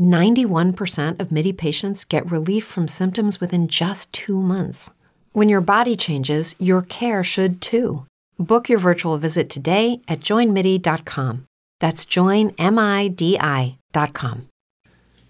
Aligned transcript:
91% 0.00 1.20
of 1.20 1.32
MIDI 1.32 1.52
patients 1.52 2.04
get 2.04 2.30
relief 2.30 2.64
from 2.64 2.88
symptoms 2.88 3.40
within 3.40 3.68
just 3.68 4.12
two 4.12 4.40
months. 4.40 4.90
When 5.32 5.48
your 5.48 5.60
body 5.60 5.96
changes, 5.96 6.54
your 6.58 6.82
care 6.82 7.24
should 7.24 7.60
too. 7.60 8.06
Book 8.38 8.68
your 8.68 8.78
virtual 8.78 9.18
visit 9.18 9.48
today 9.50 10.00
at 10.08 10.20
joinmidi.com. 10.20 11.46
That's 11.80 12.04
joinmidi.com. 12.04 13.78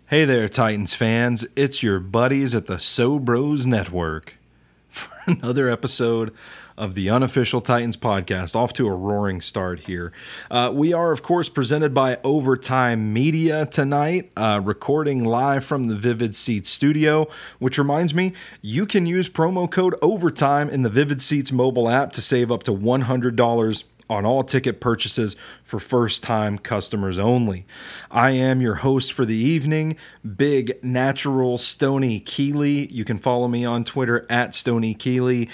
Hey 0.06 0.24
there, 0.26 0.48
Titans 0.48 0.92
fans. 0.92 1.46
It's 1.56 1.82
your 1.82 1.98
buddies 1.98 2.54
at 2.54 2.66
the 2.66 2.78
So 2.78 3.18
Bros 3.18 3.64
Network 3.64 4.34
for 4.88 5.10
another 5.26 5.70
episode 5.70 6.34
of 6.76 6.94
the 6.94 7.10
unofficial 7.10 7.60
Titans 7.60 7.96
podcast. 7.96 8.56
Off 8.56 8.72
to 8.74 8.86
a 8.86 8.94
roaring 8.94 9.40
start 9.40 9.80
here. 9.80 10.12
Uh, 10.50 10.70
we 10.72 10.92
are, 10.92 11.12
of 11.12 11.22
course, 11.22 11.48
presented 11.48 11.92
by 11.94 12.18
Overtime 12.24 13.12
Media 13.12 13.66
tonight, 13.66 14.30
uh, 14.36 14.60
recording 14.62 15.24
live 15.24 15.64
from 15.64 15.84
the 15.84 15.96
Vivid 15.96 16.34
Seats 16.34 16.70
studio. 16.70 17.28
Which 17.58 17.78
reminds 17.78 18.14
me, 18.14 18.32
you 18.60 18.86
can 18.86 19.06
use 19.06 19.28
promo 19.28 19.70
code 19.70 19.94
Overtime 20.02 20.68
in 20.70 20.82
the 20.82 20.90
Vivid 20.90 21.20
Seats 21.22 21.52
mobile 21.52 21.88
app 21.88 22.12
to 22.12 22.22
save 22.22 22.50
up 22.50 22.62
to 22.64 22.72
$100 22.72 23.84
on 24.12 24.26
all 24.26 24.44
ticket 24.44 24.80
purchases 24.80 25.36
for 25.64 25.80
first 25.80 26.22
time 26.22 26.58
customers 26.58 27.18
only. 27.18 27.64
I 28.10 28.32
am 28.32 28.60
your 28.60 28.76
host 28.76 29.12
for 29.12 29.24
the 29.24 29.36
evening, 29.36 29.96
Big 30.36 30.82
Natural 30.82 31.56
Stony 31.56 32.20
Keeley. 32.20 32.92
You 32.92 33.04
can 33.04 33.18
follow 33.18 33.48
me 33.48 33.64
on 33.64 33.84
Twitter 33.84 34.26
at 34.28 34.54
Stony 34.54 34.94
Keeley. 34.94 35.48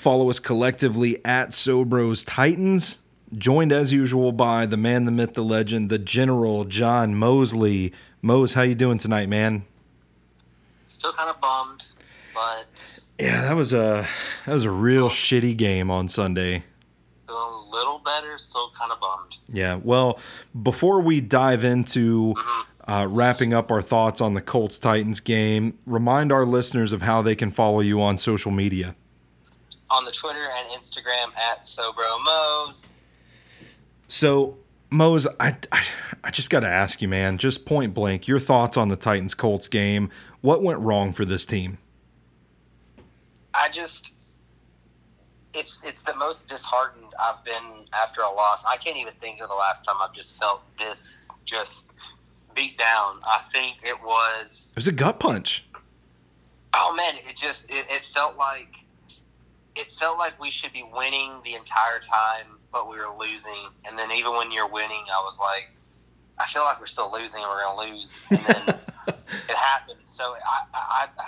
Follow 0.00 0.30
us 0.30 0.38
collectively 0.38 1.24
at 1.24 1.50
Sobros 1.50 2.24
Titans. 2.26 2.98
Joined 3.36 3.70
as 3.70 3.92
usual 3.92 4.32
by 4.32 4.66
the 4.66 4.76
man, 4.76 5.04
the 5.04 5.12
myth, 5.12 5.34
the 5.34 5.44
legend, 5.44 5.90
the 5.90 5.98
General 5.98 6.64
John 6.64 7.14
Mosley. 7.14 7.92
Mose, 8.22 8.54
how 8.54 8.62
you 8.62 8.74
doing 8.74 8.98
tonight, 8.98 9.28
man? 9.28 9.64
Still 10.86 11.12
kind 11.12 11.30
of 11.30 11.40
bummed, 11.40 11.84
but 12.34 13.00
yeah, 13.18 13.42
that 13.42 13.54
was 13.54 13.72
a 13.72 14.08
that 14.46 14.52
was 14.52 14.64
a 14.64 14.70
real 14.70 15.08
shitty 15.08 15.56
game 15.56 15.90
on 15.90 16.08
Sunday 16.08 16.64
a 17.30 17.70
little 17.70 17.98
better, 17.98 18.38
still 18.38 18.70
kind 18.78 18.92
of 18.92 19.00
bummed. 19.00 19.36
Yeah. 19.52 19.80
Well, 19.82 20.18
before 20.60 21.00
we 21.00 21.20
dive 21.20 21.64
into 21.64 22.34
mm-hmm. 22.34 22.90
uh, 22.90 23.06
wrapping 23.06 23.52
up 23.52 23.70
our 23.70 23.82
thoughts 23.82 24.20
on 24.20 24.34
the 24.34 24.40
Colts 24.40 24.78
Titans 24.78 25.20
game, 25.20 25.78
remind 25.86 26.32
our 26.32 26.44
listeners 26.44 26.92
of 26.92 27.02
how 27.02 27.22
they 27.22 27.34
can 27.34 27.50
follow 27.50 27.80
you 27.80 28.00
on 28.00 28.18
social 28.18 28.50
media. 28.50 28.94
On 29.90 30.04
the 30.04 30.12
Twitter 30.12 30.46
and 30.56 30.68
Instagram 30.68 31.36
at 31.36 31.62
SoBroMose. 31.62 32.92
So, 34.08 34.56
Mose, 34.90 35.26
I, 35.38 35.56
I, 35.72 35.84
I 36.24 36.30
just 36.30 36.50
got 36.50 36.60
to 36.60 36.68
ask 36.68 37.02
you, 37.02 37.08
man, 37.08 37.38
just 37.38 37.66
point 37.66 37.94
blank, 37.94 38.28
your 38.28 38.38
thoughts 38.38 38.76
on 38.76 38.88
the 38.88 38.96
Titans 38.96 39.34
Colts 39.34 39.68
game. 39.68 40.10
What 40.40 40.62
went 40.62 40.80
wrong 40.80 41.12
for 41.12 41.24
this 41.24 41.44
team? 41.44 41.78
I 43.52 43.68
just 43.68 44.12
it's 45.54 45.80
it's 45.84 46.02
the 46.02 46.14
most 46.16 46.48
disheartened 46.48 47.12
I've 47.20 47.44
been 47.44 47.84
after 47.92 48.20
a 48.20 48.30
loss. 48.30 48.64
I 48.64 48.76
can't 48.76 48.96
even 48.96 49.14
think 49.14 49.40
of 49.40 49.48
the 49.48 49.54
last 49.54 49.84
time 49.84 49.96
I've 50.00 50.14
just 50.14 50.38
felt 50.38 50.62
this 50.78 51.28
just 51.44 51.90
beat 52.54 52.78
down. 52.78 53.18
I 53.24 53.42
think 53.52 53.78
it 53.82 54.00
was. 54.02 54.72
It 54.72 54.78
was 54.78 54.88
a 54.88 54.92
gut 54.92 55.20
punch. 55.20 55.64
Oh 56.74 56.94
man, 56.96 57.14
it 57.28 57.36
just 57.36 57.68
it, 57.68 57.86
it 57.90 58.04
felt 58.04 58.36
like 58.36 58.79
it 59.76 59.90
felt 59.92 60.18
like 60.18 60.40
we 60.40 60.50
should 60.50 60.72
be 60.72 60.84
winning 60.94 61.40
the 61.44 61.54
entire 61.54 62.00
time, 62.00 62.58
but 62.72 62.90
we 62.90 62.96
were 62.96 63.14
losing. 63.18 63.68
And 63.86 63.98
then 63.98 64.10
even 64.12 64.32
when 64.32 64.52
you're 64.52 64.68
winning, 64.68 65.04
I 65.12 65.22
was 65.22 65.38
like, 65.40 65.70
I 66.38 66.46
feel 66.46 66.62
like 66.62 66.80
we're 66.80 66.86
still 66.86 67.12
losing 67.12 67.42
and 67.42 67.50
we're 67.50 67.64
going 67.64 67.90
to 67.90 67.96
lose. 67.96 68.24
And 68.30 68.40
then 68.40 68.68
it 69.08 69.56
happened. 69.56 70.00
So 70.04 70.24
I, 70.24 70.64
I, 70.74 71.08
I 71.18 71.26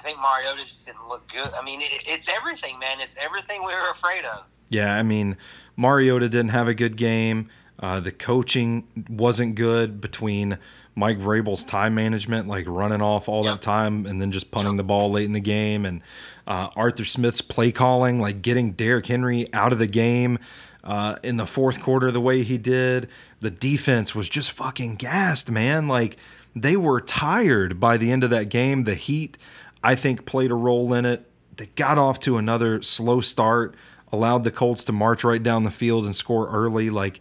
I 0.00 0.02
think 0.02 0.18
Mariota 0.18 0.64
just 0.64 0.86
didn't 0.86 1.06
look 1.08 1.30
good. 1.30 1.52
I 1.52 1.62
mean, 1.62 1.82
it, 1.82 1.90
it's 2.06 2.26
everything, 2.26 2.78
man. 2.78 3.00
It's 3.00 3.16
everything 3.20 3.60
we 3.60 3.74
were 3.74 3.90
afraid 3.90 4.24
of. 4.24 4.44
Yeah, 4.70 4.96
I 4.96 5.02
mean, 5.02 5.36
Mariota 5.76 6.30
didn't 6.30 6.52
have 6.52 6.68
a 6.68 6.72
good 6.72 6.96
game. 6.96 7.50
Uh, 7.78 8.00
the 8.00 8.10
coaching 8.10 8.88
wasn't 9.10 9.56
good 9.56 10.00
between 10.00 10.56
Mike 10.94 11.18
Vrabel's 11.18 11.64
time 11.64 11.94
management, 11.94 12.48
like 12.48 12.66
running 12.66 13.02
off 13.02 13.28
all 13.28 13.44
yep. 13.44 13.54
that 13.54 13.62
time 13.62 14.06
and 14.06 14.20
then 14.20 14.32
just 14.32 14.50
punting 14.50 14.74
yep. 14.74 14.78
the 14.78 14.84
ball 14.84 15.10
late 15.10 15.24
in 15.24 15.32
the 15.32 15.40
game, 15.40 15.86
and 15.86 16.02
uh, 16.46 16.68
Arthur 16.76 17.04
Smith's 17.04 17.40
play 17.40 17.72
calling, 17.72 18.20
like 18.20 18.42
getting 18.42 18.72
Derrick 18.72 19.06
Henry 19.06 19.46
out 19.52 19.72
of 19.72 19.78
the 19.78 19.86
game 19.86 20.38
uh, 20.84 21.16
in 21.22 21.36
the 21.36 21.46
fourth 21.46 21.80
quarter 21.80 22.10
the 22.10 22.20
way 22.20 22.42
he 22.42 22.58
did. 22.58 23.08
The 23.40 23.50
defense 23.50 24.14
was 24.14 24.28
just 24.28 24.50
fucking 24.50 24.96
gassed, 24.96 25.50
man. 25.50 25.88
Like 25.88 26.16
they 26.54 26.76
were 26.76 27.00
tired 27.00 27.78
by 27.80 27.96
the 27.96 28.10
end 28.10 28.24
of 28.24 28.30
that 28.30 28.48
game. 28.48 28.84
The 28.84 28.94
Heat 28.94 29.38
I 29.82 29.94
think 29.94 30.26
played 30.26 30.50
a 30.50 30.54
role 30.54 30.92
in 30.92 31.04
it. 31.04 31.26
They 31.56 31.66
got 31.66 31.98
off 31.98 32.20
to 32.20 32.36
another 32.36 32.82
slow 32.82 33.20
start, 33.20 33.74
allowed 34.12 34.44
the 34.44 34.50
Colts 34.50 34.84
to 34.84 34.92
march 34.92 35.24
right 35.24 35.42
down 35.42 35.64
the 35.64 35.70
field 35.70 36.04
and 36.04 36.14
score 36.14 36.48
early. 36.48 36.90
Like 36.90 37.20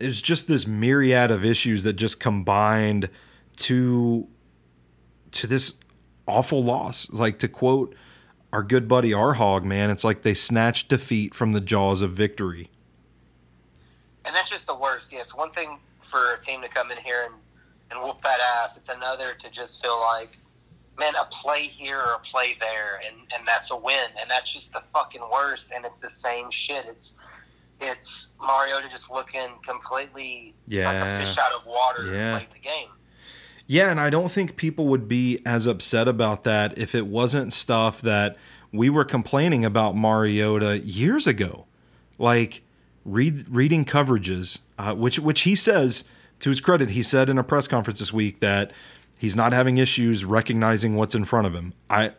it 0.00 0.06
was 0.06 0.20
just 0.20 0.48
this 0.48 0.66
myriad 0.66 1.30
of 1.30 1.44
issues 1.44 1.82
that 1.84 1.94
just 1.94 2.20
combined 2.20 3.08
to 3.56 4.28
to 5.32 5.46
this 5.46 5.74
awful 6.26 6.62
loss. 6.62 7.10
Like 7.10 7.38
to 7.40 7.48
quote 7.48 7.94
our 8.52 8.62
good 8.62 8.88
buddy 8.88 9.12
R 9.12 9.34
Hog, 9.34 9.64
man, 9.64 9.90
it's 9.90 10.04
like 10.04 10.22
they 10.22 10.34
snatched 10.34 10.88
defeat 10.88 11.34
from 11.34 11.52
the 11.52 11.60
jaws 11.60 12.00
of 12.00 12.12
victory. 12.12 12.70
And 14.24 14.34
that's 14.34 14.50
just 14.50 14.66
the 14.66 14.76
worst. 14.76 15.12
Yeah, 15.12 15.20
it's 15.20 15.34
one 15.34 15.50
thing 15.50 15.78
for 16.00 16.34
a 16.34 16.40
team 16.40 16.62
to 16.62 16.68
come 16.68 16.90
in 16.90 16.98
here 16.98 17.26
and, 17.26 17.34
and 17.90 18.02
whoop 18.02 18.22
that 18.22 18.40
ass. 18.40 18.76
It's 18.76 18.88
another 18.88 19.34
to 19.38 19.50
just 19.50 19.82
feel 19.82 19.98
like 20.00 20.38
man, 20.98 21.12
a 21.20 21.24
play 21.26 21.62
here 21.62 21.98
or 21.98 22.14
a 22.14 22.18
play 22.20 22.56
there, 22.60 23.00
and, 23.06 23.16
and 23.36 23.46
that's 23.46 23.70
a 23.70 23.76
win. 23.76 24.06
And 24.20 24.30
that's 24.30 24.52
just 24.52 24.72
the 24.72 24.82
fucking 24.92 25.22
worst. 25.32 25.72
And 25.74 25.84
it's 25.84 25.98
the 25.98 26.08
same 26.08 26.50
shit. 26.50 26.84
It's 26.86 27.14
it's 27.90 28.28
Mariota 28.40 28.88
just 28.88 29.10
looking 29.10 29.48
completely 29.64 30.54
yeah. 30.66 30.86
like 30.86 31.20
a 31.20 31.26
fish 31.26 31.38
out 31.38 31.52
of 31.52 31.66
water 31.66 32.12
yeah. 32.12 32.36
late 32.36 32.50
the 32.50 32.58
game. 32.58 32.88
Yeah, 33.66 33.90
and 33.90 33.98
I 33.98 34.10
don't 34.10 34.30
think 34.30 34.56
people 34.56 34.86
would 34.88 35.08
be 35.08 35.40
as 35.46 35.66
upset 35.66 36.06
about 36.06 36.44
that 36.44 36.76
if 36.78 36.94
it 36.94 37.06
wasn't 37.06 37.52
stuff 37.52 38.02
that 38.02 38.36
we 38.72 38.90
were 38.90 39.04
complaining 39.04 39.64
about 39.64 39.96
Mariota 39.96 40.80
years 40.80 41.26
ago, 41.26 41.64
like 42.18 42.62
read, 43.04 43.48
reading 43.48 43.84
coverages, 43.84 44.58
uh, 44.78 44.94
which 44.94 45.18
which 45.18 45.42
he 45.42 45.54
says 45.56 46.04
to 46.40 46.50
his 46.50 46.60
credit, 46.60 46.90
he 46.90 47.02
said 47.02 47.30
in 47.30 47.38
a 47.38 47.44
press 47.44 47.66
conference 47.66 48.00
this 48.00 48.12
week 48.12 48.40
that 48.40 48.70
He's 49.24 49.36
not 49.36 49.52
having 49.52 49.78
issues 49.78 50.24
recognizing 50.24 50.96
what's 50.96 51.14
in 51.14 51.24
front 51.24 51.46
of 51.46 51.54
him. 51.54 51.72
I 51.88 52.12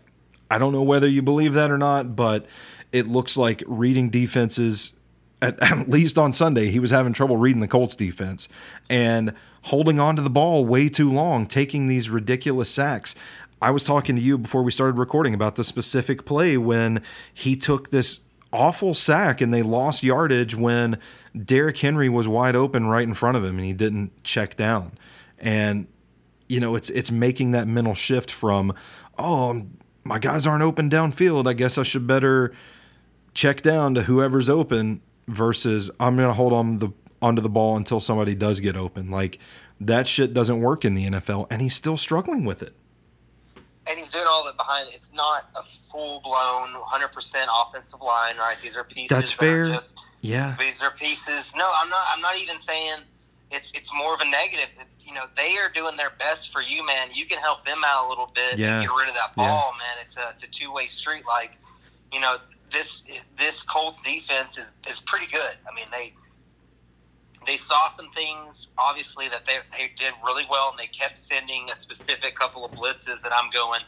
I 0.50 0.58
don't 0.58 0.72
know 0.72 0.84
whether 0.84 1.08
you 1.08 1.22
believe 1.22 1.54
that 1.54 1.72
or 1.72 1.78
not, 1.78 2.16
but 2.16 2.46
it 2.92 3.08
looks 3.08 3.36
like 3.36 3.64
reading 3.68 4.10
defenses 4.10 4.94
at, 5.42 5.62
at 5.62 5.90
least 5.90 6.18
on 6.18 6.34
Sunday, 6.34 6.72
he 6.72 6.80
was 6.80 6.92
having 6.92 7.14
trouble 7.14 7.38
reading 7.38 7.62
the 7.62 7.68
Colts 7.68 7.96
defense. 7.96 8.48
And 8.90 9.34
holding 9.66 10.00
on 10.00 10.16
to 10.16 10.22
the 10.22 10.30
ball 10.30 10.64
way 10.64 10.88
too 10.88 11.12
long, 11.12 11.48
taking 11.48 11.88
these 11.88 12.10
ridiculous 12.10 12.70
sacks. 12.70 13.16
I 13.62 13.72
was 13.72 13.84
talking 13.84 14.16
to 14.16 14.22
you 14.22 14.38
before 14.38 14.62
we 14.62 14.72
started 14.72 15.00
recording 15.00 15.34
about 15.34 15.56
the 15.56 15.64
specific 15.64 16.24
play 16.24 16.56
when 16.56 17.02
he 17.34 17.56
took 17.56 17.90
this 17.90 18.22
awful 18.54 18.94
sack 18.94 19.42
and 19.42 19.52
they 19.52 19.64
lost 19.64 20.04
yardage 20.04 20.54
when 20.54 21.00
Derrick 21.36 21.78
Henry 21.80 22.10
was 22.10 22.28
wide 22.28 22.56
open 22.56 22.86
right 22.86 23.08
in 23.08 23.16
front 23.16 23.38
of 23.38 23.44
him 23.44 23.58
and 23.58 23.66
he 23.66 23.74
didn't 23.74 24.24
check 24.24 24.56
down. 24.56 24.92
And 25.40 25.88
you 26.48 26.60
know, 26.60 26.76
it's 26.76 26.92
it's 26.92 27.10
making 27.10 27.52
that 27.52 27.68
mental 27.68 27.96
shift 27.96 28.30
from, 28.30 28.72
oh, 29.18 29.66
my 30.04 30.20
guys 30.20 30.46
aren't 30.46 30.62
open 30.62 30.92
downfield. 30.92 31.48
I 31.48 31.54
guess 31.54 31.80
I 31.80 31.84
should 31.84 32.06
better 32.06 32.54
check 33.34 33.64
down 33.64 33.96
to 33.96 34.04
whoever's 34.04 34.48
open 34.48 35.02
versus 35.28 35.90
I'm 36.00 36.16
going 36.16 36.28
to 36.28 36.34
hold 36.34 36.54
on 36.54 36.80
the 36.80 36.92
onto 37.22 37.42
the 37.42 37.50
ball 37.50 37.76
until 37.76 38.00
somebody 38.00 38.36
does 38.36 38.60
get 38.60 38.76
open. 38.76 39.10
Like 39.10 39.40
that 39.80 40.08
shit 40.08 40.34
doesn't 40.34 40.62
work 40.62 40.86
in 40.86 40.94
the 40.94 41.06
NFL 41.08 41.48
and 41.50 41.62
he's 41.62 41.76
still 41.76 41.98
struggling 41.98 42.46
with 42.46 42.62
it. 42.62 42.74
And 43.88 43.98
he's 43.98 44.12
doing 44.12 44.26
all 44.28 44.44
that 44.46 44.58
behind 44.58 44.90
It's 44.92 45.14
not 45.14 45.50
a 45.56 45.62
full 45.92 46.20
blown 46.22 46.70
100% 46.74 47.46
offensive 47.68 48.02
line, 48.02 48.36
right? 48.38 48.58
These 48.62 48.76
are 48.76 48.84
pieces. 48.84 49.16
That's 49.16 49.32
fair. 49.32 49.68
That 49.68 49.74
just, 49.74 50.00
yeah. 50.22 50.56
These 50.60 50.82
are 50.82 50.92
pieces. 50.92 51.54
No, 51.56 51.72
I'm 51.80 51.90
not. 51.90 52.02
I'm 52.12 52.20
not 52.20 52.36
even 52.40 52.60
saying 52.60 53.02
it's 53.52 53.72
it's 53.76 53.94
more 53.94 54.16
of 54.16 54.22
a 54.22 54.26
negative. 54.26 54.70
You 55.00 55.14
know, 55.14 55.26
they 55.38 55.58
are 55.58 55.70
doing 55.70 55.96
their 55.98 56.10
best 56.18 56.52
for 56.52 56.64
you, 56.64 56.84
man. 56.86 57.10
You 57.14 57.28
can 57.28 57.38
help 57.38 57.64
them 57.64 57.82
out 57.86 58.08
a 58.08 58.10
little 58.10 58.32
bit 58.34 58.58
yeah. 58.58 58.80
and 58.80 58.88
get 58.88 58.96
rid 58.96 59.08
of 59.08 59.14
that 59.14 59.36
ball, 59.36 59.74
yeah. 59.74 59.78
man. 59.78 60.04
It's 60.04 60.18
a 60.18 60.30
it's 60.32 60.44
a 60.44 60.48
two 60.48 60.74
way 60.74 60.88
street. 60.88 61.24
Like, 61.28 61.52
you 62.12 62.20
know, 62.20 62.38
this 62.76 63.04
this 63.40 63.64
Colts 63.64 64.02
defense 64.02 64.58
is 64.58 64.72
is 64.90 65.00
pretty 65.00 65.28
good. 65.32 65.56
I 65.70 65.74
mean, 65.74 65.88
they 65.92 66.14
they 67.48 67.58
saw 67.58 67.90
some 67.90 68.12
things 68.12 68.68
obviously 68.78 69.30
that 69.30 69.46
they, 69.46 69.58
they 69.78 69.92
did 69.96 70.14
really 70.26 70.46
well 70.50 70.70
and 70.72 70.80
they 70.80 70.88
kept 70.88 71.18
sending 71.18 71.70
a 71.72 71.76
specific 71.76 72.36
couple 72.36 72.66
of 72.66 72.72
blitzes 72.72 73.22
that 73.22 73.32
I'm 73.32 73.52
going 73.52 73.82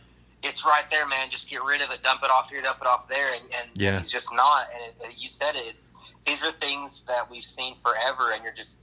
it's 0.43 0.63
right 0.65 0.83
there 0.89 1.07
man. 1.07 1.29
Just 1.29 1.49
get 1.49 1.63
rid 1.63 1.81
of 1.81 1.91
it. 1.91 2.03
Dump 2.03 2.21
it 2.23 2.29
off 2.29 2.49
here 2.49 2.61
dump 2.61 2.79
it 2.81 2.87
off 2.87 3.07
there. 3.07 3.33
And, 3.33 3.43
and 3.43 3.69
yeah. 3.73 3.97
he's 3.99 4.11
just 4.11 4.33
not. 4.33 4.67
And 4.73 5.09
it, 5.09 5.17
you 5.17 5.27
said 5.27 5.55
it. 5.55 5.67
It's 5.67 5.91
these 6.25 6.43
are 6.43 6.51
things 6.53 7.03
that 7.07 7.29
we've 7.29 7.43
seen 7.43 7.75
forever 7.77 8.33
and 8.33 8.43
you're 8.43 8.53
just 8.53 8.79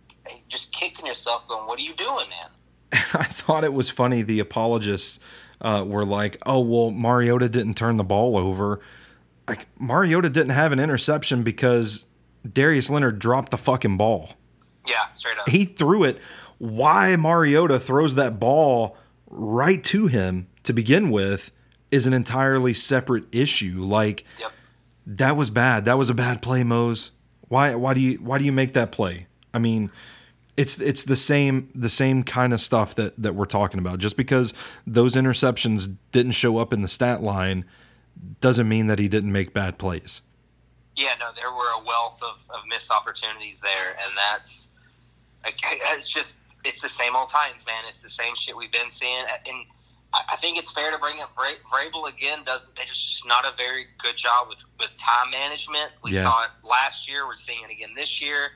just 0.49 0.73
kicking 0.73 1.07
yourself 1.07 1.47
going 1.49 1.67
what 1.67 1.79
are 1.79 1.83
you 1.83 1.95
doing 1.95 2.29
man? 2.29 2.51
I 3.15 3.25
thought 3.25 3.65
it 3.65 3.73
was 3.73 3.91
funny. 3.91 4.23
The 4.23 4.41
apologists 4.41 5.21
uh, 5.61 5.85
were 5.87 6.05
like 6.05 6.39
oh 6.45 6.61
well 6.61 6.91
Mariota 6.91 7.49
didn't 7.49 7.75
turn 7.75 7.97
the 7.97 8.05
ball 8.05 8.37
over 8.37 8.81
like 9.49 9.67
Mariota 9.79 10.31
didn't 10.31 10.51
have 10.51 10.73
an 10.73 10.81
interception 10.81 11.43
because 11.43 12.07
Darius 12.51 12.91
Leonard 12.91 13.19
dropped 13.19 13.51
the 13.51 13.59
fucking 13.59 13.97
ball 13.97 14.35
yeah, 14.87 15.09
straight 15.11 15.39
up. 15.39 15.49
He 15.49 15.65
threw 15.65 16.05
it. 16.05 16.19
Why 16.59 17.17
Mariota 17.17 17.79
throws 17.79 18.15
that 18.15 18.39
ball 18.39 18.97
right 19.29 19.83
to 19.85 20.07
him 20.07 20.49
to 20.63 20.73
begin 20.73 21.11
with 21.11 21.51
is 21.91 22.07
an 22.07 22.13
entirely 22.13 22.75
separate 22.75 23.33
issue. 23.35 23.83
Like 23.83 24.25
yep. 24.39 24.53
that 25.07 25.37
was 25.37 25.51
bad. 25.51 25.85
That 25.85 25.99
was 25.99 26.11
a 26.11 26.15
bad 26.15 26.43
play, 26.43 26.63
Mose. 26.63 27.11
Why 27.49 27.75
why 27.75 27.95
do 27.95 28.01
you 28.01 28.17
why 28.17 28.39
do 28.39 28.45
you 28.45 28.53
make 28.53 28.75
that 28.75 28.93
play? 28.93 29.27
I 29.53 29.59
mean, 29.59 29.91
it's 30.57 30.79
it's 30.79 31.05
the 31.05 31.17
same 31.17 31.71
the 31.75 31.89
same 31.89 32.23
kind 32.23 32.53
of 32.53 32.61
stuff 32.61 32.95
that 32.95 33.15
that 33.21 33.35
we're 33.35 33.45
talking 33.45 33.79
about. 33.79 33.99
Just 33.99 34.17
because 34.17 34.55
those 34.87 35.15
interceptions 35.15 35.97
didn't 36.13 36.33
show 36.33 36.59
up 36.59 36.73
in 36.73 36.83
the 36.83 36.89
stat 36.89 37.23
line 37.23 37.65
doesn't 38.41 38.69
mean 38.69 38.87
that 38.87 38.99
he 38.99 39.09
didn't 39.09 39.33
make 39.33 39.53
bad 39.53 39.79
plays. 39.79 40.21
Yeah, 40.97 41.15
no, 41.19 41.31
there 41.35 41.51
were 41.51 41.71
a 41.81 41.85
wealth 41.85 42.21
of, 42.23 42.37
of 42.51 42.61
missed 42.69 42.91
opportunities 42.91 43.61
there, 43.61 43.97
and 44.03 44.13
that's 44.17 44.69
like, 45.45 45.57
it's 45.99 46.09
just 46.09 46.37
it's 46.65 46.81
the 46.81 46.89
same 46.89 47.17
old 47.17 47.29
times, 47.29 47.67
man. 47.67 47.85
It's 47.89 48.01
the 48.01 48.09
same 48.09 48.35
shit 48.37 48.57
we've 48.57 48.73
been 48.73 48.91
seeing, 48.91 49.25
and 49.47 49.67
I 50.31 50.37
think 50.37 50.59
it's 50.59 50.73
fair 50.73 50.93
to 50.93 50.99
bring 50.99 51.21
up 51.21 51.35
Vrabel 51.35 52.13
again. 52.13 52.45
Doesn't 52.45 52.75
they 52.77 52.85
just 52.85 53.27
not 53.27 53.45
a 53.45 53.57
very 53.57 53.87
good 53.99 54.17
job 54.17 54.49
with 54.49 54.59
with 54.79 54.91
time 54.97 55.31
management? 55.31 55.91
We 56.03 56.13
yeah. 56.13 56.23
saw 56.23 56.45
it 56.45 56.51
last 56.63 57.09
year. 57.09 57.27
We're 57.27 57.35
seeing 57.35 57.65
it 57.69 57.73
again 57.73 57.91
this 57.97 58.21
year. 58.21 58.53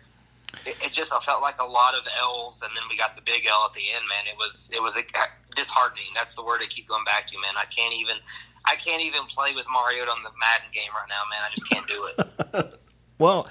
It, 0.67 0.77
it, 0.83 0.93
just 0.93 1.13
I 1.13 1.21
felt 1.21 1.43
like 1.43 1.61
a 1.61 1.67
lot 1.67 1.95
of 1.95 2.03
L's, 2.21 2.63
and 2.63 2.71
then 2.75 2.83
we 2.91 2.97
got 2.97 3.15
the 3.17 3.23
big 3.23 3.47
L 3.47 3.65
at 3.69 3.75
the 3.75 3.85
end. 3.95 4.05
Man, 4.09 4.27
it 4.27 4.37
was 4.37 4.71
it 4.73 4.83
was 4.83 4.97
disheartening. 5.57 6.07
That's 6.15 6.35
the 6.35 6.43
word 6.43 6.61
I 6.63 6.67
keep 6.67 6.89
going 6.89 7.05
back 7.05 7.27
to. 7.29 7.41
Man, 7.41 7.55
I 7.57 7.65
can't 7.67 7.95
even 7.95 8.17
I 8.67 8.77
can't 8.77 9.03
even 9.03 9.23
play 9.27 9.55
with 9.55 9.67
Mariota 9.73 10.11
on 10.11 10.23
the 10.23 10.31
Madden 10.39 10.69
game 10.73 10.91
right 10.95 11.09
now, 11.09 11.23
man. 11.31 11.41
I 11.45 11.55
just 11.55 11.69
can't 11.69 11.87
do 11.87 12.09
it. 12.65 12.81
well, 13.19 13.49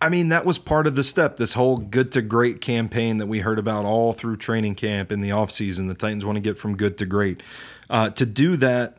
I 0.00 0.08
mean, 0.08 0.30
that 0.30 0.46
was 0.46 0.58
part 0.58 0.86
of 0.86 0.94
the 0.94 1.04
step, 1.04 1.36
this 1.36 1.52
whole 1.52 1.76
good 1.76 2.10
to 2.12 2.22
great 2.22 2.60
campaign 2.60 3.18
that 3.18 3.26
we 3.26 3.40
heard 3.40 3.58
about 3.58 3.84
all 3.84 4.12
through 4.12 4.38
training 4.38 4.74
camp 4.74 5.12
in 5.12 5.20
the 5.20 5.28
offseason. 5.28 5.88
The 5.88 5.94
Titans 5.94 6.24
want 6.24 6.36
to 6.36 6.40
get 6.40 6.56
from 6.56 6.76
good 6.76 6.96
to 6.98 7.06
great. 7.06 7.42
Uh, 7.90 8.08
to 8.10 8.24
do 8.24 8.56
that, 8.56 8.96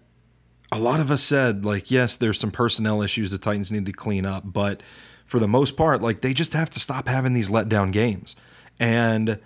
a 0.72 0.78
lot 0.78 1.00
of 1.00 1.10
us 1.10 1.24
said, 1.24 1.66
like, 1.66 1.90
yes, 1.90 2.16
there's 2.16 2.40
some 2.40 2.52
personnel 2.52 3.02
issues 3.02 3.32
the 3.32 3.40
Titans 3.40 3.72
need 3.72 3.86
to 3.88 3.92
clean 3.92 4.26
up, 4.26 4.44
but 4.46 4.84
for 5.32 5.40
the 5.40 5.48
most 5.48 5.78
part, 5.78 6.02
like, 6.02 6.20
they 6.20 6.34
just 6.34 6.52
have 6.52 6.70
to 6.70 6.78
stop 6.78 7.08
having 7.08 7.32
these 7.32 7.50
letdown 7.50 7.90
games. 7.94 8.36
And 8.82 9.40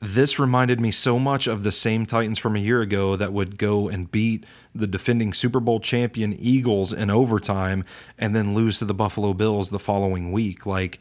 this 0.00 0.38
reminded 0.38 0.80
me 0.80 0.90
so 0.90 1.18
much 1.18 1.46
of 1.46 1.62
the 1.62 1.72
same 1.72 2.04
Titans 2.04 2.38
from 2.38 2.54
a 2.54 2.58
year 2.58 2.82
ago 2.82 3.16
that 3.16 3.32
would 3.32 3.56
go 3.56 3.88
and 3.88 4.12
beat 4.12 4.44
the 4.74 4.86
defending 4.86 5.32
Super 5.32 5.60
Bowl 5.60 5.80
champion 5.80 6.34
Eagles 6.38 6.92
in 6.92 7.08
overtime 7.08 7.86
and 8.18 8.36
then 8.36 8.54
lose 8.54 8.78
to 8.80 8.84
the 8.84 8.92
Buffalo 8.92 9.32
Bills 9.32 9.70
the 9.70 9.78
following 9.78 10.30
week. 10.30 10.66
Like, 10.66 11.00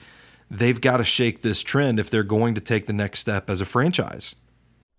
they've 0.50 0.80
got 0.80 0.98
to 0.98 1.04
shake 1.04 1.42
this 1.42 1.62
trend 1.62 2.00
if 2.00 2.10
they're 2.10 2.24
going 2.24 2.56
to 2.56 2.62
take 2.62 2.86
the 2.86 2.94
next 2.94 3.20
step 3.20 3.50
as 3.50 3.60
a 3.60 3.66
franchise. 3.66 4.36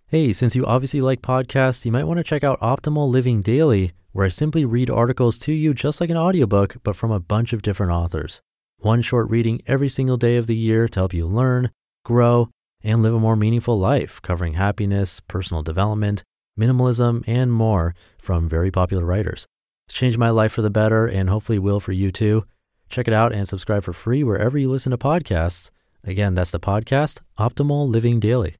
Hey, 0.08 0.34
since 0.34 0.54
you 0.54 0.66
obviously 0.66 1.00
like 1.00 1.22
podcasts, 1.22 1.87
you 1.87 1.93
might 1.93 2.04
want 2.04 2.19
to 2.19 2.25
check 2.25 2.44
out 2.44 2.61
Optimal 2.61 3.08
Living 3.08 3.40
Daily, 3.40 3.93
where 4.12 4.26
I 4.26 4.28
simply 4.28 4.66
read 4.66 4.90
articles 4.90 5.38
to 5.38 5.52
you 5.54 5.72
just 5.72 5.99
like 5.99 6.11
an 6.11 6.19
audiobook, 6.19 6.76
but 6.82 6.94
from 6.94 7.11
a 7.11 7.19
bunch 7.19 7.54
of 7.54 7.62
different 7.62 7.93
authors. 7.93 8.43
One 8.80 9.02
short 9.02 9.28
reading 9.28 9.60
every 9.66 9.88
single 9.88 10.16
day 10.16 10.36
of 10.36 10.46
the 10.46 10.54
year 10.54 10.86
to 10.86 11.00
help 11.00 11.12
you 11.12 11.26
learn, 11.26 11.72
grow, 12.04 12.48
and 12.84 13.02
live 13.02 13.12
a 13.12 13.19
more 13.19 13.34
meaningful 13.34 13.76
life, 13.76 14.22
covering 14.22 14.52
happiness, 14.52 15.19
personal 15.19 15.64
development, 15.64 16.22
minimalism, 16.56 17.25
and 17.26 17.52
more 17.52 17.96
from 18.19 18.48
very 18.48 18.70
popular 18.70 19.04
writers. 19.04 19.48
It's 19.88 19.96
changed 19.98 20.16
my 20.16 20.30
life 20.30 20.52
for 20.52 20.62
the 20.62 20.70
better 20.70 21.08
and 21.08 21.28
hopefully 21.28 21.58
will 21.58 21.80
for 21.80 21.90
you 21.90 22.12
too. 22.12 22.44
Check 22.88 23.08
it 23.08 23.14
out 23.14 23.32
and 23.32 23.48
subscribe 23.48 23.82
for 23.82 23.92
free 23.92 24.22
wherever 24.22 24.56
you 24.56 24.70
listen 24.70 24.90
to 24.92 24.98
podcasts. 24.98 25.70
Again, 26.04 26.36
that's 26.36 26.52
the 26.52 26.60
podcast, 26.60 27.20
Optimal 27.36 27.88
Living 27.88 28.20
Daily. 28.20 28.54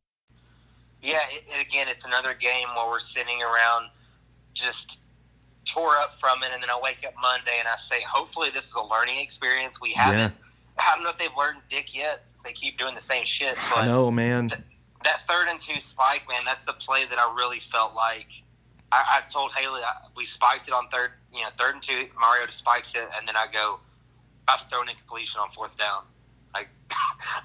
Yeah, 1.00 1.20
it, 1.30 1.44
again, 1.64 1.86
it's 1.88 2.04
another 2.04 2.34
game 2.34 2.66
where 2.74 2.88
we're 2.88 2.98
sitting 2.98 3.40
around 3.40 3.90
just 4.52 4.98
tore 5.72 5.96
up 5.96 6.18
from 6.20 6.42
it, 6.42 6.50
and 6.52 6.62
then 6.62 6.70
I 6.70 6.78
wake 6.82 7.04
up 7.06 7.14
Monday 7.20 7.56
and 7.58 7.68
I 7.68 7.76
say, 7.76 8.00
hopefully, 8.02 8.50
this 8.52 8.66
is 8.66 8.75
a 8.75 8.82
learning 8.82 9.18
experience. 9.18 9.80
We 9.80 9.92
haven't. 9.92 10.18
Yeah 10.18 10.30
I 10.78 10.94
don't 10.94 11.04
know 11.04 11.10
if 11.10 11.18
they've 11.18 11.37
learned 11.37 11.60
dick 11.68 11.94
yet. 11.94 12.26
they 12.44 12.52
keep 12.52 12.78
doing 12.78 12.94
the 12.94 13.00
same 13.00 13.25
shit. 13.25 13.56
But 13.70 13.78
I 13.78 13.87
know, 13.87 14.10
man. 14.10 14.48
Th- 14.48 14.60
that 15.04 15.20
third 15.22 15.48
and 15.48 15.60
two 15.60 15.80
spike, 15.80 16.22
man, 16.28 16.42
that's 16.44 16.64
the 16.64 16.72
play 16.72 17.04
that 17.06 17.18
I 17.18 17.34
really 17.37 17.60
felt 17.60 17.94
like. 17.94 18.26
I, 18.90 19.20
I 19.22 19.28
told 19.30 19.52
Haley 19.52 19.82
I, 19.82 20.06
we 20.16 20.25
spiked 20.25 20.66
it 20.66 20.75
on 20.75 20.88
third, 20.88 21.10
you 21.32 21.42
know, 21.42 21.48
third 21.58 21.75
and 21.75 21.82
two. 21.82 22.08
Mariota 22.20 22.52
spikes 22.52 22.94
it, 22.94 23.08
and 23.16 23.28
then 23.28 23.37
I 23.37 23.46
go, 23.52 23.78
I've 24.48 24.60
thrown 24.70 24.88
incompletion 24.88 25.40
on 25.40 25.50
fourth 25.50 25.76
down. 25.76 26.04
Like, 26.54 26.68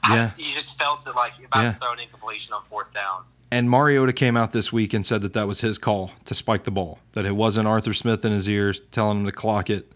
yeah, 0.10 0.32
I, 0.36 0.42
you 0.42 0.54
just 0.54 0.78
felt 0.80 1.06
it 1.06 1.16
like 1.16 1.34
about 1.46 1.64
yeah. 1.64 1.74
throwing 1.74 2.00
incompletion 2.00 2.54
on 2.54 2.66
fourth 2.66 2.94
down. 2.94 3.26
And 3.54 3.70
Mariota 3.70 4.14
came 4.14 4.36
out 4.36 4.52
this 4.52 4.74
week 4.74 4.94
and 4.94 5.06
said 5.06 5.22
that 5.22 5.34
that 5.34 5.48
was 5.48 5.62
his 5.62 5.78
call 5.78 6.12
to 6.26 6.34
spike 6.34 6.64
the 6.64 6.72
ball. 6.72 7.00
That 7.12 7.26
it 7.26 7.36
wasn't 7.36 7.68
Arthur 7.68 7.94
Smith 7.94 8.26
in 8.26 8.32
his 8.32 8.50
ears 8.50 8.82
telling 8.92 9.20
him 9.20 9.26
to 9.26 9.32
clock 9.32 9.70
it 9.70 9.94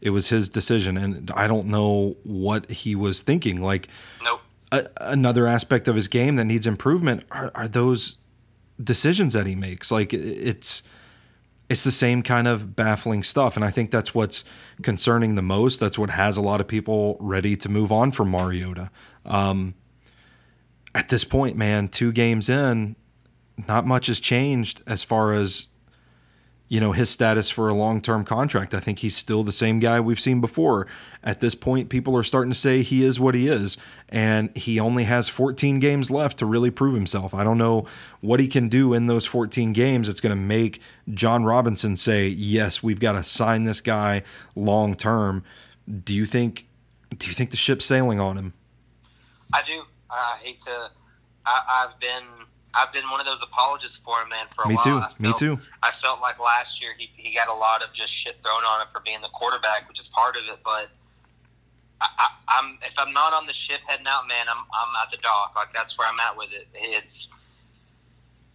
it 0.00 0.10
was 0.10 0.28
his 0.28 0.48
decision, 0.48 0.96
and 0.96 1.30
I 1.32 1.46
don't 1.46 1.66
know 1.66 2.16
what 2.22 2.70
he 2.70 2.94
was 2.94 3.20
thinking. 3.20 3.60
Like, 3.60 3.88
nope. 4.22 4.40
A, 4.70 4.86
another 5.00 5.46
aspect 5.46 5.88
of 5.88 5.96
his 5.96 6.08
game 6.08 6.36
that 6.36 6.44
needs 6.44 6.66
improvement 6.66 7.24
are, 7.30 7.50
are 7.54 7.66
those 7.66 8.16
decisions 8.82 9.32
that 9.32 9.46
he 9.46 9.54
makes. 9.54 9.90
Like, 9.90 10.12
it's 10.14 10.82
it's 11.68 11.84
the 11.84 11.92
same 11.92 12.22
kind 12.22 12.46
of 12.46 12.76
baffling 12.76 13.22
stuff, 13.22 13.56
and 13.56 13.64
I 13.64 13.70
think 13.70 13.90
that's 13.90 14.14
what's 14.14 14.44
concerning 14.82 15.34
the 15.34 15.42
most. 15.42 15.80
That's 15.80 15.98
what 15.98 16.10
has 16.10 16.36
a 16.36 16.42
lot 16.42 16.60
of 16.60 16.68
people 16.68 17.16
ready 17.20 17.56
to 17.56 17.68
move 17.68 17.90
on 17.90 18.12
from 18.12 18.30
Mariota. 18.30 18.90
Um, 19.24 19.74
at 20.94 21.08
this 21.08 21.24
point, 21.24 21.56
man, 21.56 21.88
two 21.88 22.12
games 22.12 22.48
in, 22.48 22.96
not 23.66 23.86
much 23.86 24.06
has 24.06 24.20
changed 24.20 24.82
as 24.86 25.02
far 25.02 25.32
as 25.32 25.68
you 26.68 26.80
know 26.80 26.92
his 26.92 27.08
status 27.08 27.48
for 27.48 27.68
a 27.68 27.74
long-term 27.74 28.24
contract. 28.24 28.74
I 28.74 28.80
think 28.80 28.98
he's 28.98 29.16
still 29.16 29.42
the 29.42 29.52
same 29.52 29.78
guy 29.78 30.00
we've 30.00 30.20
seen 30.20 30.40
before. 30.40 30.86
At 31.24 31.40
this 31.40 31.54
point, 31.54 31.88
people 31.88 32.14
are 32.16 32.22
starting 32.22 32.52
to 32.52 32.58
say 32.58 32.82
he 32.82 33.02
is 33.02 33.18
what 33.18 33.34
he 33.34 33.48
is, 33.48 33.78
and 34.08 34.54
he 34.56 34.78
only 34.78 35.04
has 35.04 35.28
14 35.28 35.80
games 35.80 36.10
left 36.10 36.38
to 36.38 36.46
really 36.46 36.70
prove 36.70 36.94
himself. 36.94 37.32
I 37.32 37.42
don't 37.42 37.58
know 37.58 37.86
what 38.20 38.38
he 38.38 38.48
can 38.48 38.68
do 38.68 38.92
in 38.92 39.06
those 39.06 39.24
14 39.24 39.72
games. 39.72 40.08
It's 40.08 40.20
going 40.20 40.36
to 40.36 40.42
make 40.42 40.80
Jon 41.10 41.44
Robinson 41.44 41.96
say, 41.96 42.28
"Yes, 42.28 42.82
we've 42.82 43.00
got 43.00 43.12
to 43.12 43.24
sign 43.24 43.64
this 43.64 43.80
guy 43.80 44.22
long 44.54 44.94
term." 44.94 45.42
Do 46.04 46.14
you 46.14 46.26
think? 46.26 46.66
Do 47.16 47.26
you 47.28 47.32
think 47.32 47.50
the 47.50 47.56
ship's 47.56 47.86
sailing 47.86 48.20
on 48.20 48.36
him? 48.36 48.52
I 49.54 49.62
do. 49.62 49.82
I 50.10 50.38
hate 50.42 50.60
to 50.60 50.90
I, 51.48 51.84
I've 51.84 51.98
been 51.98 52.46
I've 52.78 52.92
been 52.92 53.10
one 53.10 53.18
of 53.18 53.26
those 53.26 53.42
apologists 53.42 53.96
for 53.98 54.20
him, 54.22 54.28
man, 54.28 54.46
for 54.54 54.62
a 54.62 54.68
Me 54.68 54.76
while. 54.76 54.84
too. 54.84 54.98
I 54.98 55.10
Me 55.18 55.32
too. 55.34 55.58
I 55.82 55.90
felt 56.00 56.20
like 56.20 56.38
last 56.38 56.80
year 56.80 56.92
he, 56.96 57.10
he 57.14 57.34
got 57.34 57.48
a 57.48 57.54
lot 57.54 57.82
of 57.82 57.92
just 57.92 58.12
shit 58.12 58.36
thrown 58.44 58.62
on 58.62 58.82
him 58.82 58.88
for 58.92 59.00
being 59.00 59.20
the 59.20 59.28
quarterback, 59.34 59.88
which 59.88 59.98
is 59.98 60.08
part 60.08 60.36
of 60.36 60.42
it. 60.44 60.60
But 60.64 60.88
I, 62.00 62.06
I, 62.18 62.26
I'm 62.48 62.78
if 62.82 62.94
I'm 62.96 63.12
not 63.12 63.32
on 63.32 63.46
the 63.46 63.52
ship 63.52 63.80
heading 63.86 64.06
out, 64.06 64.28
man, 64.28 64.46
I'm 64.48 64.58
I'm 64.58 64.94
at 65.04 65.10
the 65.10 65.18
dock. 65.18 65.54
Like 65.56 65.72
that's 65.74 65.98
where 65.98 66.06
I'm 66.06 66.20
at 66.20 66.36
with 66.36 66.52
it. 66.52 66.68
It's 66.74 67.28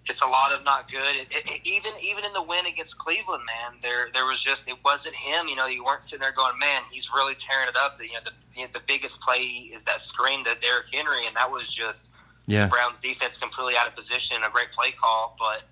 it's 0.09 0.21
a 0.21 0.27
lot 0.27 0.51
of 0.51 0.63
not 0.63 0.89
good. 0.91 1.15
It, 1.15 1.27
it, 1.31 1.61
even 1.63 1.91
even 2.01 2.25
in 2.25 2.33
the 2.33 2.43
win 2.43 2.65
against 2.65 2.97
Cleveland, 2.97 3.43
man, 3.45 3.79
there 3.81 4.07
there 4.13 4.25
was 4.25 4.39
just 4.39 4.67
it 4.67 4.77
wasn't 4.83 5.15
him. 5.15 5.47
You 5.47 5.55
know, 5.55 5.67
you 5.67 5.83
weren't 5.83 6.03
sitting 6.03 6.21
there 6.21 6.31
going, 6.33 6.57
man, 6.59 6.83
he's 6.91 7.09
really 7.13 7.35
tearing 7.35 7.67
it 7.67 7.75
up. 7.75 7.97
The, 7.97 8.05
you 8.07 8.13
know, 8.13 8.19
the 8.23 8.31
you 8.59 8.65
know, 8.65 8.71
the 8.73 8.81
biggest 8.87 9.21
play 9.21 9.41
is 9.73 9.83
that 9.85 10.01
screen 10.01 10.43
to 10.45 10.55
Derrick 10.61 10.85
Henry, 10.93 11.27
and 11.27 11.35
that 11.35 11.49
was 11.49 11.67
just 11.67 12.11
Yeah. 12.45 12.67
Browns 12.67 12.99
defense 12.99 13.37
completely 13.37 13.75
out 13.77 13.87
of 13.87 13.95
position. 13.95 14.37
A 14.45 14.49
great 14.49 14.71
play 14.71 14.91
call, 14.91 15.35
but 15.39 15.63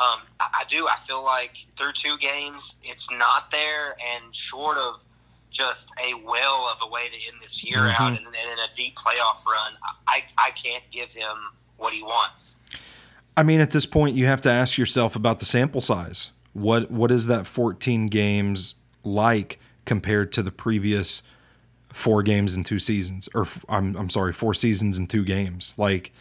um, 0.00 0.20
I, 0.40 0.60
I 0.60 0.64
do. 0.68 0.86
I 0.88 0.96
feel 1.06 1.22
like 1.24 1.52
through 1.76 1.92
two 1.94 2.16
games, 2.18 2.74
it's 2.82 3.08
not 3.12 3.50
there, 3.50 3.96
and 4.14 4.34
short 4.34 4.76
of 4.78 5.02
just 5.50 5.90
a 6.04 6.14
well 6.24 6.68
of 6.68 6.78
a 6.82 6.90
way 6.90 7.08
to 7.08 7.14
end 7.14 7.36
this 7.42 7.62
year 7.64 7.78
Mhm. 7.80 8.00
out 8.00 8.08
and, 8.16 8.18
and 8.26 8.34
in 8.34 8.58
a 8.58 8.74
deep 8.74 8.94
playoff 8.96 9.44
run, 9.44 9.72
I 10.08 10.22
I 10.38 10.50
can't 10.50 10.84
give 10.92 11.10
him 11.12 11.36
what 11.76 11.92
he 11.92 12.02
wants. 12.02 12.56
I 13.36 13.42
mean, 13.42 13.60
at 13.60 13.70
this 13.70 13.86
point, 13.86 14.14
you 14.16 14.26
have 14.26 14.40
to 14.42 14.50
ask 14.50 14.76
yourself 14.78 15.16
about 15.16 15.38
the 15.38 15.44
sample 15.44 15.80
size. 15.80 16.30
What 16.52 16.90
what 16.90 17.10
is 17.10 17.26
that 17.26 17.46
14 17.46 18.08
games 18.08 18.74
like 19.04 19.58
compared 19.84 20.30
to 20.32 20.42
the 20.42 20.50
previous 20.52 21.22
four 21.92 22.22
games 22.22 22.54
in 22.54 22.64
two 22.64 22.78
seasons? 22.78 23.28
Or 23.34 23.46
I'm 23.68 23.96
I'm 23.96 24.10
sorry, 24.10 24.32
four 24.32 24.54
seasons 24.54 24.96
in 24.98 25.06
two 25.06 25.24
games. 25.24 25.74
Like, 25.78 26.12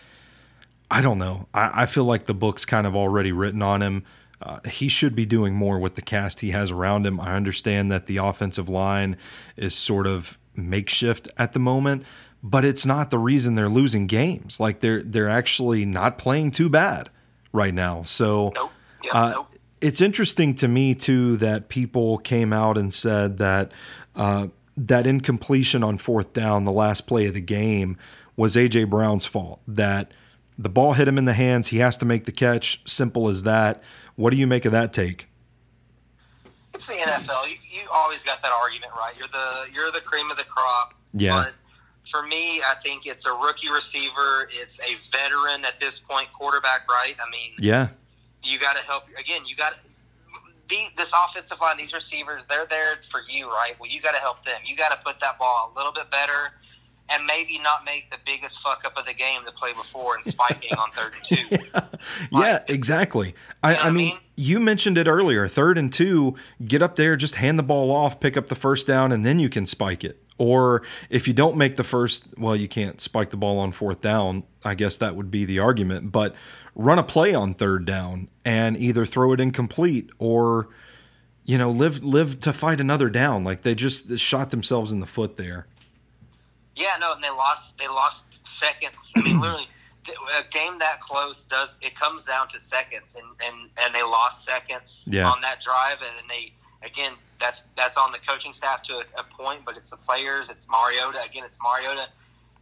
I 0.91 1.01
don't 1.01 1.17
know. 1.17 1.47
I, 1.53 1.83
I 1.83 1.85
feel 1.85 2.05
like 2.05 2.25
the 2.25 2.33
book's 2.33 2.65
kind 2.65 2.85
of 2.87 2.95
already 2.95 3.31
written 3.31 3.61
on 3.61 3.81
him. 3.81 4.03
Uh, 4.41 4.59
he 4.69 4.87
should 4.87 5.15
be 5.15 5.25
doing 5.25 5.53
more 5.53 5.77
with 5.79 5.95
the 5.95 6.01
cast 6.01 6.39
he 6.39 6.51
has 6.51 6.71
around 6.71 7.05
him. 7.05 7.19
I 7.19 7.35
understand 7.35 7.91
that 7.91 8.05
the 8.05 8.17
offensive 8.17 8.69
line 8.69 9.17
is 9.57 9.75
sort 9.75 10.07
of 10.07 10.37
makeshift 10.55 11.27
at 11.37 11.51
the 11.51 11.59
moment, 11.59 12.03
but 12.41 12.63
it's 12.63 12.85
not 12.85 13.11
the 13.11 13.17
reason 13.19 13.55
they're 13.55 13.67
losing 13.69 14.07
games. 14.07 14.59
Like 14.59 14.79
they're 14.79 15.03
they're 15.03 15.29
actually 15.29 15.85
not 15.85 16.17
playing 16.17 16.51
too 16.51 16.69
bad 16.69 17.09
right 17.51 17.73
now. 17.73 18.03
So 18.03 18.51
Nope. 18.55 18.71
Yeah, 19.03 19.11
uh, 19.13 19.31
nope. 19.31 19.55
it's 19.81 20.01
interesting 20.01 20.55
to 20.55 20.67
me 20.67 20.95
too 20.95 21.37
that 21.37 21.67
people 21.69 22.17
came 22.17 22.53
out 22.53 22.77
and 22.77 22.93
said 22.93 23.37
that 23.37 23.71
uh, 24.15 24.47
that 24.87 25.05
incompletion 25.05 25.83
on 25.83 25.97
fourth 25.97 26.33
down, 26.33 26.63
the 26.63 26.71
last 26.71 27.07
play 27.07 27.25
of 27.27 27.33
the 27.33 27.41
game, 27.41 27.97
was 28.35 28.55
AJ 28.55 28.89
Brown's 28.89 29.25
fault. 29.25 29.59
That 29.67 30.11
the 30.57 30.69
ball 30.69 30.93
hit 30.93 31.07
him 31.07 31.17
in 31.17 31.25
the 31.25 31.33
hands, 31.33 31.67
he 31.69 31.77
has 31.77 31.97
to 31.97 32.05
make 32.05 32.25
the 32.25 32.31
catch. 32.31 32.81
Simple 32.89 33.27
as 33.27 33.43
that. 33.43 33.81
What 34.15 34.31
do 34.31 34.37
you 34.37 34.47
make 34.47 34.65
of 34.65 34.71
that 34.71 34.93
take? 34.93 35.27
It's 36.73 36.87
the 36.87 36.93
NFL. 36.93 37.49
You, 37.49 37.55
you 37.69 37.87
always 37.91 38.23
got 38.23 38.41
that 38.41 38.51
argument, 38.51 38.91
right? 38.97 39.13
You're 39.17 39.27
the 39.27 39.73
you're 39.73 39.91
the 39.91 40.01
cream 40.01 40.31
of 40.31 40.37
the 40.37 40.43
crop. 40.43 40.93
Yeah. 41.13 41.43
But 41.43 41.53
for 42.09 42.25
me, 42.25 42.61
I 42.61 42.75
think 42.83 43.05
it's 43.05 43.25
a 43.25 43.33
rookie 43.33 43.69
receiver. 43.69 44.49
It's 44.51 44.79
a 44.79 44.95
veteran 45.11 45.65
at 45.65 45.79
this 45.79 45.99
point 45.99 46.29
quarterback, 46.33 46.89
right? 46.89 47.15
I 47.19 47.29
mean, 47.29 47.51
Yeah, 47.59 47.87
you 48.43 48.59
got 48.59 48.75
to 48.77 48.83
help. 48.83 49.03
Again, 49.19 49.41
you 49.45 49.55
got 49.55 49.73
the, 50.69 50.77
this 50.97 51.11
offensive 51.13 51.59
line, 51.61 51.77
these 51.77 51.93
receivers, 51.93 52.43
they're 52.49 52.67
there 52.69 52.99
for 53.11 53.21
you, 53.27 53.47
right? 53.49 53.73
Well, 53.79 53.89
you 53.89 54.01
got 54.01 54.13
to 54.13 54.19
help 54.19 54.43
them. 54.45 54.61
You 54.65 54.75
got 54.75 54.89
to 54.91 54.97
put 55.03 55.19
that 55.19 55.37
ball 55.39 55.71
a 55.73 55.77
little 55.77 55.91
bit 55.91 56.09
better, 56.11 56.53
and 57.09 57.25
maybe 57.25 57.57
not 57.59 57.83
make 57.85 58.09
the 58.11 58.17
biggest 58.25 58.61
fuck 58.61 58.83
up 58.85 58.95
of 58.95 59.05
the 59.05 59.13
game 59.13 59.41
the 59.45 59.51
play 59.51 59.73
before 59.73 60.15
and 60.15 60.23
spiking 60.25 60.71
on 60.77 60.91
third 60.91 61.13
and 61.13 61.23
two. 61.23 61.97
yeah, 62.31 62.63
exactly. 62.67 63.33
I, 63.63 63.71
You 63.71 63.77
know 63.77 63.83
I 63.83 63.85
I 63.87 63.89
mean, 63.89 64.07
mean? 64.09 64.17
you 64.37 64.59
mentioned 64.59 64.97
it 64.97 65.07
earlier. 65.07 65.47
Third 65.47 65.77
and 65.77 65.91
two, 65.91 66.35
get 66.65 66.81
up 66.83 66.95
there, 66.95 67.15
just 67.15 67.35
hand 67.35 67.57
the 67.57 67.63
ball 67.63 67.91
off, 67.91 68.19
pick 68.19 68.37
up 68.37 68.47
the 68.47 68.55
first 68.55 68.85
down, 68.85 69.11
and 69.11 69.25
then 69.25 69.39
you 69.39 69.49
can 69.49 69.65
spike 69.65 70.03
it. 70.03 70.21
Or 70.39 70.81
if 71.09 71.27
you 71.27 71.33
don't 71.33 71.57
make 71.57 71.75
the 71.75 71.83
first, 71.83 72.27
well, 72.37 72.55
you 72.55 72.67
can't 72.69 72.99
spike 73.01 73.29
the 73.29 73.37
ball 73.37 73.59
on 73.59 73.71
fourth 73.73 73.99
down. 74.01 74.43
I 74.63 74.73
guess 74.73 74.97
that 74.97 75.15
would 75.15 75.29
be 75.29 75.43
the 75.45 75.59
argument. 75.59 76.11
But 76.11 76.33
run 76.75 76.97
a 76.97 77.03
play 77.03 77.35
on 77.35 77.53
third 77.53 77.83
down 77.85 78.29
and 78.45 78.77
either 78.77 79.05
throw 79.05 79.33
it 79.33 79.41
incomplete 79.41 80.09
or, 80.17 80.69
you 81.43 81.57
know, 81.57 81.69
live 81.69 82.03
live 82.03 82.39
to 82.39 82.53
fight 82.53 82.79
another 82.79 83.09
down. 83.09 83.43
Like 83.43 83.63
they 83.63 83.75
just 83.75 84.17
shot 84.17 84.49
themselves 84.51 84.91
in 84.93 85.01
the 85.01 85.05
foot 85.07 85.35
there. 85.37 85.67
Yeah, 86.75 86.95
no, 87.01 87.13
and 87.13 87.21
they 87.23 87.29
lost. 87.29 87.77
They 87.77 87.89
lost 87.89 88.23
seconds. 88.45 89.11
I 89.17 89.21
mean, 89.21 89.41
literally, 89.41 89.67
a 90.39 90.49
game 90.49 90.79
that 90.79 91.01
close 91.01 91.43
does 91.43 91.77
it 91.81 91.93
comes 91.99 92.23
down 92.23 92.47
to 92.49 92.59
seconds, 92.61 93.15
and 93.15 93.25
and 93.45 93.69
and 93.81 93.93
they 93.93 94.03
lost 94.03 94.45
seconds 94.45 95.03
Yeah. 95.11 95.29
on 95.29 95.41
that 95.41 95.61
drive, 95.61 95.97
and 96.01 96.11
then 96.17 96.25
they 96.29 96.53
again 96.83 97.13
that's 97.39 97.63
that's 97.77 97.97
on 97.97 98.11
the 98.11 98.19
coaching 98.27 98.53
staff 98.53 98.81
to 98.83 98.93
a, 98.93 99.03
a 99.17 99.23
point, 99.37 99.61
but 99.65 99.77
it's 99.77 99.89
the 99.89 99.97
players. 99.97 100.49
It's 100.49 100.67
Mariota 100.69 101.19
again. 101.23 101.43
It's 101.45 101.59
Mariota. 101.63 102.07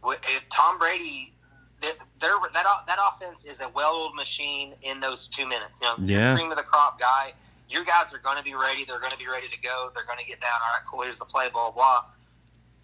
If 0.04 0.42
Tom 0.50 0.78
Brady. 0.78 1.32
th- 1.80 1.96
They're, 2.20 2.36
that 2.54 2.66
that 2.86 2.98
offense 3.12 3.44
is 3.44 3.60
a 3.60 3.68
well-oiled 3.68 4.14
machine 4.14 4.74
in 4.82 5.00
those 5.00 5.26
two 5.26 5.46
minutes. 5.46 5.80
You 5.80 5.88
know, 5.88 5.94
Yeah. 6.00 6.34
cream 6.36 6.50
of 6.50 6.56
the 6.56 6.62
crop 6.62 6.98
guy. 7.00 7.32
Your 7.68 7.84
guys 7.84 8.14
are 8.14 8.18
going 8.18 8.36
to 8.38 8.42
be 8.42 8.54
ready. 8.54 8.84
They're 8.84 8.98
going 9.00 9.10
to 9.12 9.18
be 9.18 9.26
ready 9.28 9.46
to 9.48 9.60
go. 9.62 9.90
They're 9.94 10.06
going 10.06 10.18
to 10.18 10.24
get 10.24 10.40
down. 10.40 10.54
All 10.64 10.72
right, 10.72 10.82
cool. 10.90 11.02
Here's 11.02 11.18
the 11.18 11.24
play. 11.26 11.48
Blah 11.50 11.70
blah. 11.72 12.04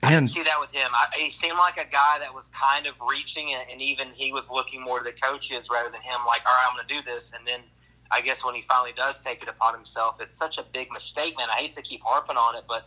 I 0.04 0.10
didn't 0.10 0.28
see 0.28 0.42
that 0.42 0.60
with 0.60 0.70
him. 0.70 0.90
I, 0.92 1.06
he 1.16 1.30
seemed 1.30 1.58
like 1.58 1.76
a 1.76 1.90
guy 1.90 2.18
that 2.18 2.32
was 2.32 2.50
kind 2.50 2.86
of 2.86 2.94
reaching, 3.08 3.54
and, 3.54 3.68
and 3.70 3.80
even 3.80 4.08
he 4.08 4.32
was 4.32 4.50
looking 4.50 4.82
more 4.82 4.98
to 4.98 5.04
the 5.04 5.12
coaches 5.12 5.68
rather 5.70 5.90
than 5.90 6.00
him. 6.00 6.20
Like, 6.26 6.42
all 6.46 6.52
right, 6.52 6.66
I'm 6.68 6.76
going 6.76 6.86
to 6.86 6.94
do 6.94 7.02
this, 7.02 7.32
and 7.36 7.46
then 7.46 7.60
I 8.10 8.20
guess 8.20 8.44
when 8.44 8.54
he 8.54 8.62
finally 8.62 8.92
does 8.96 9.20
take 9.20 9.42
it 9.42 9.48
upon 9.48 9.74
himself, 9.74 10.16
it's 10.20 10.34
such 10.34 10.58
a 10.58 10.64
big 10.72 10.90
mistake, 10.90 11.36
man. 11.36 11.48
I 11.50 11.54
hate 11.54 11.72
to 11.72 11.82
keep 11.82 12.02
harping 12.02 12.36
on 12.36 12.56
it, 12.56 12.64
but 12.68 12.84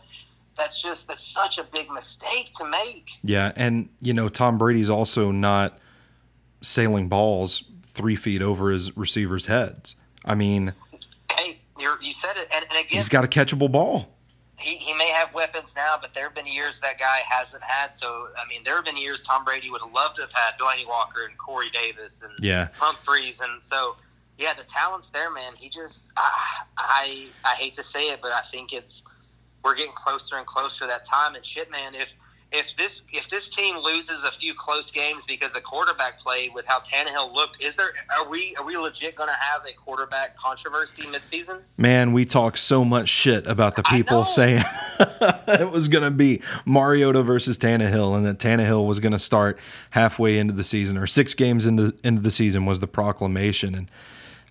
that's 0.56 0.82
just 0.82 1.08
that's 1.08 1.24
such 1.24 1.58
a 1.58 1.64
big 1.64 1.90
mistake 1.90 2.52
to 2.54 2.64
make. 2.68 3.08
Yeah, 3.22 3.52
and 3.56 3.88
you 4.00 4.12
know 4.12 4.28
Tom 4.28 4.58
Brady's 4.58 4.90
also 4.90 5.30
not 5.30 5.78
sailing 6.60 7.08
balls 7.08 7.64
three 7.86 8.16
feet 8.16 8.42
over 8.42 8.70
his 8.70 8.96
receivers' 8.96 9.46
heads. 9.46 9.94
I 10.24 10.34
mean, 10.34 10.74
Hey, 11.32 11.60
you're, 11.78 12.00
you 12.02 12.12
said 12.12 12.36
it, 12.36 12.48
and, 12.52 12.64
and 12.64 12.78
again, 12.78 12.96
he's 12.98 13.08
got 13.08 13.24
a 13.24 13.28
catchable 13.28 13.70
ball. 13.70 14.06
He, 14.58 14.76
he 14.76 14.92
may 14.94 15.08
have 15.10 15.32
weapons 15.34 15.74
now, 15.76 15.96
but 16.00 16.14
there 16.14 16.24
have 16.24 16.34
been 16.34 16.46
years 16.46 16.80
that 16.80 16.98
guy 16.98 17.20
hasn't 17.28 17.62
had. 17.62 17.94
So, 17.94 18.26
I 18.36 18.48
mean, 18.48 18.62
there 18.64 18.74
have 18.74 18.84
been 18.84 18.96
years 18.96 19.22
Tom 19.22 19.44
Brady 19.44 19.70
would 19.70 19.80
have 19.80 19.92
loved 19.92 20.16
to 20.16 20.22
have 20.22 20.32
had 20.32 20.58
Delanie 20.60 20.86
Walker 20.86 21.26
and 21.28 21.38
Corey 21.38 21.70
Davis 21.72 22.22
and 22.22 22.32
Yeah, 22.40 22.68
Humphries, 22.74 23.40
and 23.40 23.62
so 23.62 23.96
yeah, 24.36 24.54
the 24.54 24.64
talent's 24.64 25.10
there, 25.10 25.30
man. 25.30 25.54
He 25.56 25.68
just 25.68 26.12
I 26.16 26.62
I, 26.76 27.26
I 27.44 27.54
hate 27.54 27.74
to 27.74 27.82
say 27.82 28.10
it, 28.10 28.20
but 28.22 28.32
I 28.32 28.40
think 28.50 28.72
it's 28.72 29.02
we're 29.64 29.74
getting 29.74 29.92
closer 29.92 30.36
and 30.36 30.46
closer 30.46 30.84
to 30.84 30.86
that 30.86 31.04
time. 31.04 31.34
And 31.34 31.44
shit, 31.44 31.70
man, 31.70 31.94
if 31.94 32.08
if 32.50 32.74
this 32.76 33.02
if 33.12 33.28
this 33.28 33.50
team 33.50 33.76
loses 33.76 34.24
a 34.24 34.30
few 34.30 34.54
close 34.54 34.90
games 34.90 35.24
because 35.26 35.54
of 35.54 35.62
quarterback 35.64 36.18
play 36.18 36.50
with 36.54 36.64
how 36.66 36.80
Tannehill 36.80 37.34
looked, 37.34 37.62
is 37.62 37.76
there 37.76 37.90
are 38.16 38.28
we 38.28 38.54
are 38.56 38.64
we 38.64 38.76
legit 38.76 39.16
going 39.16 39.28
to 39.28 39.34
have 39.34 39.62
a 39.66 39.72
quarterback 39.74 40.36
controversy 40.36 41.04
midseason? 41.04 41.60
man, 41.76 42.12
we 42.12 42.24
talk 42.24 42.56
so 42.56 42.84
much 42.84 43.08
shit 43.08 43.46
about 43.46 43.76
the 43.76 43.82
people 43.82 44.24
saying 44.24 44.64
it 45.48 45.70
was 45.70 45.88
going 45.88 46.04
to 46.04 46.10
be 46.10 46.40
Mariota 46.64 47.22
versus 47.22 47.58
Tannehill, 47.58 48.16
and 48.16 48.24
that 48.24 48.38
Tannehill 48.38 48.86
was 48.86 48.98
going 48.98 49.12
to 49.12 49.18
start 49.18 49.58
halfway 49.90 50.38
into 50.38 50.54
the 50.54 50.64
season 50.64 50.96
or 50.96 51.06
six 51.06 51.34
games 51.34 51.66
into 51.66 51.94
into 52.02 52.22
the 52.22 52.30
season 52.30 52.64
was 52.64 52.80
the 52.80 52.86
proclamation, 52.86 53.74
and 53.74 53.90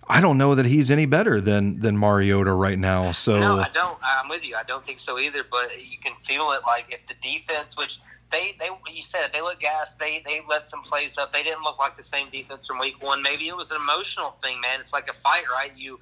I 0.08 0.20
don't 0.20 0.38
know 0.38 0.54
that 0.54 0.66
he's 0.66 0.90
any 0.90 1.06
better 1.06 1.40
than 1.40 1.80
than 1.80 1.96
Mariota 1.98 2.52
right 2.52 2.78
now. 2.78 3.12
So 3.12 3.38
No, 3.38 3.58
I 3.58 3.68
don't. 3.68 3.98
I'm 4.02 4.28
with 4.28 4.44
you. 4.44 4.56
I 4.56 4.62
don't 4.62 4.84
think 4.84 5.00
so 5.00 5.18
either. 5.18 5.44
But 5.48 5.70
you 5.78 5.98
can 6.02 6.16
feel 6.16 6.52
it. 6.52 6.62
Like 6.66 6.86
if 6.90 7.06
the 7.06 7.14
defense, 7.22 7.76
which 7.76 8.00
they 8.30 8.56
they 8.58 8.68
you 8.92 9.02
said 9.02 9.30
they 9.32 9.40
look 9.40 9.60
gassed. 9.60 9.98
They 9.98 10.22
they 10.24 10.40
let 10.48 10.66
some 10.66 10.82
plays 10.82 11.18
up. 11.18 11.32
They 11.32 11.42
didn't 11.42 11.62
look 11.62 11.78
like 11.78 11.96
the 11.96 12.02
same 12.02 12.30
defense 12.30 12.66
from 12.66 12.78
week 12.78 13.02
one. 13.02 13.22
Maybe 13.22 13.48
it 13.48 13.56
was 13.56 13.70
an 13.70 13.76
emotional 13.76 14.36
thing, 14.42 14.60
man. 14.60 14.80
It's 14.80 14.92
like 14.92 15.08
a 15.08 15.14
fight, 15.14 15.44
right? 15.50 15.72
You 15.76 15.98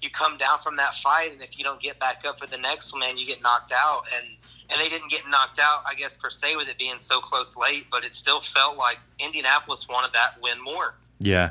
you 0.00 0.10
come 0.10 0.36
down 0.36 0.58
from 0.62 0.76
that 0.76 0.94
fight, 0.94 1.32
and 1.32 1.42
if 1.42 1.58
you 1.58 1.64
don't 1.64 1.80
get 1.80 1.98
back 1.98 2.24
up 2.26 2.38
for 2.38 2.46
the 2.46 2.58
next 2.58 2.92
one, 2.92 3.00
man, 3.00 3.16
you 3.16 3.26
get 3.26 3.42
knocked 3.42 3.72
out. 3.72 4.04
And 4.16 4.36
and 4.70 4.80
they 4.80 4.88
didn't 4.88 5.10
get 5.10 5.22
knocked 5.28 5.58
out, 5.58 5.82
I 5.86 5.94
guess 5.94 6.16
per 6.16 6.30
se, 6.30 6.56
with 6.56 6.68
it 6.68 6.78
being 6.78 6.98
so 6.98 7.20
close 7.20 7.56
late. 7.56 7.86
But 7.90 8.04
it 8.04 8.14
still 8.14 8.40
felt 8.40 8.76
like 8.76 8.98
Indianapolis 9.18 9.86
wanted 9.88 10.12
that 10.12 10.40
win 10.42 10.62
more. 10.62 10.94
Yeah. 11.18 11.50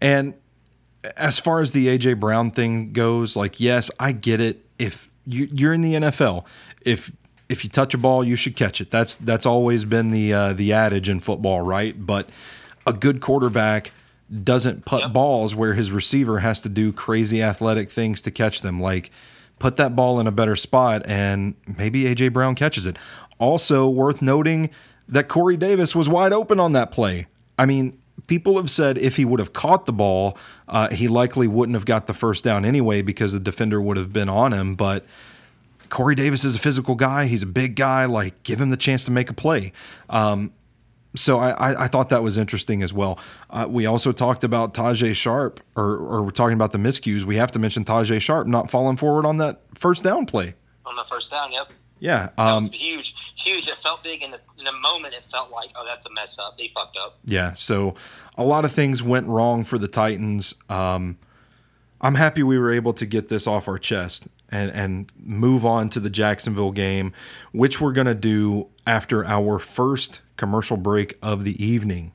And 0.00 0.34
as 1.16 1.38
far 1.38 1.60
as 1.60 1.72
the 1.72 1.86
AJ 1.86 2.20
Brown 2.20 2.50
thing 2.50 2.92
goes, 2.92 3.36
like 3.36 3.60
yes, 3.60 3.90
I 3.98 4.12
get 4.12 4.40
it. 4.40 4.64
If 4.78 5.10
you, 5.26 5.48
you're 5.52 5.72
in 5.72 5.80
the 5.80 5.94
NFL, 5.94 6.44
if 6.82 7.12
if 7.48 7.64
you 7.64 7.70
touch 7.70 7.94
a 7.94 7.98
ball, 7.98 8.22
you 8.22 8.36
should 8.36 8.56
catch 8.56 8.80
it. 8.80 8.90
That's 8.90 9.16
that's 9.16 9.46
always 9.46 9.84
been 9.84 10.10
the 10.10 10.32
uh, 10.32 10.52
the 10.52 10.72
adage 10.72 11.08
in 11.08 11.20
football, 11.20 11.62
right? 11.62 11.94
But 12.06 12.28
a 12.86 12.92
good 12.92 13.20
quarterback 13.20 13.92
doesn't 14.44 14.84
put 14.84 15.00
Yep. 15.00 15.12
balls 15.12 15.54
where 15.54 15.74
his 15.74 15.90
receiver 15.90 16.38
has 16.38 16.62
to 16.62 16.68
do 16.68 16.92
crazy 16.92 17.42
athletic 17.42 17.90
things 17.90 18.22
to 18.22 18.30
catch 18.30 18.60
them. 18.60 18.80
Like 18.80 19.10
put 19.58 19.76
that 19.76 19.96
ball 19.96 20.20
in 20.20 20.26
a 20.26 20.32
better 20.32 20.56
spot, 20.56 21.02
and 21.06 21.54
maybe 21.78 22.04
AJ 22.04 22.32
Brown 22.32 22.54
catches 22.54 22.86
it. 22.86 22.96
Also 23.38 23.88
worth 23.88 24.22
noting 24.22 24.70
that 25.08 25.28
Corey 25.28 25.56
Davis 25.56 25.94
was 25.94 26.08
wide 26.08 26.32
open 26.32 26.60
on 26.60 26.72
that 26.72 26.92
play. 26.92 27.26
I 27.58 27.66
mean, 27.66 27.99
people 28.26 28.56
have 28.56 28.70
said 28.70 28.98
if 28.98 29.16
he 29.16 29.24
would 29.24 29.40
have 29.40 29.52
caught 29.52 29.86
the 29.86 29.92
ball, 29.92 30.36
uh, 30.68 30.88
he 30.90 31.08
likely 31.08 31.46
wouldn't 31.46 31.74
have 31.74 31.86
got 31.86 32.06
the 32.06 32.14
first 32.14 32.44
down 32.44 32.64
anyway 32.64 33.02
because 33.02 33.32
the 33.32 33.40
defender 33.40 33.80
would 33.80 33.96
have 33.96 34.12
been 34.12 34.28
on 34.28 34.52
him. 34.52 34.74
But 34.74 35.04
Corey 35.88 36.14
Davis 36.14 36.44
is 36.44 36.54
a 36.54 36.58
physical 36.58 36.94
guy. 36.94 37.26
He's 37.26 37.42
a 37.42 37.46
big 37.46 37.76
guy. 37.76 38.04
Like, 38.04 38.42
give 38.42 38.60
him 38.60 38.70
the 38.70 38.76
chance 38.76 39.04
to 39.04 39.10
make 39.10 39.28
a 39.30 39.34
play. 39.34 39.72
Um, 40.08 40.52
so 41.16 41.40
I, 41.40 41.84
I, 41.84 41.88
thought 41.88 42.08
that 42.10 42.22
was 42.22 42.38
interesting 42.38 42.84
as 42.84 42.92
well. 42.92 43.18
Uh, 43.50 43.66
we 43.68 43.84
also 43.84 44.12
talked 44.12 44.44
about 44.44 44.74
Tajaé 44.74 45.16
Sharpe, 45.16 45.60
or, 45.74 45.96
or 45.96 46.22
we're 46.22 46.30
talking 46.30 46.54
about 46.54 46.70
the 46.70 46.78
miscues. 46.78 47.24
We 47.24 47.34
have 47.34 47.50
to 47.52 47.58
mention 47.58 47.84
Tajaé 47.84 48.20
Sharpe 48.20 48.46
not 48.46 48.70
falling 48.70 48.96
forward 48.96 49.26
on 49.26 49.38
that 49.38 49.60
first 49.74 50.04
down 50.04 50.24
play. 50.26 50.54
On 50.86 50.94
the 50.94 51.04
first 51.04 51.32
down, 51.32 51.50
yep. 51.50 51.68
Yeah, 52.00 52.30
um, 52.38 52.70
huge, 52.70 53.14
huge. 53.36 53.68
It 53.68 53.76
felt 53.76 54.02
big 54.02 54.22
in 54.22 54.30
the 54.30 54.40
in 54.58 54.64
the 54.64 54.72
moment. 54.72 55.14
It 55.14 55.24
felt 55.30 55.50
like, 55.50 55.70
oh, 55.76 55.84
that's 55.86 56.06
a 56.06 56.12
mess 56.12 56.38
up. 56.38 56.56
They 56.58 56.68
fucked 56.74 56.96
up. 56.96 57.18
Yeah, 57.24 57.52
so 57.52 57.94
a 58.36 58.44
lot 58.44 58.64
of 58.64 58.72
things 58.72 59.02
went 59.02 59.28
wrong 59.28 59.64
for 59.64 59.78
the 59.78 59.86
Titans. 59.88 60.54
Um, 60.70 61.18
I'm 62.00 62.14
happy 62.14 62.42
we 62.42 62.58
were 62.58 62.72
able 62.72 62.94
to 62.94 63.04
get 63.04 63.28
this 63.28 63.46
off 63.46 63.68
our 63.68 63.78
chest 63.78 64.28
and 64.48 64.70
and 64.70 65.12
move 65.18 65.66
on 65.66 65.90
to 65.90 66.00
the 66.00 66.10
Jacksonville 66.10 66.72
game, 66.72 67.12
which 67.52 67.80
we're 67.80 67.92
gonna 67.92 68.14
do 68.14 68.68
after 68.86 69.24
our 69.26 69.58
first 69.58 70.20
commercial 70.36 70.78
break 70.78 71.18
of 71.22 71.44
the 71.44 71.62
evening. 71.62 72.12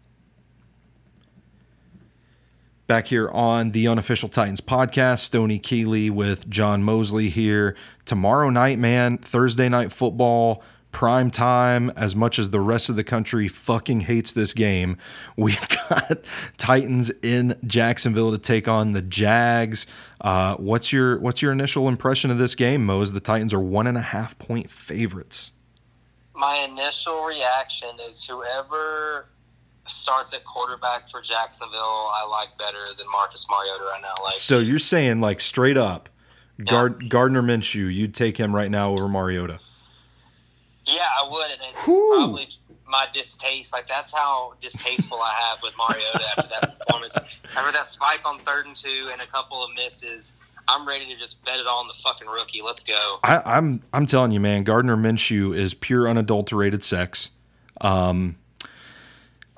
Back 2.87 3.07
here 3.07 3.29
on 3.29 3.71
the 3.71 3.87
Unofficial 3.87 4.29
Titans 4.29 4.61
podcast, 4.61 5.21
Stony 5.21 5.57
Keeley 5.57 6.11
with 6.11 6.47
John 6.47 6.83
Mosley 6.83 7.29
here. 7.29 7.75
Tomorrow 8.05 8.51
night, 8.51 8.77
man, 8.77 9.17
Thursday 9.17 9.67
night 9.67 9.91
football, 9.91 10.61
prime 10.91 11.31
time, 11.31 11.89
as 11.95 12.15
much 12.15 12.37
as 12.37 12.51
the 12.51 12.59
rest 12.59 12.87
of 12.87 12.95
the 12.95 13.03
country 13.03 13.47
fucking 13.47 14.01
hates 14.01 14.31
this 14.31 14.53
game. 14.53 14.97
We've 15.35 15.67
got 15.67 16.19
Titans 16.57 17.09
in 17.23 17.57
Jacksonville 17.65 18.31
to 18.31 18.37
take 18.37 18.67
on 18.67 18.91
the 18.91 19.01
Jags. 19.01 19.87
Uh, 20.21 20.55
what's 20.57 20.93
your 20.93 21.19
what's 21.19 21.41
your 21.41 21.51
initial 21.51 21.87
impression 21.87 22.29
of 22.29 22.37
this 22.37 22.53
game, 22.53 22.85
Mose? 22.85 23.13
The 23.13 23.19
Titans 23.19 23.51
are 23.51 23.59
one 23.59 23.87
and 23.87 23.97
a 23.97 24.01
half 24.01 24.37
point 24.37 24.69
favorites. 24.69 25.53
My 26.35 26.67
initial 26.69 27.23
reaction 27.23 27.89
is 28.07 28.23
whoever 28.23 29.25
starts 29.87 30.33
at 30.33 30.43
quarterback 30.45 31.09
for 31.09 31.21
Jacksonville, 31.21 31.79
I 31.79 32.25
like 32.29 32.57
better 32.57 32.87
than 32.97 33.09
Marcus 33.11 33.45
Mariota 33.49 33.83
right 33.83 34.01
now. 34.01 34.15
Like, 34.23 34.33
so 34.33 34.59
you're 34.59 34.79
saying 34.79 35.21
like 35.21 35.41
straight 35.41 35.77
up, 35.77 36.09
Gard- 36.63 37.01
yeah. 37.01 37.09
Gardner 37.09 37.41
Minshew, 37.41 37.93
you'd 37.93 38.13
take 38.13 38.37
him 38.37 38.55
right 38.55 38.71
now 38.71 38.91
over 38.91 39.07
Mariota? 39.07 39.59
Yeah, 40.85 41.01
I 41.01 41.27
would, 41.29 41.51
and 41.51 41.61
it's 41.71 41.85
Whew. 41.85 42.13
probably 42.17 42.47
my 42.87 43.07
distaste. 43.13 43.73
Like 43.73 43.87
that's 43.87 44.13
how 44.13 44.53
distasteful 44.61 45.19
I 45.21 45.33
have 45.49 45.59
with 45.63 45.73
Mariota 45.77 46.23
after 46.37 46.49
that 46.49 46.77
performance. 46.77 47.17
After 47.57 47.71
that 47.71 47.87
spike 47.87 48.21
on 48.25 48.39
third 48.39 48.67
and 48.67 48.75
two 48.75 49.09
and 49.11 49.21
a 49.21 49.27
couple 49.27 49.63
of 49.63 49.69
misses. 49.75 50.33
I'm 50.67 50.87
ready 50.87 51.05
to 51.05 51.15
just 51.19 51.43
bet 51.45 51.59
it 51.59 51.67
all 51.67 51.81
on 51.81 51.87
the 51.87 51.93
fucking 52.03 52.27
rookie. 52.27 52.61
Let's 52.63 52.83
go. 52.83 53.19
I, 53.23 53.35
am 53.35 53.41
I'm, 53.45 53.83
I'm 53.93 54.05
telling 54.07 54.31
you, 54.31 54.39
man. 54.39 54.63
Gardner 54.63 54.97
Minshew 54.97 55.55
is 55.55 55.75
pure 55.75 56.09
unadulterated 56.09 56.83
sex. 56.83 57.29
Um, 57.81 58.37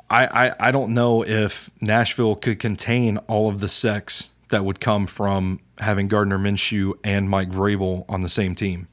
I, 0.09 0.47
I, 0.47 0.67
I 0.67 0.71
don't 0.71 0.93
know 0.93 1.23
if 1.23 1.69
Nashville 1.81 2.35
could 2.35 2.59
contain 2.59 3.17
all 3.27 3.49
of 3.49 3.59
the 3.59 3.69
sex 3.69 4.29
that 4.49 4.63
would 4.63 4.79
come 4.79 5.07
from 5.07 5.59
having 5.77 6.07
Gardner 6.07 6.37
Minshew 6.37 6.93
and 7.03 7.29
Mike 7.29 7.49
Vrabel 7.49 8.05
on 8.07 8.21
the 8.21 8.29
same 8.29 8.55
team. 8.55 8.87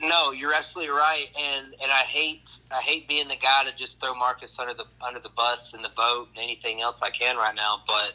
No, 0.00 0.32
you're 0.32 0.54
absolutely 0.54 0.92
right, 0.94 1.26
and 1.40 1.66
and 1.80 1.90
I 1.90 2.02
hate 2.02 2.60
I 2.70 2.80
hate 2.80 3.08
being 3.08 3.28
the 3.28 3.36
guy 3.36 3.64
to 3.64 3.74
just 3.76 4.00
throw 4.00 4.14
Marcus 4.14 4.58
under 4.58 4.74
the 4.74 4.84
under 5.00 5.20
the 5.20 5.28
bus 5.28 5.74
and 5.74 5.84
the 5.84 5.90
boat 5.96 6.28
and 6.34 6.42
anything 6.42 6.80
else 6.80 7.02
I 7.02 7.10
can 7.10 7.36
right 7.36 7.54
now, 7.54 7.82
but 7.86 8.12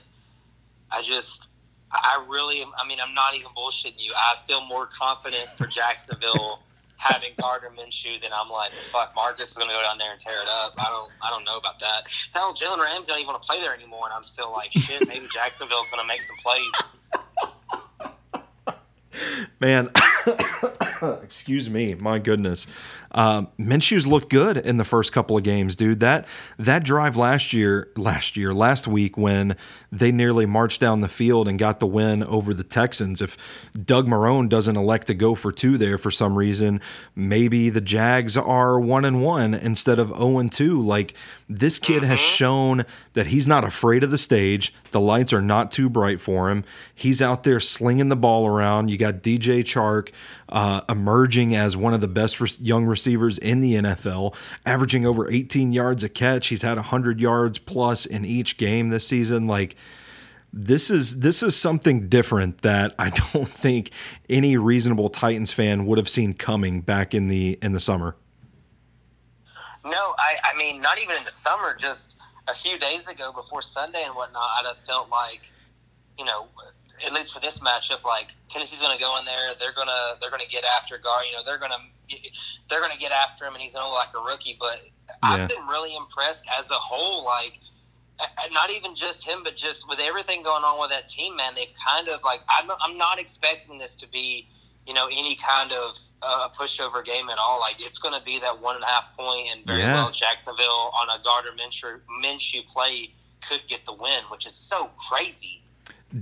I 0.92 1.02
just 1.02 1.48
I 1.92 2.26
really 2.28 2.64
I 2.64 2.88
mean 2.88 3.00
I'm 3.02 3.14
not 3.14 3.36
even 3.36 3.50
bullshitting 3.56 4.00
you. 4.00 4.14
I 4.16 4.36
feel 4.46 4.66
more 4.66 4.86
confident 4.86 5.50
for 5.58 5.68
Jacksonville 5.68 6.62
having 6.98 7.30
Gardner 7.40 7.70
Minshew, 7.70 8.22
then 8.22 8.32
I'm 8.34 8.50
like, 8.50 8.72
fuck, 8.92 9.14
Marcus 9.16 9.52
is 9.52 9.58
going 9.58 9.70
to 9.70 9.76
go 9.76 9.82
down 9.82 9.98
there 9.98 10.12
and 10.12 10.20
tear 10.20 10.42
it 10.42 10.48
up. 10.50 10.74
I 10.78 10.90
don't, 10.90 11.12
I 11.24 11.30
don't 11.30 11.46
know 11.46 11.58
about 11.58 11.80
that. 11.80 12.04
Hell, 12.34 12.54
Jalen 12.54 12.80
Ramsey 12.80 13.12
don't 13.12 13.20
even 13.20 13.28
want 13.28 13.42
to 13.42 13.48
play 13.48 13.62
there 13.62 13.74
anymore, 13.74 14.06
and 14.06 14.14
I'm 14.14 14.24
still 14.24 14.52
like, 14.52 14.72
shit, 14.72 15.08
maybe 15.08 15.28
Jacksonville's 15.34 15.90
going 15.90 16.02
to 16.02 16.08
make 16.08 16.24
some 16.24 16.38
plays. 16.38 16.64
Man, 19.60 19.90
excuse 21.24 21.70
me, 21.70 21.96
my 21.96 22.20
goodness. 22.20 22.68
Um, 23.12 23.48
Minshew's 23.58 24.06
looked 24.06 24.30
good 24.30 24.58
in 24.58 24.78
the 24.78 24.84
first 24.84 25.12
couple 25.12 25.38
of 25.38 25.44
games, 25.44 25.76
dude. 25.76 26.00
That 26.00 26.28
that 26.58 26.84
drive 26.84 27.18
last 27.18 27.54
year, 27.54 27.90
last 27.96 28.36
year, 28.38 28.54
last 28.54 28.88
week 28.88 29.18
when 29.18 29.56
they 29.92 30.12
nearly 30.12 30.46
marched 30.46 30.82
down 30.82 31.02
the 31.02 31.08
field 31.08 31.48
and 31.48 31.58
got 31.58 31.80
the 31.80 31.88
win 31.88 32.24
over 32.24 32.54
the 32.54 32.64
Texans. 32.64 33.22
If 33.22 33.38
Doug 33.74 34.08
Marrone 34.08 34.50
doesn't 34.50 34.76
elect 34.76 35.08
to 35.08 35.14
go 35.14 35.36
for 35.36 35.52
two 35.52 35.78
there 35.78 35.98
for 35.98 36.12
some 36.12 36.38
reason, 36.38 36.82
maybe 37.16 37.70
the 37.70 37.82
Jags 37.82 38.36
are 38.36 38.80
one 38.80 39.06
and 39.06 39.24
one 39.24 39.54
instead 39.54 40.00
of 40.00 40.10
zero 40.10 40.40
and 40.40 40.52
two. 40.52 40.80
Like 40.82 41.14
this 41.50 41.80
kid 41.80 42.04
has 42.04 42.20
mm-hmm. 42.20 42.36
shown 42.36 42.86
that 43.14 43.28
he's 43.28 43.48
not 43.48 43.64
afraid 43.64 44.04
of 44.04 44.12
the 44.12 44.18
stage. 44.18 44.74
The 44.92 45.02
lights 45.02 45.34
are 45.34 45.42
not 45.42 45.72
too 45.72 45.90
bright 45.90 46.20
for 46.20 46.50
him. 46.50 46.64
He's 46.94 47.22
out 47.22 47.44
there 47.44 47.60
slinging 47.60 48.10
the 48.10 48.16
ball 48.16 48.48
around. 48.48 48.90
You 48.90 48.98
got 48.98 49.16
DJ 49.16 49.60
Chark 49.64 50.12
uh, 50.50 50.82
emerging 50.88 51.56
as 51.56 51.76
one 51.76 51.94
of 51.94 52.02
the 52.02 52.08
best 52.08 52.40
re- 52.40 52.50
young 52.60 52.86
receivers 52.86 53.38
in 53.38 53.62
the 53.62 53.76
NFL, 53.76 54.36
averaging 54.66 55.06
over 55.06 55.30
18 55.30 55.72
yards 55.72 56.04
a 56.04 56.10
catch. 56.10 56.48
He's 56.48 56.62
had 56.62 56.78
100 56.78 57.20
yards 57.20 57.60
plus 57.60 58.06
in 58.06 58.26
each 58.26 58.58
game 58.58 58.90
this 58.90 59.08
season. 59.08 59.48
Like 59.48 59.76
this 60.54 60.90
is 60.90 61.20
this 61.20 61.44
is 61.44 61.56
something 61.56 62.08
different 62.10 62.60
that 62.60 62.96
I 62.98 63.10
don't 63.34 63.50
think 63.50 63.92
any 64.30 64.58
reasonable 64.58 65.10
Titans 65.10 65.52
fan 65.52 65.86
would 65.86 65.98
have 65.98 66.10
seen 66.10 66.34
coming 66.34 66.82
back 66.82 67.14
in 67.14 67.28
the 67.28 67.60
in 67.62 67.74
the 67.74 67.80
summer. 67.80 68.16
No, 69.86 70.16
I, 70.18 70.36
I 70.44 70.58
mean, 70.58 70.82
not 70.82 71.00
even 71.00 71.16
in 71.16 71.24
the 71.24 71.32
summer. 71.32 71.74
Just 71.74 72.18
a 72.48 72.54
few 72.54 72.78
days 72.78 73.08
ago, 73.08 73.32
before 73.32 73.62
Sunday 73.62 74.04
and 74.04 74.16
whatnot, 74.16 74.44
I'd 74.58 74.66
have 74.66 74.86
felt 74.86 75.10
like, 75.10 75.40
you 76.18 76.26
know, 76.26 76.48
at 77.06 77.14
least 77.14 77.34
for 77.34 77.40
this 77.40 77.60
matchup, 77.60 78.04
like 78.04 78.32
Tennessee's 78.50 78.82
going 78.82 78.98
to 78.98 79.04
go 79.04 79.18
in 79.20 79.26
there. 79.26 79.54
They're 79.60 79.74
gonna 79.74 80.18
they're 80.20 80.32
gonna 80.32 80.48
get 80.50 80.64
after 80.80 80.98
Gar. 80.98 81.24
You 81.26 81.34
know, 81.34 81.44
they're 81.46 81.60
gonna 81.60 81.78
they're 82.70 82.82
gonna 82.82 82.98
get 82.98 83.12
after 83.12 83.46
him, 83.46 83.54
and 83.54 83.62
he's 83.62 83.76
look 83.76 83.94
like 83.94 84.14
a 84.16 84.20
rookie. 84.20 84.58
But 84.60 84.82
yeah. 85.08 85.14
I've 85.24 85.50
been 85.50 85.68
really 85.68 85.96
impressed 85.96 86.48
as 86.58 86.72
a 86.72 86.76
whole. 86.76 87.24
Like, 87.24 87.60
not 88.52 88.72
even 88.72 88.96
just 88.96 89.24
him, 89.24 89.42
but 89.44 89.56
just 89.56 89.88
with 89.88 90.00
everything 90.00 90.42
going 90.42 90.64
on 90.64 90.80
with 90.80 90.90
that 90.90 91.08
team, 91.08 91.36
man. 91.36 91.54
They've 91.56 91.74
kind 91.88 92.08
of 92.10 92.24
like 92.24 92.42
I'm 92.50 92.70
I'm 92.82 92.98
not 92.98 93.20
expecting 93.20 93.78
this 93.78 93.96
to 93.98 94.08
be 94.10 94.48
you 94.88 94.94
know 94.94 95.08
any 95.08 95.36
kind 95.36 95.72
of 95.74 95.96
uh, 96.22 96.50
pushover 96.58 97.06
game 97.06 97.30
at 97.30 97.38
all. 97.38 97.60
Like 97.60 97.76
it's 97.80 98.00
going 98.00 98.18
to 98.18 98.26
be 98.26 98.40
that 98.40 98.60
one 98.60 98.76
and 98.76 98.84
a 98.84 98.88
half 98.88 99.16
point, 99.16 99.50
and 99.52 99.66
very 99.66 99.80
yeah. 99.80 99.96
well 99.96 100.12
Jacksonville 100.12 100.92
on 101.00 101.10
a 101.10 101.22
Gardner 101.24 101.52
Minshew, 101.52 102.00
Minshew 102.24 102.66
play 102.68 103.14
could 103.48 103.62
get 103.68 103.86
the 103.86 103.94
win, 103.94 104.24
which 104.32 104.48
is 104.48 104.56
so 104.56 104.90
crazy. 105.10 105.62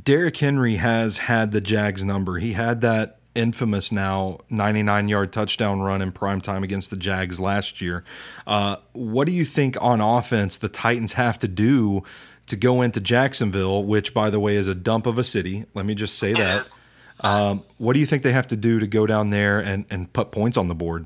Derrick 0.04 0.38
Henry 0.38 0.76
has 0.76 1.18
had 1.20 1.52
the 1.52 1.62
Jags 1.62 2.04
number. 2.04 2.38
He 2.38 2.54
had 2.54 2.82
that 2.82 3.20
infamous 3.36 3.92
now 3.92 4.40
99 4.50 5.10
yard 5.10 5.34
touchdown 5.34 5.82
run 5.82 6.02
in 6.02 6.12
prime 6.12 6.42
time 6.42 6.64
against 6.64 6.90
the 6.90 6.98
Jags 6.98 7.40
last 7.40 7.82
year. 7.82 8.04
Uh, 8.48 8.78
what 8.94 9.26
do 9.26 9.34
you 9.34 9.46
think 9.46 9.78
on 9.82 10.02
offense 10.02 10.58
the 10.58 10.70
Titans 10.70 11.14
have 11.14 11.38
to 11.40 11.48
do 11.48 12.04
to 12.48 12.56
go 12.56 12.82
into 12.82 13.00
Jacksonville, 13.02 13.84
which, 13.84 14.14
by 14.14 14.30
the 14.30 14.40
way, 14.40 14.56
is 14.56 14.68
a 14.68 14.76
dump 14.76 15.06
of 15.06 15.18
a 15.18 15.24
city? 15.24 15.66
Let 15.74 15.86
me 15.86 15.96
just 15.96 16.18
say 16.18 16.32
it 16.32 16.38
that. 16.38 16.80
Um, 17.20 17.62
what 17.78 17.94
do 17.94 18.00
you 18.00 18.06
think 18.06 18.24
they 18.24 18.34
have 18.34 18.48
to 18.48 18.58
do 18.58 18.80
to 18.80 18.88
go 18.88 19.06
down 19.06 19.30
there 19.30 19.60
and, 19.60 19.86
and 19.90 20.12
put 20.12 20.32
points 20.32 20.58
on 20.58 20.68
the 20.68 20.76
board? 20.76 21.06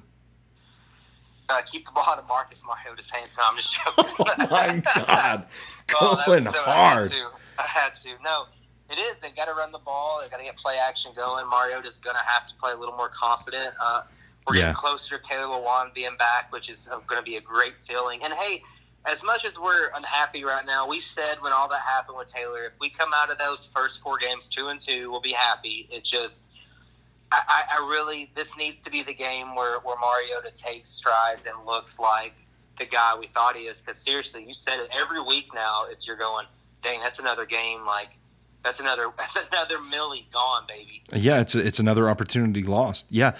Uh, 1.47 1.61
keep 1.65 1.85
the 1.85 1.91
ball 1.91 2.05
out 2.07 2.19
of 2.19 2.27
Marcus 2.27 2.63
Mariota's 2.65 3.09
hands. 3.09 3.35
No, 3.37 3.43
I'm 3.49 3.57
just 3.57 3.73
joking. 3.73 4.05
oh 4.19 4.47
my 4.51 4.83
God, 4.95 5.45
oh, 6.01 6.21
going 6.25 6.43
so, 6.43 6.51
hard. 6.51 6.67
I 6.67 7.01
had, 7.01 7.11
to. 7.11 7.29
I 7.57 7.63
had 7.63 7.95
to. 7.95 8.09
No, 8.23 8.45
it 8.89 8.97
is. 8.97 9.19
They've 9.19 9.35
got 9.35 9.45
to 9.45 9.53
run 9.53 9.71
the 9.71 9.79
ball. 9.79 10.19
They've 10.21 10.31
got 10.31 10.37
to 10.37 10.43
get 10.43 10.57
play 10.57 10.77
action 10.77 11.11
going. 11.15 11.47
Mario 11.47 11.75
Mariota's 11.75 11.97
going 11.97 12.15
to 12.15 12.25
have 12.25 12.47
to 12.47 12.55
play 12.55 12.71
a 12.71 12.75
little 12.75 12.95
more 12.95 13.09
confident. 13.09 13.73
Uh, 13.79 14.03
we're 14.47 14.55
yeah. 14.55 14.61
getting 14.61 14.75
closer 14.75 15.17
to 15.17 15.23
Taylor 15.23 15.57
Lewan 15.57 15.93
being 15.93 16.17
back, 16.17 16.51
which 16.51 16.69
is 16.69 16.89
going 17.07 17.19
to 17.19 17.23
be 17.23 17.35
a 17.37 17.41
great 17.41 17.77
feeling. 17.79 18.19
And 18.23 18.33
hey, 18.33 18.63
as 19.05 19.23
much 19.23 19.45
as 19.45 19.59
we're 19.59 19.91
unhappy 19.95 20.43
right 20.43 20.65
now, 20.65 20.87
we 20.87 20.99
said 20.99 21.35
when 21.41 21.53
all 21.53 21.69
that 21.69 21.81
happened 21.81 22.17
with 22.17 22.27
Taylor, 22.27 22.65
if 22.65 22.73
we 22.81 22.89
come 22.89 23.11
out 23.13 23.31
of 23.31 23.37
those 23.37 23.69
first 23.73 24.01
four 24.01 24.17
games 24.17 24.49
two 24.49 24.67
and 24.67 24.79
two, 24.79 25.11
we'll 25.11 25.21
be 25.21 25.31
happy. 25.31 25.87
It 25.91 26.03
just, 26.03 26.49
I, 27.31 27.63
I 27.71 27.87
really, 27.89 28.31
this 28.35 28.57
needs 28.57 28.81
to 28.81 28.89
be 28.89 29.03
the 29.03 29.13
game 29.13 29.55
where, 29.55 29.79
where 29.79 29.95
Mariota 29.99 30.51
takes 30.53 30.89
strides 30.89 31.45
and 31.45 31.55
looks 31.65 31.99
like 31.99 32.33
the 32.77 32.85
guy 32.85 33.15
we 33.19 33.27
thought 33.27 33.55
he 33.55 33.63
is. 33.63 33.81
Because 33.81 34.01
seriously, 34.01 34.43
you 34.45 34.53
said 34.53 34.79
it 34.79 34.89
every 34.99 35.21
week 35.21 35.53
now. 35.53 35.85
It's 35.89 36.07
you're 36.07 36.17
going, 36.17 36.47
dang, 36.81 36.99
that's 36.99 37.19
another 37.19 37.45
game. 37.45 37.85
Like 37.85 38.17
that's 38.63 38.79
another 38.79 39.11
that's 39.17 39.37
another 39.51 39.79
millie 39.81 40.27
gone, 40.31 40.63
baby. 40.67 41.03
Yeah, 41.13 41.39
it's 41.41 41.55
a, 41.55 41.65
it's 41.65 41.79
another 41.79 42.09
opportunity 42.09 42.63
lost. 42.63 43.05
Yeah, 43.09 43.35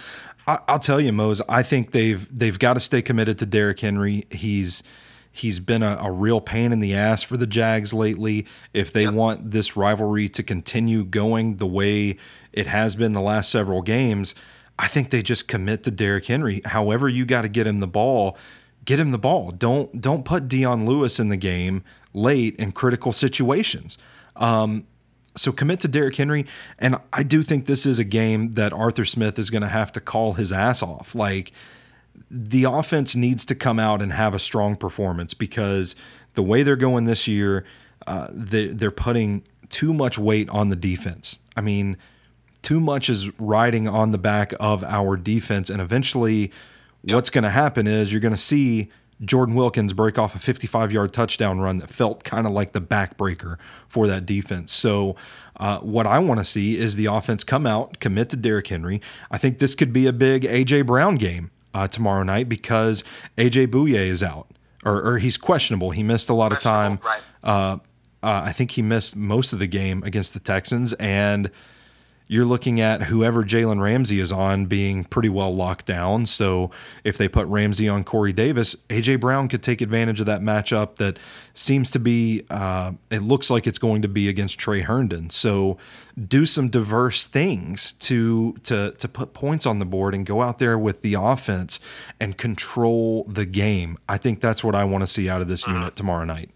I, 0.47 0.59
will 0.69 0.79
tell 0.79 0.99
you, 1.01 1.11
Mose. 1.11 1.41
I 1.49 1.63
think 1.63 1.91
they've 1.91 2.27
they've 2.37 2.57
got 2.57 2.73
to 2.73 2.79
stay 2.79 3.01
committed 3.01 3.37
to 3.39 3.45
Derrick 3.45 3.79
Henry. 3.79 4.25
He's 4.31 4.83
He's 5.31 5.59
been 5.59 5.83
a, 5.83 5.97
a 6.01 6.11
real 6.11 6.41
pain 6.41 6.73
in 6.73 6.79
the 6.79 6.93
ass 6.95 7.21
for 7.23 7.37
the 7.37 7.47
Jags 7.47 7.93
lately. 7.93 8.45
If 8.73 8.91
they 8.91 9.03
Yep. 9.03 9.13
want 9.13 9.51
this 9.51 9.77
rivalry 9.77 10.27
to 10.29 10.43
continue 10.43 11.05
going 11.05 11.57
the 11.57 11.67
way 11.67 12.17
it 12.51 12.65
has 12.67 12.95
been 12.95 13.13
the 13.13 13.21
last 13.21 13.51
several 13.51 13.81
games, 13.81 14.33
I 14.77 14.87
think 14.87 15.11
they 15.11 15.21
just 15.21 15.47
commit 15.47 15.83
to 15.83 15.91
Derrick 15.91 16.25
Henry. 16.25 16.61
However, 16.65 17.07
you 17.07 17.25
got 17.25 17.43
to 17.43 17.47
get 17.47 17.67
him 17.67 17.79
the 17.79 17.87
ball, 17.87 18.37
get 18.85 18.99
him 18.99 19.11
the 19.11 19.19
ball. 19.19 19.51
Don't 19.51 20.01
don't 20.01 20.25
put 20.25 20.47
Dion 20.47 20.85
Lewis 20.85 21.19
in 21.19 21.29
the 21.29 21.37
game 21.37 21.83
late 22.11 22.55
in 22.55 22.71
critical 22.71 23.13
situations. 23.13 23.97
Um, 24.35 24.87
so 25.39 25.51
commit 25.51 25.79
to 25.81 25.87
Derrick 25.87 26.15
Henry, 26.15 26.45
and 26.77 26.97
I 27.13 27.23
do 27.23 27.43
think 27.43 27.65
this 27.65 27.85
is 27.85 27.97
a 27.97 28.03
game 28.03 28.53
that 28.53 28.73
Arthur 28.73 29.05
Smith 29.05 29.39
is 29.39 29.49
going 29.49 29.61
to 29.61 29.69
have 29.69 29.91
to 29.93 30.01
call 30.01 30.33
his 30.33 30.51
ass 30.51 30.83
off. 30.83 31.15
Like 31.15 31.51
the 32.29 32.65
offense 32.65 33.15
needs 33.15 33.45
to 33.45 33.55
come 33.55 33.79
out 33.79 34.01
and 34.01 34.11
have 34.11 34.33
a 34.33 34.39
strong 34.39 34.75
performance 34.75 35.33
because 35.33 35.95
the 36.33 36.43
way 36.43 36.63
they're 36.63 36.75
going 36.75 37.05
this 37.05 37.27
year, 37.27 37.65
uh, 38.05 38.27
they, 38.31 38.67
they're 38.67 38.91
putting 38.91 39.43
too 39.69 39.93
much 39.93 40.17
weight 40.17 40.49
on 40.49 40.69
the 40.69 40.75
defense. 40.75 41.39
I 41.55 41.61
mean, 41.61 41.97
too 42.61 42.81
much 42.81 43.09
is 43.09 43.29
riding 43.39 43.87
on 43.87 44.11
the 44.11 44.17
back 44.17 44.53
of 44.59 44.83
our 44.83 45.15
defense, 45.15 45.69
and 45.69 45.81
eventually, 45.81 46.51
what's 47.03 47.29
going 47.29 47.45
to 47.45 47.49
happen 47.49 47.87
is 47.87 48.11
you're 48.11 48.19
going 48.19 48.33
to 48.33 48.37
see 48.37 48.91
Jordan 49.23 49.55
Wilkins 49.55 49.93
break 49.93 50.17
off 50.17 50.35
a 50.35 50.39
55 50.39 50.91
yard 50.91 51.13
touchdown 51.13 51.59
run 51.59 51.79
that 51.79 51.89
felt 51.89 52.23
kind 52.23 52.47
of 52.47 52.53
like 52.53 52.71
the 52.71 52.81
backbreaker 52.81 53.57
for 53.87 54.07
that 54.07 54.25
defense. 54.25 54.71
So, 54.71 55.15
uh, 55.57 55.79
what 55.79 56.07
I 56.07 56.19
want 56.19 56.39
to 56.39 56.45
see 56.45 56.77
is 56.77 56.95
the 56.95 57.07
offense 57.07 57.43
come 57.43 57.67
out, 57.67 57.99
commit 57.99 58.29
to 58.29 58.37
Derrick 58.37 58.67
Henry. 58.67 59.01
I 59.29 59.37
think 59.37 59.59
this 59.59 59.75
could 59.75 59.91
be 59.91 60.07
a 60.07 60.13
big 60.13 60.45
A.J. 60.45 60.83
Brown 60.83 61.15
game 61.15 61.51
uh, 61.73 61.87
tomorrow 61.89 62.23
night 62.23 62.47
because 62.47 63.03
A.J. 63.37 63.67
Bouye 63.67 63.95
is 63.95 64.23
out, 64.23 64.47
or, 64.85 65.01
or 65.01 65.17
he's 65.17 65.35
questionable. 65.35 65.91
He 65.91 66.01
missed 66.01 66.29
a 66.29 66.33
lot 66.33 66.53
of 66.53 66.61
time. 66.61 66.99
Right. 67.03 67.21
Uh, 67.43 67.77
uh, 68.23 68.43
I 68.45 68.53
think 68.53 68.71
he 68.71 68.81
missed 68.81 69.15
most 69.15 69.53
of 69.53 69.59
the 69.59 69.67
game 69.67 70.03
against 70.03 70.33
the 70.33 70.39
Texans, 70.39 70.93
and 70.93 71.51
you're 72.31 72.45
looking 72.45 72.79
at 72.79 73.01
whoever 73.03 73.43
Jalen 73.43 73.81
Ramsey 73.81 74.19
is 74.19 74.31
on 74.31 74.67
being 74.67 75.03
pretty 75.03 75.29
well 75.29 75.53
locked 75.53 75.87
down. 75.87 76.27
So 76.27 76.69
if 77.03 77.17
they 77.17 77.27
put 77.27 77.47
Ramsey 77.47 77.89
on 77.89 78.03
Corey 78.03 78.31
Davis, 78.31 78.75
AJ 78.87 79.19
Brown 79.19 79.47
could 79.47 79.63
take 79.63 79.81
advantage 79.81 80.19
of 80.19 80.27
that 80.27 80.39
matchup 80.39 80.97
that 80.97 81.17
seems 81.55 81.89
to 81.89 81.97
be, 81.97 82.45
uh, 82.51 82.91
it 83.09 83.23
looks 83.23 83.49
like 83.49 83.65
it's 83.65 83.79
going 83.79 84.03
to 84.03 84.07
be 84.07 84.29
against 84.29 84.59
Tre 84.59 84.81
Herndon. 84.81 85.31
So 85.31 85.79
do 86.27 86.45
some 86.45 86.69
diverse 86.69 87.25
things 87.25 87.93
to 87.93 88.53
to 88.63 88.91
to 88.91 89.07
put 89.07 89.33
points 89.33 89.65
on 89.65 89.79
the 89.79 89.85
board 89.85 90.13
and 90.13 90.23
go 90.23 90.41
out 90.43 90.59
there 90.59 90.77
with 90.77 91.01
the 91.01 91.15
offense 91.15 91.79
and 92.19 92.37
control 92.37 93.23
the 93.27 93.45
game. 93.47 93.97
I 94.07 94.17
think 94.17 94.39
that's 94.39 94.63
what 94.63 94.75
I 94.75 94.83
want 94.83 95.01
to 95.01 95.07
see 95.07 95.27
out 95.29 95.41
of 95.41 95.47
this 95.47 95.65
unit 95.65 95.95
tomorrow 95.95 96.25
night. 96.25 96.51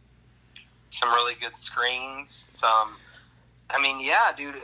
some 0.91 1.09
really 1.09 1.33
good 1.41 1.55
screens. 1.55 2.43
Some, 2.47 2.89
I 3.71 3.81
mean, 3.81 3.99
yeah, 3.99 4.31
dude. 4.37 4.55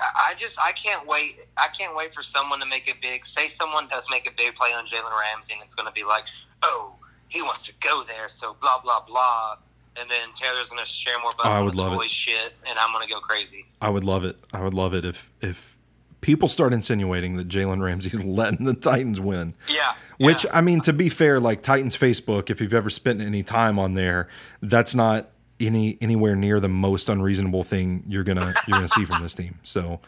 I 0.00 0.34
just 0.38 0.58
I 0.58 0.72
can't 0.72 1.06
wait. 1.06 1.40
I 1.56 1.68
can't 1.68 1.96
wait 1.96 2.14
for 2.14 2.22
someone 2.22 2.60
to 2.60 2.66
make 2.66 2.88
a 2.88 2.94
big. 3.00 3.26
Say 3.26 3.48
someone 3.48 3.88
does 3.88 4.06
make 4.10 4.26
a 4.28 4.32
big 4.36 4.54
play 4.54 4.70
on 4.72 4.86
Jalen 4.86 5.10
Ramsey, 5.18 5.54
and 5.54 5.62
it's 5.62 5.74
going 5.74 5.86
to 5.86 5.92
be 5.92 6.04
like, 6.04 6.24
oh, 6.62 6.94
he 7.28 7.42
wants 7.42 7.66
to 7.66 7.72
go 7.80 8.04
there, 8.04 8.28
so 8.28 8.56
blah 8.60 8.80
blah 8.80 9.00
blah. 9.06 9.56
And 10.00 10.08
then 10.08 10.28
Taylor's 10.36 10.70
going 10.70 10.84
to 10.84 10.88
share 10.88 11.18
more 11.20 11.32
Oh, 11.40 11.48
I 11.48 11.60
would 11.60 11.74
love 11.74 12.00
it. 12.00 12.08
shit, 12.08 12.56
and 12.68 12.78
I'm 12.78 12.92
going 12.92 13.06
to 13.06 13.12
go 13.12 13.18
crazy. 13.20 13.66
I 13.80 13.88
would 13.90 14.04
love 14.04 14.24
it. 14.24 14.36
I 14.52 14.62
would 14.62 14.74
love 14.74 14.94
it 14.94 15.04
if 15.04 15.30
if 15.40 15.76
people 16.20 16.48
start 16.48 16.72
insinuating 16.72 17.36
that 17.36 17.48
Jalen 17.48 17.82
Ramsey's 17.82 18.22
letting 18.24 18.64
the 18.66 18.74
Titans 18.74 19.20
win. 19.20 19.54
Yeah. 19.68 19.94
Which 20.18 20.44
yeah. 20.44 20.50
I 20.56 20.60
mean, 20.60 20.80
to 20.82 20.92
be 20.92 21.08
fair, 21.08 21.40
like 21.40 21.62
Titans 21.62 21.96
Facebook, 21.96 22.50
if 22.50 22.60
you've 22.60 22.74
ever 22.74 22.90
spent 22.90 23.20
any 23.20 23.42
time 23.42 23.78
on 23.78 23.94
there, 23.94 24.28
that's 24.62 24.94
not 24.94 25.30
any 25.60 25.98
anywhere 26.00 26.36
near 26.36 26.60
the 26.60 26.68
most 26.68 27.08
unreasonable 27.08 27.62
thing 27.62 28.04
you're 28.06 28.24
gonna 28.24 28.54
you're 28.66 28.78
gonna 28.78 28.88
see 28.88 29.04
from 29.04 29.22
this 29.22 29.34
team. 29.34 29.58
So, 29.62 30.00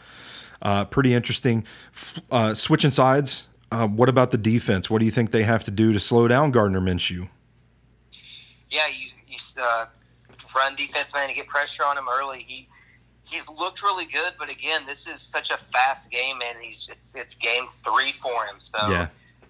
uh, 0.61 0.85
pretty 0.85 1.13
interesting. 1.13 1.65
Uh, 2.31 2.53
switching 2.53 2.91
sides. 2.91 3.47
Uh, 3.71 3.87
what 3.87 4.09
about 4.09 4.31
the 4.31 4.37
defense? 4.37 4.89
What 4.89 4.99
do 4.99 5.05
you 5.05 5.11
think 5.11 5.31
they 5.31 5.43
have 5.43 5.63
to 5.63 5.71
do 5.71 5.93
to 5.93 5.99
slow 5.99 6.27
down 6.27 6.51
Gardner 6.51 6.81
Minshew? 6.81 7.29
yeah, 8.69 8.87
you, 8.87 9.09
you 9.27 9.37
uh, 9.61 9.85
run 10.55 10.75
defense 10.75 11.13
man 11.13 11.27
to 11.29 11.33
get 11.35 11.47
pressure 11.47 11.83
on 11.85 11.97
him 11.97 12.05
early. 12.09 12.39
He 12.39 12.67
he's 13.23 13.49
looked 13.49 13.81
really 13.81 14.05
good, 14.05 14.33
but 14.39 14.49
again, 14.49 14.81
this 14.85 15.07
is 15.07 15.21
such 15.21 15.51
a 15.51 15.57
fast 15.57 16.11
game, 16.11 16.37
man. 16.39 16.55
He's 16.61 16.87
it's 16.91 17.15
it's 17.15 17.33
game 17.35 17.65
three 17.83 18.11
for 18.11 18.45
him, 18.45 18.59
so 18.59 18.77
Yeah. 18.89 19.03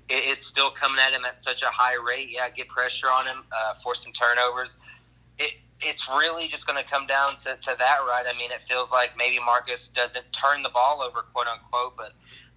it, 0.09 0.23
it's 0.25 0.45
still 0.45 0.69
coming 0.71 0.99
at 0.99 1.13
him 1.13 1.25
at 1.25 1.41
such 1.41 1.61
a 1.63 1.67
high 1.71 1.95
rate. 1.95 2.29
Yeah, 2.31 2.49
get 2.49 2.67
pressure 2.67 3.07
on 3.07 3.25
him, 3.27 3.43
uh, 3.51 3.73
force 3.75 4.03
some 4.03 4.11
turnovers. 4.13 4.77
It 5.39 5.53
it's 5.81 6.07
really 6.09 6.47
just 6.47 6.67
going 6.67 6.81
to 6.81 6.89
come 6.89 7.07
down 7.07 7.35
to, 7.37 7.55
to 7.55 7.75
that, 7.77 7.97
right? 8.07 8.25
I 8.27 8.37
mean, 8.37 8.51
it 8.51 8.61
feels 8.67 8.91
like 8.91 9.17
maybe 9.17 9.39
Marcus 9.39 9.87
doesn't 9.89 10.25
turn 10.31 10.63
the 10.63 10.69
ball 10.69 11.01
over, 11.01 11.21
quote 11.33 11.47
unquote, 11.47 11.97
but 11.97 12.13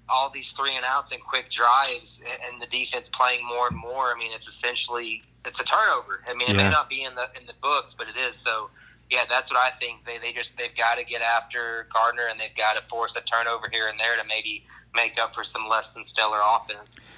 all 0.08 0.30
these 0.30 0.52
three 0.52 0.76
and 0.76 0.84
outs 0.84 1.12
and 1.12 1.20
quick 1.22 1.50
drives 1.50 2.20
and 2.46 2.60
the 2.60 2.66
defense 2.66 3.08
playing 3.08 3.44
more 3.46 3.68
and 3.68 3.76
more. 3.76 4.14
I 4.14 4.18
mean, 4.18 4.32
it's 4.34 4.46
essentially 4.46 5.22
it's 5.46 5.60
a 5.60 5.64
turnover. 5.64 6.22
I 6.28 6.34
mean, 6.34 6.48
it 6.48 6.56
Yeah. 6.56 6.64
may 6.64 6.70
not 6.70 6.88
be 6.88 7.02
in 7.04 7.14
the 7.14 7.28
in 7.40 7.46
the 7.46 7.54
books, 7.62 7.94
but 7.96 8.06
it 8.08 8.16
is. 8.16 8.36
So, 8.36 8.68
yeah, 9.10 9.24
that's 9.28 9.50
what 9.50 9.60
I 9.60 9.70
think. 9.78 10.04
They 10.04 10.18
they 10.18 10.32
just 10.32 10.56
they've 10.58 10.76
got 10.76 10.98
to 10.98 11.04
get 11.04 11.22
after 11.22 11.88
Gardner 11.92 12.26
and 12.30 12.38
they've 12.38 12.56
got 12.56 12.74
to 12.80 12.82
force 12.88 13.16
a 13.16 13.22
turnover 13.22 13.68
here 13.72 13.88
and 13.88 13.98
there 13.98 14.16
to 14.16 14.24
maybe 14.28 14.66
make 14.94 15.18
up 15.18 15.34
for 15.34 15.44
some 15.44 15.68
less 15.68 15.92
than 15.92 16.04
stellar 16.04 16.40
offense. 16.44 17.10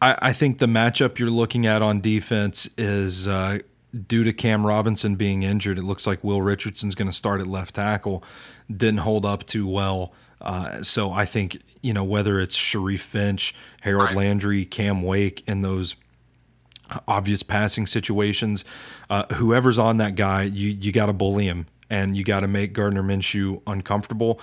I, 0.00 0.16
I 0.20 0.32
think 0.32 0.58
the 0.58 0.66
matchup 0.66 1.18
you're 1.18 1.30
looking 1.30 1.66
at 1.66 1.80
on 1.82 2.00
defense 2.00 2.68
is 2.76 3.28
uh, 3.28 3.58
due 4.06 4.24
to 4.24 4.32
Cam 4.32 4.66
Robinson 4.66 5.16
being 5.16 5.42
injured. 5.42 5.78
It 5.78 5.84
looks 5.84 6.06
like 6.06 6.22
Will 6.24 6.42
Richardson's 6.42 6.94
going 6.94 7.10
to 7.10 7.16
start 7.16 7.40
at 7.40 7.46
left 7.46 7.74
tackle. 7.74 8.24
Didn't 8.74 9.00
hold 9.00 9.26
up 9.26 9.46
too 9.46 9.66
well. 9.66 10.12
Uh, 10.40 10.82
so 10.82 11.12
I 11.12 11.24
think 11.24 11.58
you 11.82 11.92
know 11.92 12.04
whether 12.04 12.40
it's 12.40 12.54
Sharif 12.54 13.02
Finch, 13.02 13.54
Harold 13.82 14.08
Right. 14.08 14.16
Landry, 14.16 14.64
Cam 14.64 15.02
Wake 15.02 15.46
in 15.46 15.62
those 15.62 15.94
obvious 17.06 17.42
passing 17.42 17.86
situations, 17.86 18.64
uh, 19.08 19.24
whoever's 19.34 19.78
on 19.78 19.98
that 19.98 20.14
guy, 20.16 20.42
you 20.42 20.68
you 20.68 20.92
got 20.92 21.06
to 21.06 21.12
bully 21.12 21.46
him 21.46 21.66
and 21.88 22.16
you 22.16 22.24
got 22.24 22.40
to 22.40 22.48
make 22.48 22.72
Gardner 22.72 23.02
Minshew 23.02 23.60
uncomfortable. 23.66 24.40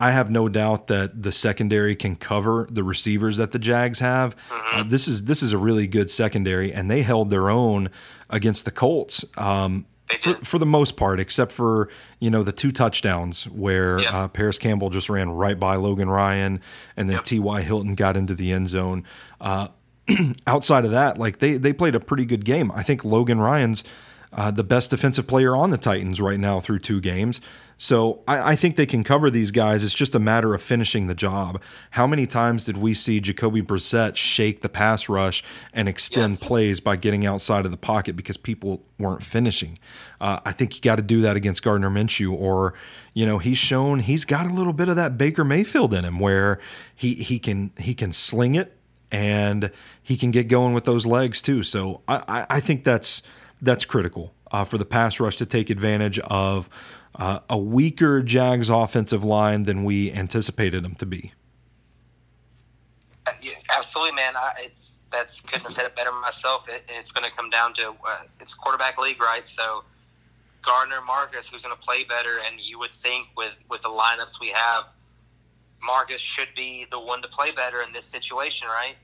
I 0.00 0.10
have 0.10 0.30
no 0.30 0.48
doubt 0.48 0.88
that 0.88 1.22
the 1.22 1.30
secondary 1.30 1.94
can 1.94 2.16
cover 2.16 2.66
the 2.70 2.82
receivers 2.82 3.36
that 3.36 3.52
the 3.52 3.58
Jags 3.58 4.00
have. 4.00 4.34
Uh, 4.50 4.82
this 4.82 5.06
is 5.06 5.24
this 5.26 5.42
is 5.42 5.52
a 5.52 5.58
really 5.58 5.86
good 5.86 6.10
secondary, 6.10 6.72
and 6.72 6.90
they 6.90 7.02
held 7.02 7.30
their 7.30 7.50
own 7.50 7.88
against 8.32 8.64
the 8.64 8.72
Colts. 8.72 9.24
Um, 9.36 9.86
for, 10.20 10.34
for 10.44 10.58
the 10.58 10.66
most 10.66 10.96
part, 10.96 11.20
except 11.20 11.52
for 11.52 11.88
you 12.18 12.28
know 12.28 12.42
the 12.42 12.52
two 12.52 12.70
touchdowns 12.72 13.44
where 13.44 14.00
Yep. 14.00 14.12
uh, 14.12 14.28
Parris 14.28 14.58
Campbell 14.58 14.90
just 14.90 15.08
ran 15.08 15.30
right 15.30 15.58
by 15.58 15.76
Logan 15.76 16.10
Ryan, 16.10 16.60
and 16.96 17.08
then 17.08 17.16
Yep. 17.16 17.24
T.Y. 17.24 17.62
Hilton 17.62 17.94
got 17.94 18.16
into 18.16 18.34
the 18.34 18.52
end 18.52 18.68
zone. 18.68 19.04
Uh, 19.40 19.68
outside 20.46 20.84
of 20.84 20.90
that, 20.90 21.16
like 21.18 21.38
they 21.38 21.56
they 21.56 21.72
played 21.72 21.94
a 21.94 22.00
pretty 22.00 22.24
good 22.26 22.44
game. 22.44 22.70
I 22.72 22.82
think 22.82 23.04
Logan 23.04 23.38
Ryan's 23.40 23.84
uh, 24.32 24.50
the 24.50 24.64
best 24.64 24.90
defensive 24.90 25.26
player 25.26 25.54
on 25.54 25.70
the 25.70 25.78
Titans 25.78 26.20
right 26.20 26.40
now 26.40 26.60
through 26.60 26.80
two 26.80 27.00
games. 27.00 27.40
So 27.82 28.22
I, 28.28 28.52
I 28.52 28.54
think 28.54 28.76
they 28.76 28.86
can 28.86 29.02
cover 29.02 29.28
these 29.28 29.50
guys. 29.50 29.82
It's 29.82 29.92
just 29.92 30.14
a 30.14 30.20
matter 30.20 30.54
of 30.54 30.62
finishing 30.62 31.08
the 31.08 31.16
job. 31.16 31.60
How 31.90 32.06
many 32.06 32.28
times 32.28 32.62
did 32.62 32.76
we 32.76 32.94
see 32.94 33.18
Jacoby 33.18 33.60
Brissett 33.60 34.14
shake 34.14 34.60
the 34.60 34.68
pass 34.68 35.08
rush 35.08 35.42
and 35.72 35.88
extend 35.88 36.30
Yes. 36.30 36.46
plays 36.46 36.78
by 36.78 36.94
getting 36.94 37.26
outside 37.26 37.64
of 37.64 37.72
the 37.72 37.76
pocket 37.76 38.14
because 38.14 38.36
people 38.36 38.84
weren't 39.00 39.24
finishing? 39.24 39.80
Uh, 40.20 40.38
I 40.44 40.52
think 40.52 40.76
you 40.76 40.80
got 40.80 40.94
to 40.94 41.02
do 41.02 41.22
that 41.22 41.34
against 41.34 41.64
Gardner 41.64 41.90
Minshew, 41.90 42.32
or 42.32 42.72
you 43.14 43.26
know 43.26 43.38
he's 43.38 43.58
shown 43.58 43.98
he's 43.98 44.24
got 44.24 44.46
a 44.46 44.52
little 44.52 44.72
bit 44.72 44.88
of 44.88 44.94
that 44.94 45.18
Baker 45.18 45.42
Mayfield 45.42 45.92
in 45.92 46.04
him, 46.04 46.20
where 46.20 46.60
he 46.94 47.14
he 47.14 47.40
can 47.40 47.72
he 47.78 47.94
can 47.96 48.12
sling 48.12 48.54
it 48.54 48.76
and 49.10 49.72
he 50.00 50.16
can 50.16 50.30
get 50.30 50.46
going 50.46 50.72
with 50.72 50.84
those 50.84 51.04
legs 51.04 51.42
too. 51.42 51.64
So 51.64 52.02
I, 52.06 52.22
I, 52.28 52.46
I 52.48 52.60
think 52.60 52.84
that's 52.84 53.24
that's 53.60 53.84
critical 53.84 54.32
uh, 54.52 54.64
for 54.64 54.78
the 54.78 54.84
pass 54.84 55.18
rush 55.18 55.36
to 55.38 55.46
take 55.46 55.68
advantage 55.68 56.20
of 56.20 56.70
uh, 57.16 57.40
a 57.48 57.58
weaker 57.58 58.22
Jags 58.22 58.70
offensive 58.70 59.24
line 59.24 59.64
than 59.64 59.84
we 59.84 60.12
anticipated 60.12 60.84
them 60.84 60.94
to 60.96 61.06
be. 61.06 61.32
Uh, 63.26 63.32
yeah, 63.40 63.52
absolutely, 63.76 64.16
man. 64.16 64.34
I, 64.36 64.52
it's 64.58 64.98
that's 65.10 65.42
couldn't 65.42 65.64
have 65.64 65.72
said 65.72 65.84
it 65.84 65.94
better 65.94 66.12
myself. 66.12 66.68
It, 66.68 66.82
it's 66.88 67.12
going 67.12 67.28
to 67.28 67.36
come 67.36 67.50
down 67.50 67.74
to 67.74 67.90
uh, 67.90 68.20
it's 68.40 68.54
quarterback 68.54 68.98
league, 68.98 69.22
right? 69.22 69.46
So 69.46 69.84
Gardner, 70.62 71.00
Marcus, 71.06 71.48
who's 71.48 71.62
going 71.62 71.76
to 71.76 71.82
play 71.82 72.04
better, 72.04 72.40
and 72.46 72.60
you 72.60 72.78
would 72.78 72.92
think 72.92 73.28
with 73.36 73.54
with 73.68 73.82
the 73.82 73.88
lineups 73.88 74.40
we 74.40 74.48
have, 74.48 74.84
Marcus 75.84 76.20
should 76.20 76.48
be 76.56 76.86
the 76.90 76.98
one 76.98 77.22
to 77.22 77.28
play 77.28 77.52
better 77.52 77.82
in 77.82 77.92
this 77.92 78.06
situation, 78.06 78.68
right? 78.68 78.94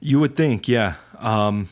You 0.00 0.18
would 0.20 0.36
think, 0.36 0.66
yeah. 0.66 0.96
Um, 1.18 1.68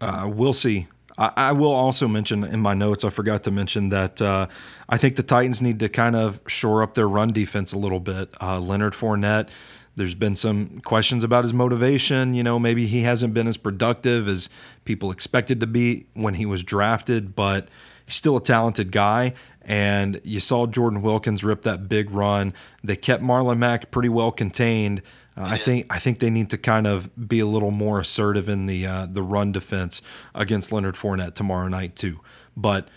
uh, 0.00 0.30
we'll 0.32 0.52
see. 0.52 0.86
I, 1.16 1.52
will 1.52 1.72
also 1.72 2.08
mention 2.08 2.42
in 2.42 2.60
my 2.60 2.74
notes, 2.74 3.04
I 3.04 3.10
forgot 3.10 3.44
to 3.44 3.50
mention 3.50 3.90
that 3.90 4.20
uh, 4.20 4.48
I 4.88 4.98
think 4.98 5.16
the 5.16 5.22
Titans 5.22 5.62
need 5.62 5.78
to 5.80 5.88
kind 5.88 6.16
of 6.16 6.40
shore 6.48 6.82
up 6.82 6.94
their 6.94 7.08
run 7.08 7.32
defense 7.32 7.72
a 7.72 7.78
little 7.78 8.00
bit. 8.00 8.34
Uh, 8.40 8.58
Leonard 8.58 8.94
Fournette, 8.94 9.48
There's 9.94 10.16
been 10.16 10.34
some 10.34 10.80
questions 10.80 11.22
about 11.22 11.44
his 11.44 11.54
motivation. 11.54 12.34
You 12.34 12.42
know, 12.42 12.58
maybe 12.58 12.86
he 12.86 13.02
hasn't 13.02 13.32
been 13.32 13.46
as 13.46 13.56
productive 13.56 14.26
as 14.26 14.48
people 14.84 15.12
expected 15.12 15.60
to 15.60 15.68
be 15.68 16.06
when 16.14 16.34
he 16.34 16.46
was 16.46 16.64
drafted, 16.64 17.36
but 17.36 17.68
he's 18.04 18.16
still 18.16 18.36
a 18.36 18.42
talented 18.42 18.90
guy. 18.90 19.34
And 19.62 20.20
you 20.24 20.40
saw 20.40 20.66
Jordan 20.66 21.00
Wilkins 21.00 21.44
rip 21.44 21.62
that 21.62 21.88
big 21.88 22.10
run. 22.10 22.52
They 22.82 22.96
kept 22.96 23.22
Marlon 23.22 23.58
Mack 23.58 23.90
pretty 23.90 24.10
well 24.10 24.32
contained. 24.32 25.00
Uh, 25.36 25.42
I 25.46 25.58
think 25.58 25.86
I 25.90 25.98
think 25.98 26.20
they 26.20 26.30
need 26.30 26.50
to 26.50 26.58
kind 26.58 26.86
of 26.86 27.28
be 27.28 27.40
a 27.40 27.46
little 27.46 27.72
more 27.72 27.98
assertive 27.98 28.48
in 28.48 28.66
the 28.66 28.86
uh, 28.86 29.06
the 29.10 29.22
run 29.22 29.50
defense 29.52 30.00
against 30.34 30.70
Leonard 30.70 30.94
Fournette 30.94 31.34
tomorrow 31.34 31.68
night 31.68 31.96
too. 31.96 32.20
But 32.56 32.88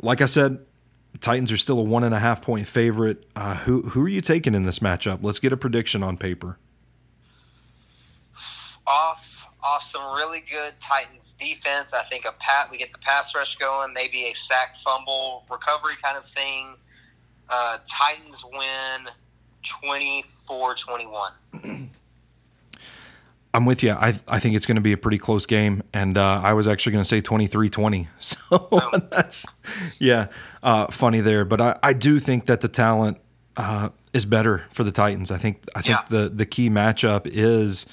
like 0.00 0.22
I 0.22 0.26
said, 0.26 0.64
Titans 1.20 1.52
are 1.52 1.56
still 1.56 1.78
a 1.78 1.82
one 1.82 2.02
and 2.02 2.14
a 2.14 2.18
half 2.18 2.42
point 2.42 2.66
favorite. 2.66 3.26
Uh, 3.36 3.56
who 3.56 3.82
who 3.90 4.02
are 4.02 4.08
you 4.08 4.22
taking 4.22 4.54
in 4.54 4.64
this 4.64 4.78
matchup? 4.78 5.18
Let's 5.22 5.38
get 5.38 5.52
a 5.52 5.56
prediction 5.56 6.02
on 6.02 6.16
paper. 6.16 6.58
Off 8.86 9.46
off 9.62 9.82
some 9.82 10.16
really 10.16 10.44
good 10.50 10.74
Titans 10.80 11.34
defense. 11.34 11.92
I 11.92 12.04
think 12.04 12.24
a 12.24 12.32
pat 12.38 12.70
we 12.70 12.78
get 12.78 12.92
the 12.92 12.98
pass 12.98 13.34
rush 13.34 13.56
going, 13.56 13.92
maybe 13.92 14.26
a 14.26 14.34
sack 14.34 14.76
fumble 14.76 15.44
recovery 15.50 15.94
kind 16.02 16.16
of 16.16 16.24
thing. 16.24 16.74
Uh, 17.48 17.78
Titans 17.88 18.44
win 18.50 19.12
24-21. 19.66 21.88
I'm 23.54 23.64
with 23.64 23.82
you. 23.82 23.92
I 23.92 24.12
I 24.28 24.38
think 24.38 24.54
it's 24.54 24.66
going 24.66 24.76
to 24.76 24.82
be 24.82 24.92
a 24.92 24.98
pretty 24.98 25.16
close 25.16 25.46
game, 25.46 25.82
and 25.94 26.18
uh, 26.18 26.42
I 26.44 26.52
was 26.52 26.68
actually 26.68 26.92
going 26.92 27.04
to 27.04 27.08
say 27.08 27.22
23-20. 27.22 28.06
So 28.20 28.36
oh. 28.50 28.90
that's 29.10 29.46
yeah, 29.98 30.26
uh, 30.62 30.88
funny 30.88 31.20
there. 31.20 31.46
But 31.46 31.62
I, 31.62 31.78
I 31.82 31.94
do 31.94 32.18
think 32.18 32.44
that 32.46 32.60
the 32.60 32.68
talent 32.68 33.16
uh, 33.56 33.88
is 34.12 34.26
better 34.26 34.66
for 34.70 34.84
the 34.84 34.92
Titans. 34.92 35.30
I 35.30 35.38
think 35.38 35.66
I 35.74 35.80
think 35.80 35.96
yeah. 35.96 36.04
the 36.10 36.28
the 36.28 36.44
key 36.44 36.68
matchup 36.68 37.22
is 37.24 37.86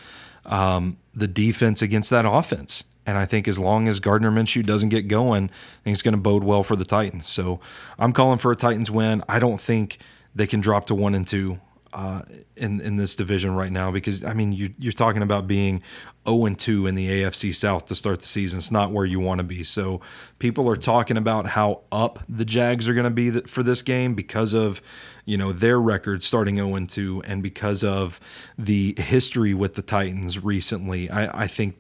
um, 0.46 0.98
the 1.16 1.30
defense 1.30 1.82
against 1.82 2.10
that 2.10 2.26
offense. 2.26 2.84
And 3.06 3.18
I 3.18 3.26
think 3.26 3.48
as 3.48 3.60
long 3.60 3.88
as 3.88 4.00
Gardner 4.00 4.32
Minshew 4.32 4.66
doesn't 4.66 4.90
get 4.90 5.08
going, 5.08 5.46
I 5.46 5.84
think 5.84 5.94
it's 5.94 6.02
going 6.02 6.16
to 6.16 6.22
bode 6.22 6.44
well 6.44 6.64
for 6.64 6.76
the 6.76 6.86
Titans. 6.86 7.28
So 7.28 7.60
I'm 8.00 8.14
calling 8.14 8.38
for 8.38 8.52
a 8.52 8.56
Titans 8.56 8.90
win. 8.90 9.24
I 9.28 9.40
don't 9.40 9.60
think 9.60 9.98
they 10.36 10.48
can 10.48 10.62
drop 10.62 10.88
to 10.88 10.96
one 10.96 11.16
and 11.16 11.28
two 11.28 11.60
uh, 11.94 12.24
in 12.56 12.82
in 12.82 12.98
this 12.98 13.16
division 13.16 13.54
right 13.56 13.72
now 13.72 13.92
because 13.92 14.24
I 14.24 14.34
mean 14.34 14.52
you 14.52 14.74
you're 14.78 14.92
talking 14.92 15.22
about 15.22 15.48
being 15.48 15.82
0 16.28 16.46
and 16.46 16.58
2 16.58 16.88
in 16.88 16.96
the 16.96 17.08
AFC 17.10 17.56
South 17.56 17.86
to 17.88 17.96
start 17.96 18.20
the 18.20 18.26
season. 18.26 18.58
It's 18.58 18.72
not 18.72 18.92
where 18.92 19.06
you 19.06 19.20
want 19.20 19.40
to 19.40 19.44
be. 19.44 19.64
So 19.64 20.02
people 20.40 20.70
are 20.70 20.76
talking 20.76 21.18
about 21.18 21.48
how 21.48 21.82
up 21.92 22.20
the 22.28 22.46
Jags 22.46 22.88
are 22.88 22.94
going 22.94 23.04
to 23.04 23.10
be 23.10 23.30
for 23.42 23.62
this 23.62 23.82
game 23.82 24.16
because 24.16 24.54
of 24.54 24.82
you 25.26 25.38
know 25.38 25.52
their 25.52 25.80
record 25.80 26.24
starting 26.24 26.56
0 26.56 26.76
and 26.76 26.90
2 26.90 27.24
and 27.26 27.44
because 27.44 27.84
of 27.84 28.20
the 28.58 28.96
history 28.98 29.54
with 29.54 29.76
the 29.76 29.84
Titans 29.84 30.44
recently. 30.44 31.10
I, 31.10 31.44
I 31.44 31.48
think 31.48 31.78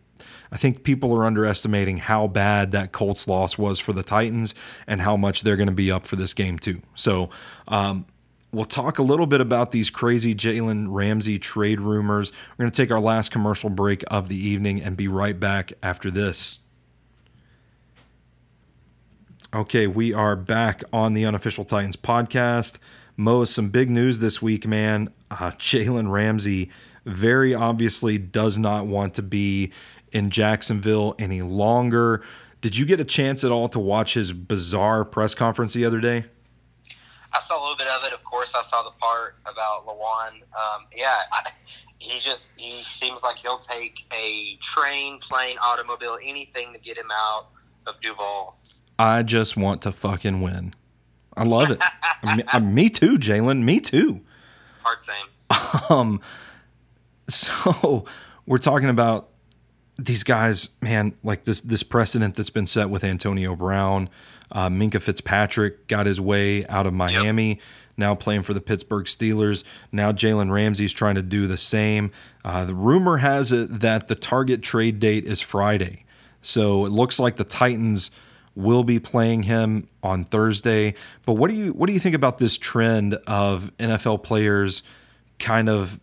I 0.51 0.57
think 0.57 0.83
people 0.83 1.11
are 1.15 1.25
underestimating 1.25 1.97
how 1.97 2.27
bad 2.27 2.71
that 2.71 2.91
Colts 2.91 3.27
loss 3.27 3.57
was 3.57 3.79
for 3.79 3.93
the 3.93 4.03
Titans 4.03 4.53
and 4.85 5.01
how 5.01 5.17
much 5.17 5.41
they're 5.41 5.57
going 5.57 5.67
to 5.67 5.73
be 5.73 5.91
up 5.91 6.05
for 6.05 6.15
this 6.15 6.35
game 6.35 6.59
too. 6.59 6.83
So 6.93 7.31
um, 7.67 8.05
We'll 8.53 8.65
talk 8.65 8.99
a 8.99 9.03
little 9.03 9.25
bit 9.25 9.41
about 9.41 9.71
these 9.71 9.89
crazy 9.89 10.35
Jalen 10.35 10.85
Ramsey 10.89 11.39
trade 11.39 11.81
rumors. 11.81 12.31
We're 12.51 12.65
going 12.65 12.71
to 12.71 12.81
take 12.81 12.91
our 12.91 12.99
last 12.99 13.31
commercial 13.31 13.71
break 13.71 14.03
of 14.11 14.29
the 14.29 14.37
evening 14.37 14.79
and 14.79 14.95
be 14.95 15.07
right 15.07 15.39
back 15.39 15.73
after 15.81 16.11
this. 16.11 16.59
Okay, 19.51 19.87
we 19.87 20.13
are 20.13 20.35
back 20.35 20.83
on 20.93 21.15
the 21.15 21.25
Unofficial 21.25 21.65
Titans 21.65 21.95
podcast. 21.95 22.77
Mo, 23.17 23.43
some 23.43 23.69
big 23.69 23.89
news 23.89 24.19
this 24.19 24.39
week, 24.39 24.67
man. 24.67 25.11
Uh, 25.31 25.49
Jalen 25.51 26.11
Ramsey 26.11 26.69
very 27.05 27.55
obviously 27.55 28.19
does 28.19 28.59
not 28.59 28.85
want 28.85 29.15
to 29.15 29.23
be 29.23 29.71
in 30.11 30.29
Jacksonville 30.29 31.15
any 31.17 31.41
longer. 31.41 32.23
Did 32.61 32.77
you 32.77 32.85
get 32.85 32.99
a 32.99 33.05
chance 33.05 33.43
at 33.43 33.51
all 33.51 33.67
to 33.69 33.79
watch 33.79 34.13
his 34.13 34.31
bizarre 34.31 35.03
press 35.03 35.33
conference 35.33 35.73
the 35.73 35.85
other 35.85 35.99
day? 35.99 36.25
I 37.33 37.39
saw 37.39 37.59
a 37.59 37.61
little 37.61 37.75
bit 37.77 37.87
of 37.87 38.03
it. 38.03 38.12
Course, 38.43 38.55
I 38.55 38.61
saw 38.61 38.83
the 38.83 38.91
part 38.99 39.35
about 39.45 39.85
Lewan. 39.87 40.41
Um, 40.51 40.85
yeah, 40.93 41.19
I, 41.31 41.49
he 41.97 42.19
just 42.19 42.51
he 42.57 42.83
seems 42.83 43.23
like 43.23 43.37
he'll 43.37 43.57
take 43.57 44.01
a 44.13 44.57
train, 44.61 45.17
plane, 45.19 45.55
automobile, 45.63 46.17
anything 46.21 46.73
to 46.73 46.79
get 46.79 46.97
him 46.97 47.09
out 47.09 47.47
of 47.87 47.95
Duval. 48.01 48.57
I 48.99 49.23
just 49.23 49.55
want 49.55 49.81
to 49.83 49.93
fucking 49.93 50.41
win. 50.41 50.73
I 51.37 51.45
love 51.45 51.71
it. 51.71 51.81
me, 52.35 52.43
uh, 52.51 52.59
me, 52.59 52.89
too, 52.89 53.17
Jalen. 53.17 53.63
Me 53.63 53.79
too. 53.79 54.19
Hard 54.81 54.99
same. 55.01 55.79
Um, 55.89 56.19
so 57.29 58.03
we're 58.45 58.57
talking 58.57 58.89
about 58.89 59.29
these 59.97 60.23
guys, 60.23 60.67
man. 60.81 61.15
Like 61.23 61.45
this 61.45 61.61
this 61.61 61.83
precedent 61.83 62.35
that's 62.35 62.49
been 62.49 62.67
set 62.67 62.89
with 62.89 63.05
Antonio 63.05 63.55
Brown. 63.55 64.09
Uh, 64.51 64.67
Minkah 64.67 65.01
Fitzpatrick 65.01 65.87
got 65.87 66.07
his 66.07 66.19
way 66.19 66.67
out 66.67 66.85
of 66.85 66.93
Miami. 66.93 67.47
Yep. 67.47 67.59
Now 67.95 68.15
playing 68.15 68.43
for 68.43 68.53
the 68.53 68.61
Pittsburgh 68.61 69.05
Steelers. 69.05 69.63
Now 69.91 70.11
Jalen 70.11 70.51
Ramsey's 70.51 70.93
trying 70.93 71.15
to 71.15 71.21
do 71.21 71.47
the 71.47 71.57
same. 71.57 72.11
Uh, 72.43 72.65
the 72.65 72.73
rumor 72.73 73.17
has 73.17 73.51
it 73.51 73.79
that 73.81 74.07
the 74.07 74.15
target 74.15 74.61
trade 74.63 74.99
date 74.99 75.25
is 75.25 75.41
Friday. 75.41 76.05
So 76.41 76.85
it 76.85 76.89
looks 76.89 77.19
like 77.19 77.35
the 77.35 77.43
Titans 77.43 78.11
will 78.55 78.83
be 78.83 78.99
playing 78.99 79.43
him 79.43 79.87
on 80.01 80.25
Thursday. 80.25 80.93
But 81.25 81.33
what 81.33 81.49
do 81.49 81.55
you 81.55 81.71
what 81.73 81.87
do 81.87 81.93
you 81.93 81.99
think 81.99 82.15
about 82.15 82.37
this 82.37 82.57
trend 82.57 83.15
of 83.27 83.75
NFL 83.77 84.23
players 84.23 84.83
kind 85.39 85.69
of 85.69 85.99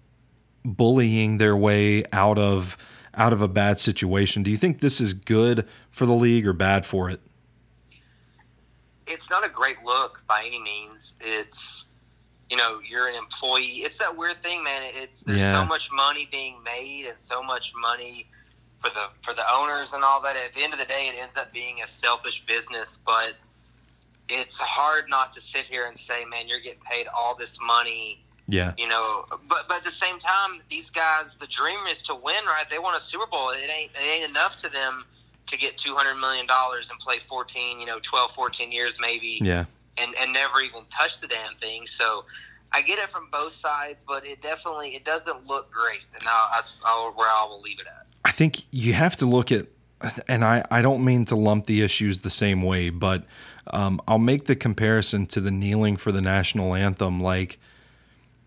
bullying 0.65 1.39
their 1.39 1.57
way 1.57 2.05
out 2.13 2.39
of 2.39 2.77
out 3.15 3.33
of 3.33 3.41
a 3.41 3.49
bad 3.49 3.79
situation? 3.79 4.43
Do 4.43 4.51
you 4.51 4.57
think 4.57 4.81
this 4.81 5.01
is 5.01 5.13
good 5.13 5.67
for 5.91 6.07
the 6.07 6.15
league 6.15 6.47
or 6.47 6.53
bad 6.53 6.87
for 6.87 7.11
it? 7.11 7.21
It's 9.11 9.31
not 9.31 9.45
a 9.45 9.49
great 9.49 9.83
look 9.85 10.21
by 10.29 10.45
any 10.47 10.63
means. 10.63 11.15
It's 11.21 11.85
you 12.49 12.57
know 12.57 12.81
you're 12.89 13.09
an 13.09 13.15
employee. 13.15 13.83
It's 13.83 13.99
that 13.99 14.17
weird 14.17 14.41
thing, 14.41 14.63
man. 14.63 14.83
It's 14.95 15.23
there's 15.23 15.41
yeah. 15.41 15.53
so 15.53 15.65
much 15.65 15.91
money 15.93 16.29
being 16.31 16.63
made 16.65 17.07
and 17.07 17.19
so 17.19 17.43
much 17.43 17.73
money 17.81 18.27
for 18.81 18.91
the 18.91 19.07
for 19.23 19.35
the 19.35 19.45
owners 19.53 19.93
and 19.93 20.03
all 20.03 20.21
that. 20.23 20.37
At 20.37 20.55
the 20.55 20.63
end 20.63 20.73
of 20.73 20.79
the 20.79 20.87
day, 20.87 21.11
it 21.13 21.21
ends 21.21 21.37
up 21.37 21.53
being 21.53 21.83
a 21.83 21.87
selfish 21.87 22.45
business, 22.47 23.03
but 23.05 23.35
it's 24.29 24.61
hard 24.61 25.09
not 25.09 25.33
to 25.35 25.41
sit 25.41 25.67
here 25.67 25.87
and 25.87 25.97
say, 25.97 26.25
man, 26.25 26.49
you're 26.49 26.61
getting 26.61 26.81
paid 26.89 27.07
all 27.09 27.35
this 27.35 27.59
money. 27.61 28.23
Yeah. 28.49 28.73
You 28.79 28.89
know, 28.89 29.27
but 29.31 29.67
but 29.69 29.79
at 29.79 29.85
the 29.85 29.91
same 29.91 30.19
time, 30.19 30.61
these 30.69 30.91
guys, 30.91 31.37
the 31.41 31.47
dream 31.47 31.79
is 31.89 32.03
to 32.05 32.15
win, 32.15 32.45
right? 32.47 32.65
They 32.71 32.79
want 32.79 32.97
a 32.97 33.01
Super 33.01 33.27
Bowl. 33.27 33.51
It 33.51 33.71
ain't 33.71 33.93
it 33.95 34.03
ain't 34.03 34.29
enough 34.29 34.57
to 34.57 34.69
them 34.69 35.05
to 35.51 35.57
get 35.57 35.77
$200 35.77 36.19
million 36.19 36.47
and 36.49 37.01
play 37.01 37.19
14, 37.19 37.81
you 37.81 37.87
know, 37.87 37.99
12, 38.03 38.33
14 38.33 38.73
years 38.73 38.99
maybe. 39.01 39.39
Yeah. 39.43 39.65
And, 39.99 40.15
and 40.19 40.33
never 40.33 40.61
even 40.61 40.83
touch 40.87 41.21
the 41.21 41.27
damn 41.27 41.55
thing. 41.57 41.87
So 41.87 42.25
I 42.73 42.83
get 42.83 42.99
it 42.99 43.11
from 43.11 43.29
both 43.31 43.53
sides, 43.53 44.05
but 44.07 44.27
it 44.27 44.41
definitely, 44.41 44.91
it 44.91 45.05
doesn't 45.05 45.47
look 45.47 45.71
great. 45.71 46.07
And 46.15 46.23
that's 46.53 46.83
where 46.83 47.29
I 47.29 47.47
will 47.49 47.61
leave 47.61 47.81
it 47.81 47.87
at. 47.87 48.07
I 48.25 48.31
think 48.31 48.63
you 48.71 48.95
have 48.95 49.17
to 49.17 49.27
look 49.27 49.53
at, 49.53 49.67
and 50.29 50.45
I, 50.45 50.65
I 50.71 50.81
don't 50.81 51.05
mean 51.05 51.25
to 51.27 51.37
lump 51.37 51.67
the 51.67 51.83
issues 51.83 52.21
the 52.21 52.31
same 52.31 52.63
way, 52.63 52.89
but 52.89 53.25
um, 53.67 54.01
I'll 54.09 54.19
make 54.19 54.47
the 54.47 54.57
comparison 54.57 55.27
to 55.27 55.41
the 55.41 55.51
kneeling 55.51 55.97
for 55.97 56.13
the 56.13 56.23
national 56.23 56.75
anthem. 56.75 57.21
Like, 57.21 57.59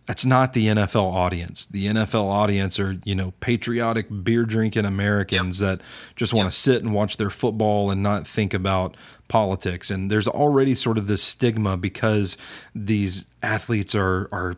that's 0.06 0.26
not 0.26 0.54
the 0.54 0.68
NFL 0.68 1.12
audience. 1.12 1.66
The 1.66 1.88
NFL 1.88 2.26
audience 2.26 2.80
are, 2.80 2.98
you 3.06 3.16
know, 3.16 3.34
patriotic 3.39 4.08
beer 4.24 4.44
drinking 4.44 4.86
Americans 4.86 5.62
yep. 5.62 5.80
that 5.80 5.86
just 6.16 6.34
want 6.34 6.46
to 6.46 6.48
yep. 6.48 6.54
sit 6.54 6.84
and 6.84 6.94
watch 6.94 7.18
their 7.18 7.30
football 7.30 7.89
and 7.89 8.04
not 8.04 8.28
think 8.28 8.54
about 8.54 8.98
politics. 9.30 9.89
And 9.89 10.12
there's 10.12 10.28
already 10.28 10.76
sort 10.76 10.98
of 10.98 11.08
this 11.08 11.24
stigma 11.24 11.78
because 11.78 12.38
these 12.76 13.26
athletes 13.42 13.96
are 13.96 14.28
are 14.32 14.58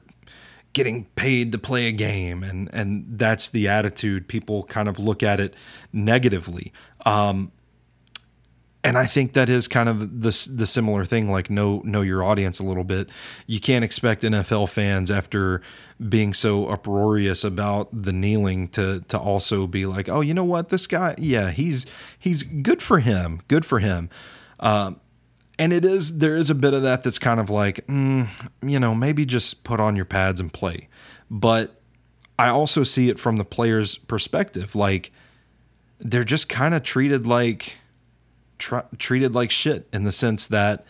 getting 0.73 1.05
paid 1.15 1.53
to 1.53 1.57
play 1.57 1.87
a 1.87 1.91
game 1.93 2.43
and 2.43 2.69
and 2.73 3.05
that's 3.17 3.49
the 3.49 3.65
attitude 3.65 4.27
people 4.27 4.63
kind 4.63 4.89
of 4.89 4.99
look 4.99 5.23
at 5.23 5.39
it 5.39 5.53
negatively. 5.93 6.73
Um, 7.05 7.51
and 8.85 8.99
I 8.99 9.05
think 9.07 9.33
that 9.33 9.49
is 9.49 9.67
kind 9.67 9.89
of 9.89 10.21
the 10.21 10.49
the 10.53 10.67
similar 10.67 11.05
thing. 11.05 11.29
Like 11.29 11.49
know 11.49 11.81
know 11.83 12.01
your 12.01 12.23
audience 12.23 12.59
a 12.59 12.63
little 12.63 12.83
bit. 12.83 13.09
You 13.47 13.59
can't 13.59 13.83
expect 13.83 14.21
NFL 14.21 14.69
fans 14.69 15.09
after 15.09 15.61
being 16.07 16.35
so 16.35 16.67
uproarious 16.67 17.43
about 17.43 17.89
the 17.91 18.13
kneeling 18.13 18.67
to 18.69 19.01
to 19.07 19.17
also 19.17 19.65
be 19.65 19.87
like, 19.87 20.07
oh, 20.07 20.21
you 20.21 20.35
know 20.35 20.43
what, 20.43 20.69
this 20.69 20.85
guy, 20.85 21.15
yeah, 21.17 21.49
he's 21.49 21.87
he's 22.17 22.43
good 22.43 22.79
for 22.81 22.99
him, 22.99 23.41
good 23.47 23.65
for 23.65 23.79
him. 23.79 24.09
Um, 24.59 25.01
and 25.57 25.73
it 25.73 25.83
is 25.83 26.19
there 26.19 26.37
is 26.37 26.51
a 26.51 26.55
bit 26.55 26.75
of 26.75 26.83
that 26.83 27.01
that's 27.01 27.17
kind 27.17 27.39
of 27.39 27.49
like, 27.49 27.85
mm, 27.87 28.27
you 28.61 28.79
know, 28.79 28.93
maybe 28.93 29.25
just 29.25 29.63
put 29.63 29.79
on 29.79 29.95
your 29.95 30.05
pads 30.05 30.39
and 30.39 30.53
play. 30.53 30.89
But 31.31 31.81
I 32.37 32.49
also 32.49 32.83
see 32.83 33.09
it 33.09 33.19
from 33.19 33.37
the 33.37 33.45
player's 33.45 33.97
perspective, 33.97 34.75
like 34.75 35.11
they're 35.99 36.23
just 36.23 36.49
kind 36.49 36.75
of 36.75 36.83
treated 36.83 37.25
like 37.25 37.77
treated 38.97 39.35
like 39.35 39.51
shit 39.51 39.87
in 39.93 40.03
the 40.03 40.11
sense 40.11 40.47
that 40.47 40.85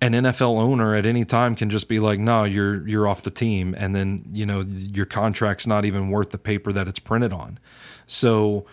an 0.00 0.12
NFL 0.12 0.58
owner 0.58 0.94
at 0.94 1.06
any 1.06 1.24
time 1.24 1.54
can 1.54 1.70
just 1.70 1.88
be 1.88 1.98
like, 1.98 2.18
"No, 2.18 2.44
you're 2.44 2.86
you're 2.86 3.08
off 3.08 3.22
the 3.22 3.30
team," 3.30 3.74
and 3.78 3.94
then 3.94 4.24
you 4.32 4.44
know 4.44 4.60
your 4.60 5.06
contract's 5.06 5.66
not 5.66 5.84
even 5.84 6.10
worth 6.10 6.30
the 6.30 6.38
paper 6.38 6.72
that 6.72 6.88
it's 6.88 6.98
printed 6.98 7.32
on. 7.32 7.58
So, 8.06 8.66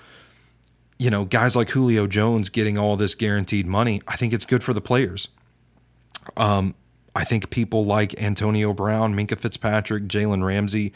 you 0.98 1.10
know, 1.10 1.24
guys 1.26 1.56
like 1.56 1.70
Julio 1.70 2.06
Jones 2.08 2.50
getting 2.50 2.78
all 2.78 2.98
this 2.98 3.16
guaranteed 3.16 3.66
money, 3.66 4.02
I 4.08 4.18
think 4.18 4.34
it's 4.34 4.46
good 4.46 4.64
for 4.64 4.74
the 4.74 4.82
players. 4.82 5.30
Um, 6.36 6.76
I 7.14 7.24
think 7.24 7.50
people 7.50 7.86
like 7.86 8.22
Antonio 8.22 8.74
Brown, 8.74 9.14
Minkah 9.14 9.38
Fitzpatrick, 9.38 10.06
Jalen 10.06 10.46
Ramsey. 10.46 10.94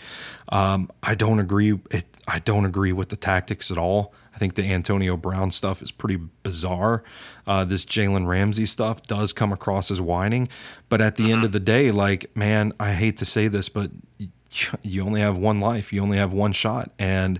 Um, 0.49 0.89
I 1.03 1.13
don't 1.15 1.39
agree. 1.39 1.79
It, 1.91 2.05
I 2.27 2.39
don't 2.39 2.65
agree 2.65 2.93
with 2.93 3.09
the 3.09 3.17
tactics 3.17 3.69
at 3.69 3.77
all. 3.77 4.13
I 4.33 4.37
think 4.37 4.55
the 4.55 4.63
Antonio 4.63 5.15
Brown 5.15 5.51
stuff 5.51 5.81
is 5.81 5.91
pretty 5.91 6.17
bizarre. 6.43 7.03
Uh, 7.47 7.63
this 7.63 7.85
Jalen 7.85 8.27
Ramsey 8.27 8.65
stuff 8.65 9.03
does 9.07 9.31
come 9.31 9.53
across 9.53 9.89
as 9.89 10.01
whining, 10.01 10.49
but 10.89 10.99
at 11.01 11.15
the 11.15 11.31
end 11.31 11.45
of 11.45 11.53
the 11.53 11.59
day, 11.59 11.89
like, 11.91 12.35
man, 12.35 12.73
I 12.77 12.93
hate 12.93 13.17
to 13.17 13.25
say 13.25 13.47
this, 13.47 13.69
but 13.69 13.91
you 14.83 15.03
only 15.03 15.21
have 15.21 15.37
one 15.37 15.61
life, 15.61 15.93
you 15.93 16.01
only 16.01 16.17
have 16.17 16.33
one 16.33 16.51
shot, 16.51 16.91
and 16.99 17.39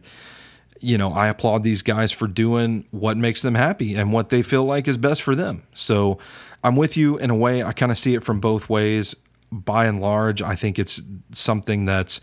you 0.82 0.98
know, 0.98 1.12
I 1.12 1.30
applaud 1.30 1.64
these 1.64 1.82
guys 1.82 2.12
for 2.12 2.28
doing 2.28 2.86
what 2.92 3.18
makes 3.18 3.42
them 3.42 3.56
happy 3.56 3.96
and 3.96 4.14
what 4.14 4.30
they 4.30 4.42
feel 4.42 4.66
like 4.66 4.88
is 4.88 4.98
best 4.98 5.22
for 5.22 5.34
them. 5.34 5.64
So 5.74 6.20
I'm 6.66 6.76
with 6.76 6.98
you 6.98 7.16
in 7.20 7.30
a 7.30 7.36
way. 7.36 7.62
I 7.62 7.74
kind 7.74 7.92
of 7.92 7.98
see 8.00 8.16
it 8.16 8.24
from 8.24 8.40
both 8.40 8.70
ways. 8.70 9.16
By 9.52 9.86
and 9.86 10.02
large, 10.02 10.42
I 10.42 10.56
think 10.56 10.80
it's 10.80 11.00
something 11.32 11.86
that's 11.86 12.20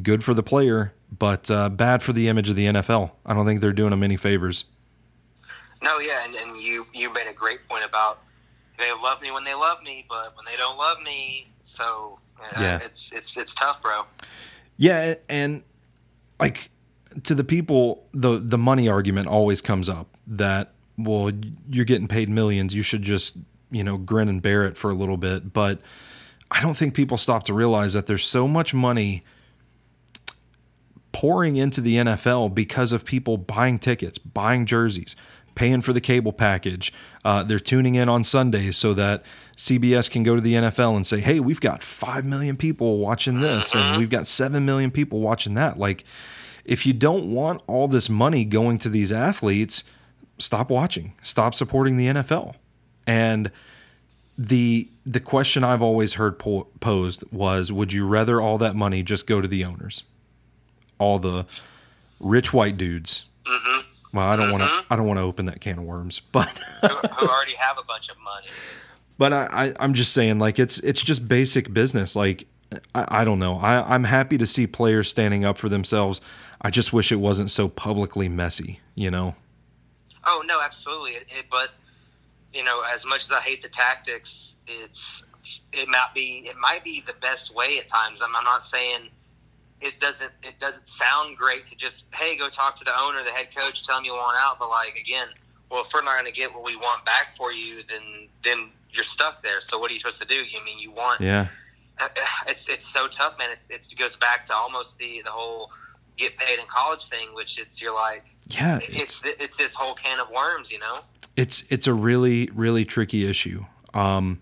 good 0.00 0.22
for 0.22 0.32
the 0.32 0.44
player, 0.44 0.94
but 1.18 1.50
uh, 1.50 1.68
bad 1.68 2.00
for 2.00 2.12
the 2.12 2.28
image 2.28 2.48
of 2.48 2.54
the 2.54 2.66
NFL. 2.66 3.10
I 3.26 3.34
don't 3.34 3.44
think 3.46 3.60
they're 3.60 3.72
doing 3.72 3.90
them 3.90 4.04
any 4.04 4.16
favors. 4.16 4.64
No, 5.82 5.98
yeah, 5.98 6.24
and, 6.24 6.36
and 6.36 6.56
you 6.56 6.84
you 6.94 7.12
made 7.12 7.26
a 7.26 7.32
great 7.32 7.66
point 7.68 7.84
about 7.84 8.20
they 8.78 8.92
love 8.92 9.20
me 9.20 9.32
when 9.32 9.42
they 9.42 9.54
love 9.54 9.82
me, 9.82 10.06
but 10.08 10.36
when 10.36 10.44
they 10.46 10.56
don't 10.56 10.78
love 10.78 11.02
me, 11.02 11.50
so 11.64 12.16
uh, 12.40 12.60
yeah, 12.60 12.78
it's 12.84 13.10
it's 13.12 13.36
it's 13.36 13.56
tough, 13.56 13.82
bro. 13.82 14.04
Yeah, 14.76 15.14
and 15.28 15.64
like 16.38 16.70
to 17.24 17.34
the 17.34 17.44
people, 17.44 18.06
the 18.12 18.38
the 18.38 18.58
money 18.58 18.88
argument 18.88 19.26
always 19.26 19.60
comes 19.60 19.88
up 19.88 20.16
that 20.28 20.74
well, 20.96 21.32
you're 21.68 21.84
getting 21.84 22.06
paid 22.06 22.28
millions, 22.28 22.72
you 22.72 22.82
should 22.82 23.02
just 23.02 23.36
you 23.70 23.84
know 23.84 23.96
grin 23.96 24.28
and 24.28 24.42
bear 24.42 24.64
it 24.64 24.76
for 24.76 24.90
a 24.90 24.94
little 24.94 25.16
bit, 25.16 25.52
but 25.52 25.80
I 26.50 26.60
don't 26.60 26.76
think 26.76 26.94
people 26.94 27.16
stop 27.16 27.44
to 27.44 27.54
realize 27.54 27.92
that 27.92 28.06
there's 28.06 28.24
so 28.24 28.48
much 28.48 28.74
money 28.74 29.22
pouring 31.12 31.56
into 31.56 31.80
the 31.80 31.96
NFL 31.96 32.54
because 32.54 32.92
of 32.92 33.04
people 33.04 33.36
buying 33.36 33.78
tickets, 33.78 34.18
buying 34.18 34.66
jerseys, 34.66 35.16
paying 35.54 35.82
for 35.82 35.92
the 35.92 36.00
cable 36.00 36.32
package. 36.32 36.92
Uh, 37.24 37.42
they're 37.42 37.58
tuning 37.58 37.94
in 37.94 38.08
on 38.08 38.24
Sundays 38.24 38.76
so 38.76 38.94
that 38.94 39.22
CBS 39.56 40.10
can 40.10 40.22
go 40.22 40.34
to 40.34 40.40
the 40.40 40.54
NFL 40.54 40.96
and 40.96 41.06
say, 41.06 41.20
hey, 41.20 41.40
we've 41.40 41.60
got 41.60 41.82
5 41.82 42.24
million 42.24 42.56
people 42.56 42.98
watching 42.98 43.40
this 43.40 43.74
and 43.74 43.98
we've 43.98 44.10
got 44.10 44.26
7 44.26 44.64
million 44.64 44.90
people 44.90 45.20
watching 45.20 45.54
that. 45.54 45.78
Like, 45.78 46.04
if 46.64 46.86
you 46.86 46.92
don't 46.92 47.32
want 47.32 47.62
all 47.66 47.88
this 47.88 48.08
money 48.08 48.44
going 48.44 48.78
to 48.78 48.88
these 48.88 49.12
athletes, 49.12 49.84
stop 50.38 50.70
watching, 50.70 51.14
stop 51.22 51.54
supporting 51.54 51.96
the 51.96 52.06
NFL. 52.06 52.54
And 53.10 53.50
the 54.38 54.88
the 55.04 55.20
question 55.20 55.64
I've 55.64 55.82
always 55.82 56.14
heard 56.14 56.38
po- 56.38 56.68
posed 56.80 57.24
was, 57.32 57.72
would 57.72 57.92
you 57.92 58.06
rather 58.06 58.40
all 58.40 58.58
that 58.58 58.76
money 58.76 59.02
just 59.02 59.26
go 59.26 59.40
to 59.40 59.48
the 59.48 59.64
owners? 59.64 60.04
all 61.00 61.18
the 61.18 61.46
rich 62.20 62.52
white 62.52 62.76
dudes. 62.76 63.24
Mm-hmm. 63.44 64.16
Well, 64.16 64.26
I 64.26 64.36
don't 64.36 64.50
mm-hmm. 64.50 64.60
want 64.60 64.86
to. 64.86 64.92
I 64.92 64.96
don't 64.96 65.06
want 65.06 65.18
to 65.18 65.24
open 65.24 65.46
that 65.46 65.60
can 65.60 65.78
of 65.78 65.84
worms, 65.84 66.20
but 66.32 66.48
who, 66.82 66.88
who, 66.88 67.26
already 67.26 67.54
have 67.54 67.78
a 67.78 67.84
bunch 67.84 68.08
of 68.08 68.18
money. 68.20 68.46
But 69.18 69.32
I, 69.32 69.74
I, 69.80 69.84
am 69.84 69.94
just 69.94 70.12
saying, 70.12 70.38
like 70.38 70.58
it's 70.60 70.78
it's 70.80 71.02
just 71.02 71.26
basic 71.26 71.72
business. 71.72 72.14
Like 72.14 72.46
I, 72.94 73.22
I 73.22 73.24
don't 73.24 73.38
know. 73.38 73.58
I, 73.58 73.94
I'm 73.94 74.04
happy 74.04 74.38
to 74.38 74.46
see 74.46 74.66
players 74.66 75.08
standing 75.08 75.44
up 75.44 75.58
for 75.58 75.68
themselves. 75.68 76.20
I 76.62 76.70
just 76.70 76.92
wish 76.92 77.10
it 77.10 77.16
wasn't 77.16 77.50
so 77.50 77.68
publicly 77.68 78.28
messy. 78.28 78.80
You 78.94 79.10
know. 79.10 79.34
Oh 80.26 80.42
no, 80.46 80.60
absolutely. 80.60 81.12
It, 81.12 81.26
it, 81.30 81.44
but 81.50 81.70
you 82.52 82.64
know, 82.64 82.82
as 82.92 83.04
much 83.06 83.22
as 83.22 83.32
I 83.32 83.40
hate 83.40 83.62
the 83.62 83.68
tactics, 83.68 84.56
it's 84.66 85.24
it 85.72 85.88
might 85.88 86.10
be 86.14 86.44
it 86.46 86.56
might 86.56 86.84
be 86.84 87.02
the 87.06 87.14
best 87.14 87.54
way 87.54 87.78
at 87.78 87.88
times. 87.88 88.22
I'm, 88.22 88.34
I'm 88.34 88.44
not 88.44 88.64
saying 88.64 89.08
it 89.80 90.00
doesn't 90.00 90.32
it 90.42 90.58
doesn't 90.60 90.86
sound 90.86 91.36
great 91.36 91.66
to 91.66 91.76
just 91.76 92.06
hey 92.14 92.36
go 92.36 92.48
talk 92.48 92.76
to 92.76 92.84
the 92.84 92.98
owner, 92.98 93.24
the 93.24 93.30
head 93.30 93.48
coach, 93.56 93.84
tell 93.84 93.98
him 93.98 94.04
you 94.04 94.12
want 94.12 94.36
out. 94.38 94.58
But 94.58 94.68
like 94.68 94.96
again, 94.96 95.28
well, 95.70 95.82
if 95.82 95.88
we're 95.94 96.02
not 96.02 96.14
going 96.14 96.26
to 96.26 96.38
get 96.38 96.52
what 96.52 96.64
we 96.64 96.76
want 96.76 97.04
back 97.04 97.36
for 97.36 97.52
you, 97.52 97.82
then 97.88 98.28
then 98.44 98.72
you're 98.90 99.04
stuck 99.04 99.42
there. 99.42 99.60
So 99.60 99.78
what 99.78 99.90
are 99.90 99.94
you 99.94 100.00
supposed 100.00 100.20
to 100.20 100.28
do? 100.28 100.34
You 100.34 100.64
mean 100.64 100.78
you 100.78 100.90
want? 100.90 101.20
Yeah. 101.20 101.48
Uh, 101.98 102.08
it's 102.48 102.68
it's 102.68 102.86
so 102.86 103.06
tough, 103.06 103.38
man. 103.38 103.50
It's, 103.52 103.68
it's 103.70 103.92
it 103.92 103.98
goes 103.98 104.16
back 104.16 104.44
to 104.46 104.54
almost 104.54 104.98
the 104.98 105.22
the 105.24 105.30
whole 105.30 105.70
get 106.16 106.36
paid 106.36 106.58
in 106.58 106.66
college 106.66 107.08
thing, 107.08 107.34
which 107.34 107.58
it's 107.58 107.80
you're 107.80 107.94
like 107.94 108.24
yeah, 108.48 108.78
it's 108.82 109.24
it's, 109.24 109.40
it's 109.40 109.56
this 109.56 109.74
whole 109.74 109.94
can 109.94 110.20
of 110.20 110.30
worms, 110.30 110.70
you 110.70 110.78
know. 110.78 111.00
It's 111.36 111.64
it's 111.70 111.86
a 111.86 111.94
really 111.94 112.50
really 112.54 112.84
tricky 112.84 113.28
issue. 113.28 113.64
Um, 113.94 114.40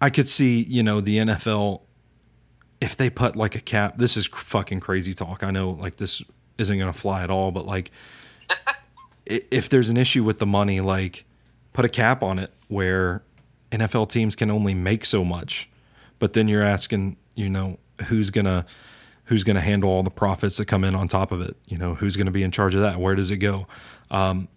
I 0.00 0.10
could 0.10 0.28
see 0.28 0.62
you 0.62 0.82
know 0.82 1.00
the 1.00 1.18
NFL 1.18 1.82
if 2.80 2.96
they 2.96 3.08
put 3.08 3.34
like 3.34 3.54
a 3.54 3.60
cap, 3.60 3.96
this 3.96 4.16
is 4.16 4.26
fucking 4.26 4.80
crazy 4.80 5.14
talk. 5.14 5.42
I 5.42 5.50
know 5.50 5.70
like 5.70 5.96
this 5.96 6.22
isn't 6.58 6.78
going 6.78 6.92
to 6.92 6.98
fly 6.98 7.22
at 7.22 7.30
all, 7.30 7.50
but 7.50 7.66
like 7.66 7.90
if 9.26 9.68
there's 9.68 9.88
an 9.88 9.96
issue 9.96 10.22
with 10.22 10.38
the 10.38 10.46
money, 10.46 10.80
like 10.80 11.24
put 11.72 11.84
a 11.84 11.88
cap 11.88 12.22
on 12.22 12.38
it 12.38 12.52
where 12.68 13.22
NFL 13.70 14.10
teams 14.10 14.34
can 14.34 14.50
only 14.50 14.74
make 14.74 15.06
so 15.06 15.24
much. 15.24 15.68
But 16.18 16.34
then 16.34 16.46
you're 16.46 16.62
asking, 16.62 17.16
you 17.34 17.48
know, 17.48 17.78
who's 18.06 18.30
going 18.30 18.44
to 18.44 18.66
who's 19.24 19.44
going 19.44 19.56
to 19.56 19.62
handle 19.62 19.90
all 19.90 20.02
the 20.02 20.10
profits 20.10 20.56
that 20.58 20.66
come 20.66 20.84
in 20.84 20.94
on 20.94 21.08
top 21.08 21.32
of 21.32 21.40
it? 21.40 21.56
You 21.66 21.78
know, 21.78 21.94
who's 21.94 22.16
going 22.16 22.26
to 22.26 22.32
be 22.32 22.42
in 22.42 22.50
charge 22.50 22.74
of 22.74 22.82
that? 22.82 23.00
Where 23.00 23.14
does 23.14 23.30
it 23.30 23.38
go? 23.38 23.66
Um, 24.10 24.48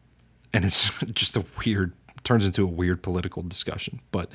and 0.54 0.66
it's 0.66 0.92
just 1.14 1.38
a 1.38 1.46
weird 1.66 1.94
turns 2.24 2.46
into 2.46 2.64
a 2.64 2.68
weird 2.68 3.02
political 3.02 3.42
discussion. 3.42 4.02
But 4.12 4.30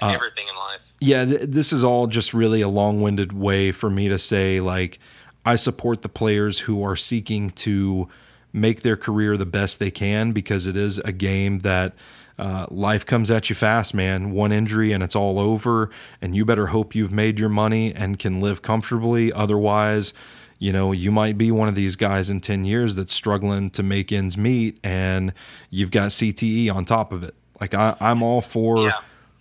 uh, 0.00 0.12
everything 0.14 0.46
in 0.48 0.54
life. 0.56 0.80
Yeah, 1.00 1.24
th- 1.24 1.40
this 1.42 1.72
is 1.72 1.82
all 1.82 2.06
just 2.06 2.32
really 2.32 2.60
a 2.60 2.68
long-winded 2.68 3.32
way 3.32 3.72
for 3.72 3.90
me 3.90 4.08
to 4.08 4.18
say 4.18 4.60
like 4.60 4.98
I 5.44 5.56
support 5.56 6.02
the 6.02 6.08
players 6.08 6.60
who 6.60 6.82
are 6.84 6.96
seeking 6.96 7.50
to 7.50 8.08
make 8.52 8.82
their 8.82 8.96
career 8.96 9.36
the 9.36 9.46
best 9.46 9.78
they 9.78 9.90
can 9.90 10.32
because 10.32 10.66
it 10.66 10.76
is 10.76 10.98
a 11.00 11.12
game 11.12 11.58
that 11.60 11.92
uh, 12.38 12.66
life 12.70 13.06
comes 13.06 13.30
at 13.30 13.48
you 13.48 13.56
fast, 13.56 13.94
man. 13.94 14.32
One 14.32 14.52
injury 14.52 14.92
and 14.92 15.02
it's 15.02 15.14
all 15.14 15.38
over, 15.38 15.90
and 16.20 16.34
you 16.34 16.44
better 16.44 16.68
hope 16.68 16.94
you've 16.94 17.12
made 17.12 17.38
your 17.38 17.48
money 17.48 17.94
and 17.94 18.18
can 18.18 18.40
live 18.40 18.62
comfortably. 18.62 19.32
Otherwise, 19.32 20.12
you 20.58 20.72
know, 20.72 20.92
you 20.92 21.10
might 21.10 21.38
be 21.38 21.50
one 21.50 21.68
of 21.68 21.74
these 21.74 21.96
guys 21.96 22.30
in 22.30 22.40
10 22.40 22.64
years 22.64 22.96
that's 22.96 23.14
struggling 23.14 23.70
to 23.70 23.82
make 23.82 24.10
ends 24.10 24.36
meet 24.36 24.78
and 24.82 25.32
you've 25.70 25.90
got 25.90 26.10
CTE 26.10 26.74
on 26.74 26.84
top 26.84 27.12
of 27.12 27.22
it. 27.22 27.34
Like 27.60 27.74
I, 27.74 27.96
am 28.00 28.22
all 28.22 28.40
for, 28.40 28.78
yeah. 28.78 28.92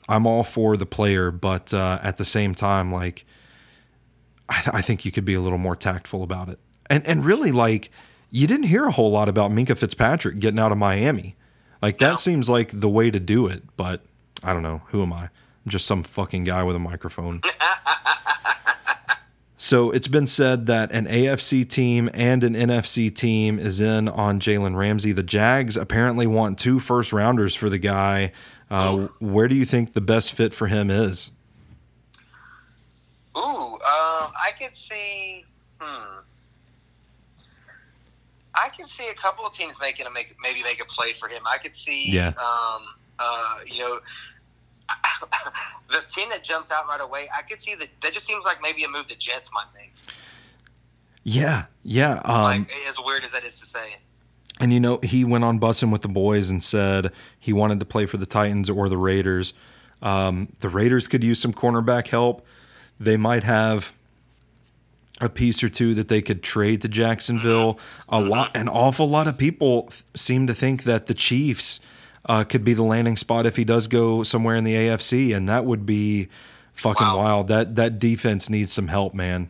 I'm 0.07 0.27
all 0.27 0.43
for 0.43 0.77
the 0.77 0.85
player, 0.85 1.31
but 1.31 1.73
uh, 1.73 1.99
at 2.03 2.17
the 2.17 2.25
same 2.25 2.53
time, 2.53 2.91
like, 2.91 3.25
I, 4.49 4.61
th- 4.61 4.75
I 4.75 4.81
think 4.81 5.05
you 5.05 5.11
could 5.11 5.25
be 5.25 5.33
a 5.33 5.41
little 5.41 5.57
more 5.57 5.75
tactful 5.75 6.23
about 6.23 6.49
it. 6.49 6.59
And, 6.89 7.05
and 7.07 7.25
really 7.25 7.51
like, 7.51 7.89
you 8.29 8.45
didn't 8.45 8.67
hear 8.67 8.83
a 8.83 8.91
whole 8.91 9.11
lot 9.11 9.29
about 9.29 9.51
Minkah 9.51 9.77
Fitzpatrick 9.77 10.39
getting 10.39 10.59
out 10.59 10.71
of 10.71 10.77
Miami. 10.77 11.35
Like 11.83 11.99
that 11.99 12.09
no. 12.09 12.15
seems 12.15 12.49
like 12.49 12.79
the 12.79 12.89
way 12.89 13.11
to 13.11 13.19
do 13.19 13.45
it, 13.45 13.61
but 13.77 14.01
I 14.41 14.53
don't 14.53 14.63
know. 14.63 14.81
Who 14.87 15.03
am 15.03 15.13
I? 15.13 15.23
I'm 15.23 15.69
just 15.69 15.85
some 15.85 16.01
fucking 16.01 16.45
guy 16.45 16.63
with 16.63 16.75
a 16.75 16.79
microphone. 16.79 17.41
So 19.63 19.91
it's 19.91 20.09
been 20.09 20.27
said 20.27 20.65
that 20.65 20.91
an 20.91 21.05
AFC 21.05 21.65
team 21.67 22.09
and 22.13 22.43
an 22.43 22.53
NFC 22.53 23.15
team 23.15 23.57
is 23.57 23.79
in 23.79 24.09
on 24.09 24.41
Jalen 24.41 24.75
Ramsey. 24.75 25.13
The 25.13 25.23
Jags 25.23 25.77
apparently 25.77 26.27
want 26.27 26.59
two 26.59 26.81
first 26.81 27.13
rounders 27.13 27.55
for 27.55 27.69
the 27.69 27.77
guy. 27.77 28.33
Uh, 28.69 29.07
where 29.21 29.47
do 29.47 29.55
you 29.55 29.63
think 29.63 29.93
the 29.93 30.01
best 30.01 30.33
fit 30.33 30.53
for 30.53 30.67
him 30.67 30.89
is? 30.89 31.31
Ooh, 33.37 33.39
uh, 33.39 33.77
I 33.85 34.51
could 34.59 34.75
see. 34.75 35.45
Hmm. 35.79 36.19
I 38.55 38.69
can 38.75 38.87
see 38.87 39.07
a 39.07 39.13
couple 39.13 39.45
of 39.45 39.53
teams 39.53 39.77
making 39.81 40.05
a 40.05 40.11
make 40.11 40.35
maybe 40.41 40.63
make 40.63 40.81
a 40.81 40.85
play 40.85 41.13
for 41.13 41.27
him. 41.27 41.41
I 41.45 41.57
could 41.57 41.75
see. 41.75 42.09
Yeah. 42.11 42.29
Um, 42.29 42.81
uh, 43.19 43.59
you 43.65 43.79
know, 43.79 43.99
the 45.91 46.01
team 46.07 46.29
that 46.29 46.43
jumps 46.43 46.71
out 46.71 46.87
right 46.87 47.01
away, 47.01 47.29
I 47.35 47.41
could 47.43 47.59
see 47.59 47.75
that. 47.75 47.89
That 48.01 48.13
just 48.13 48.25
seems 48.25 48.45
like 48.45 48.61
maybe 48.61 48.83
a 48.83 48.89
move 48.89 49.07
the 49.07 49.15
Jets 49.15 49.49
might 49.53 49.67
make. 49.75 49.93
Yeah, 51.23 51.65
yeah. 51.83 52.21
Um, 52.25 52.43
like, 52.43 52.71
as 52.87 52.97
weird 52.99 53.23
as 53.23 53.31
that 53.31 53.45
is 53.45 53.59
to 53.59 53.65
say. 53.65 53.95
And 54.59 54.71
you 54.71 54.79
know, 54.79 54.99
he 55.01 55.23
went 55.23 55.43
on 55.43 55.59
bussing 55.59 55.91
with 55.91 56.01
the 56.01 56.07
boys 56.07 56.49
and 56.49 56.63
said 56.63 57.11
he 57.39 57.53
wanted 57.53 57.79
to 57.79 57.85
play 57.85 58.05
for 58.05 58.17
the 58.17 58.25
Titans 58.25 58.69
or 58.69 58.87
the 58.87 58.97
Raiders. 58.97 59.53
Um, 60.01 60.53
the 60.59 60.69
Raiders 60.69 61.07
could 61.07 61.23
use 61.23 61.39
some 61.39 61.53
cornerback 61.53 62.07
help. 62.07 62.45
They 62.99 63.17
might 63.17 63.43
have 63.43 63.93
a 65.25 65.29
piece 65.29 65.63
or 65.63 65.69
two 65.69 65.93
that 65.95 66.07
they 66.07 66.21
could 66.21 66.43
trade 66.43 66.81
to 66.81 66.87
Jacksonville. 66.87 67.79
A 68.09 68.19
lot, 68.19 68.55
an 68.55 68.67
awful 68.69 69.07
lot 69.09 69.27
of 69.27 69.37
people 69.37 69.89
seem 70.15 70.47
to 70.47 70.53
think 70.53 70.83
that 70.83 71.05
the 71.07 71.13
Chiefs 71.13 71.79
uh, 72.25 72.43
could 72.43 72.63
be 72.63 72.73
the 72.73 72.83
landing 72.83 73.17
spot 73.17 73.45
if 73.45 73.55
he 73.55 73.63
does 73.63 73.87
go 73.87 74.23
somewhere 74.23 74.55
in 74.55 74.63
the 74.63 74.73
AFC, 74.73 75.35
and 75.35 75.47
that 75.49 75.65
would 75.65 75.85
be 75.85 76.29
fucking 76.73 77.05
Wow. 77.07 77.17
wild. 77.17 77.47
That 77.47 77.75
that 77.75 77.99
defense 77.99 78.49
needs 78.49 78.71
some 78.73 78.87
help, 78.87 79.13
man. 79.13 79.49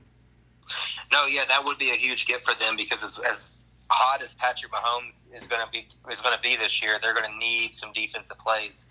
No, 1.11 1.25
yeah, 1.25 1.45
that 1.47 1.63
would 1.63 1.77
be 1.77 1.91
a 1.91 1.95
huge 1.95 2.25
gift 2.25 2.43
for 2.49 2.57
them 2.59 2.75
because 2.75 3.03
as, 3.03 3.19
as 3.19 3.51
hot 3.89 4.23
as 4.23 4.33
Patrick 4.33 4.71
Mahomes 4.71 5.27
is 5.35 5.47
going 5.47 5.61
to 5.63 5.71
be 5.71 5.87
is 6.11 6.21
going 6.21 6.35
to 6.35 6.41
be 6.41 6.55
this 6.55 6.81
year, 6.81 6.97
they're 7.01 7.13
going 7.13 7.29
to 7.31 7.37
need 7.37 7.75
some 7.75 7.91
defensive 7.93 8.37
plays. 8.39 8.87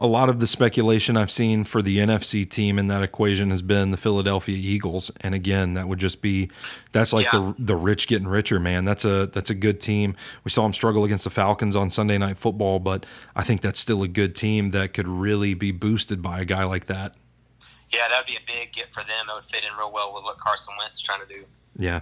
A 0.00 0.06
lot 0.06 0.28
of 0.28 0.38
the 0.38 0.46
speculation 0.46 1.16
I've 1.16 1.30
seen 1.30 1.64
for 1.64 1.82
the 1.82 1.98
NFC 1.98 2.48
team 2.48 2.78
in 2.78 2.86
that 2.86 3.02
equation 3.02 3.50
has 3.50 3.62
been 3.62 3.90
the 3.90 3.96
Philadelphia 3.96 4.56
Eagles, 4.56 5.10
and 5.22 5.34
again, 5.34 5.74
that 5.74 5.88
would 5.88 5.98
just 5.98 6.22
be 6.22 6.50
that's 6.92 7.12
like 7.12 7.26
Yeah. 7.32 7.52
the 7.58 7.64
the 7.64 7.76
rich 7.76 8.06
getting 8.06 8.28
richer, 8.28 8.60
man. 8.60 8.84
That's 8.84 9.04
a 9.04 9.26
that's 9.26 9.50
a 9.50 9.54
good 9.56 9.80
team. 9.80 10.14
We 10.44 10.52
saw 10.52 10.62
them 10.62 10.72
struggle 10.72 11.02
against 11.04 11.24
the 11.24 11.30
Falcons 11.30 11.74
on 11.74 11.90
Sunday 11.90 12.16
Night 12.16 12.38
Football, 12.38 12.78
but 12.78 13.06
I 13.34 13.42
think 13.42 13.60
that's 13.60 13.80
still 13.80 14.04
a 14.04 14.08
good 14.08 14.36
team 14.36 14.70
that 14.70 14.94
could 14.94 15.08
really 15.08 15.54
be 15.54 15.72
boosted 15.72 16.22
by 16.22 16.40
a 16.40 16.44
guy 16.44 16.62
like 16.62 16.84
that. 16.86 17.14
Yeah, 17.92 18.06
that 18.08 18.18
would 18.20 18.26
be 18.26 18.36
a 18.36 18.46
big 18.46 18.72
get 18.72 18.92
for 18.92 19.00
them. 19.02 19.26
It 19.28 19.34
would 19.34 19.44
fit 19.46 19.64
in 19.64 19.76
real 19.76 19.90
well 19.92 20.14
with 20.14 20.22
what 20.22 20.36
Carson 20.38 20.74
Wentz 20.78 20.98
is 20.98 21.02
trying 21.02 21.26
to 21.26 21.34
do. 21.34 21.44
Yeah. 21.76 22.00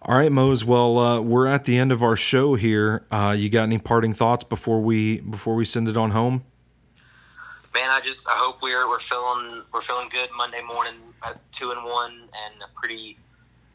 All 0.00 0.16
right, 0.16 0.32
Mose. 0.32 0.64
Well, 0.64 0.98
uh, 0.98 1.20
we're 1.20 1.46
at 1.46 1.66
the 1.66 1.78
end 1.78 1.92
of 1.92 2.02
our 2.02 2.16
show 2.16 2.54
here. 2.56 3.04
Uh, 3.12 3.34
you 3.38 3.48
got 3.50 3.64
any 3.64 3.78
parting 3.78 4.14
thoughts 4.14 4.42
before 4.42 4.80
we 4.80 5.20
before 5.20 5.54
we 5.54 5.64
send 5.64 5.86
it 5.86 5.96
on 5.96 6.10
home? 6.12 6.44
Man, 7.74 7.88
I 7.88 8.00
just 8.02 8.28
I 8.28 8.32
hope 8.32 8.60
we're 8.62 8.86
we're 8.88 9.00
feeling 9.00 9.62
we're 9.72 9.80
feeling 9.80 10.08
good 10.10 10.28
Monday 10.36 10.62
morning 10.62 10.94
at 11.24 11.40
two 11.52 11.70
and 11.70 11.84
one 11.84 12.12
and 12.12 12.62
a 12.62 12.78
pretty 12.78 13.18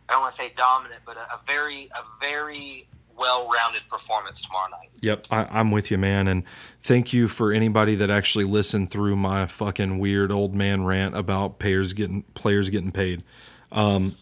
I 0.08 0.14
don't 0.14 0.22
want 0.22 0.32
to 0.32 0.38
say 0.38 0.54
dominant, 0.56 1.02
but 1.06 1.18
a, 1.18 1.22
a 1.22 1.39
very 1.45 1.89
a 1.95 2.04
very 2.20 2.88
well 3.18 3.50
rounded 3.50 3.82
performance 3.89 4.41
tomorrow 4.41 4.70
night. 4.70 4.91
Yep, 5.02 5.20
I, 5.32 5.48
I'm 5.50 5.72
with 5.72 5.89
you, 5.89 5.98
man. 5.98 6.28
And 6.28 6.43
thank 6.84 7.12
you 7.14 7.28
for 7.28 7.52
anybody 7.52 7.95
that 7.95 8.10
actually 8.10 8.45
listened 8.45 8.91
through 8.91 9.16
my 9.16 9.48
fucking 9.48 10.00
weird 10.00 10.32
old 10.32 10.54
man 10.54 10.86
rant 10.86 11.16
about 11.16 11.60
players 11.60 11.93
getting 11.93 12.24
players 12.36 12.70
getting 12.70 12.91
paid. 12.91 13.24
Um, 13.72 14.16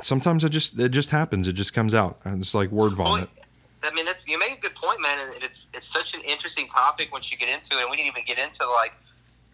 sometimes 0.00 0.44
it 0.44 0.50
just 0.50 0.78
it 0.78 0.90
just 0.90 1.10
happens. 1.10 1.48
It 1.48 1.54
just 1.54 1.72
comes 1.72 1.94
out. 1.94 2.20
It's 2.24 2.54
like 2.54 2.70
word 2.70 2.96
Well, 2.96 3.06
vomit. 3.06 3.30
I 3.90 3.94
mean, 3.94 4.04
that's 4.04 4.26
you 4.26 4.38
make 4.38 4.58
a 4.58 4.60
good 4.60 4.74
point, 4.74 5.00
man. 5.00 5.18
And 5.34 5.42
it's 5.42 5.66
it's 5.74 5.86
such 5.88 6.14
an 6.14 6.20
interesting 6.22 6.68
topic 6.68 7.10
once 7.12 7.30
you 7.32 7.38
get 7.38 7.48
into 7.48 7.76
it. 7.78 7.82
And 7.82 7.90
we 7.90 7.96
didn't 7.96 8.08
even 8.08 8.24
get 8.26 8.38
into 8.38 8.66
like 8.68 8.92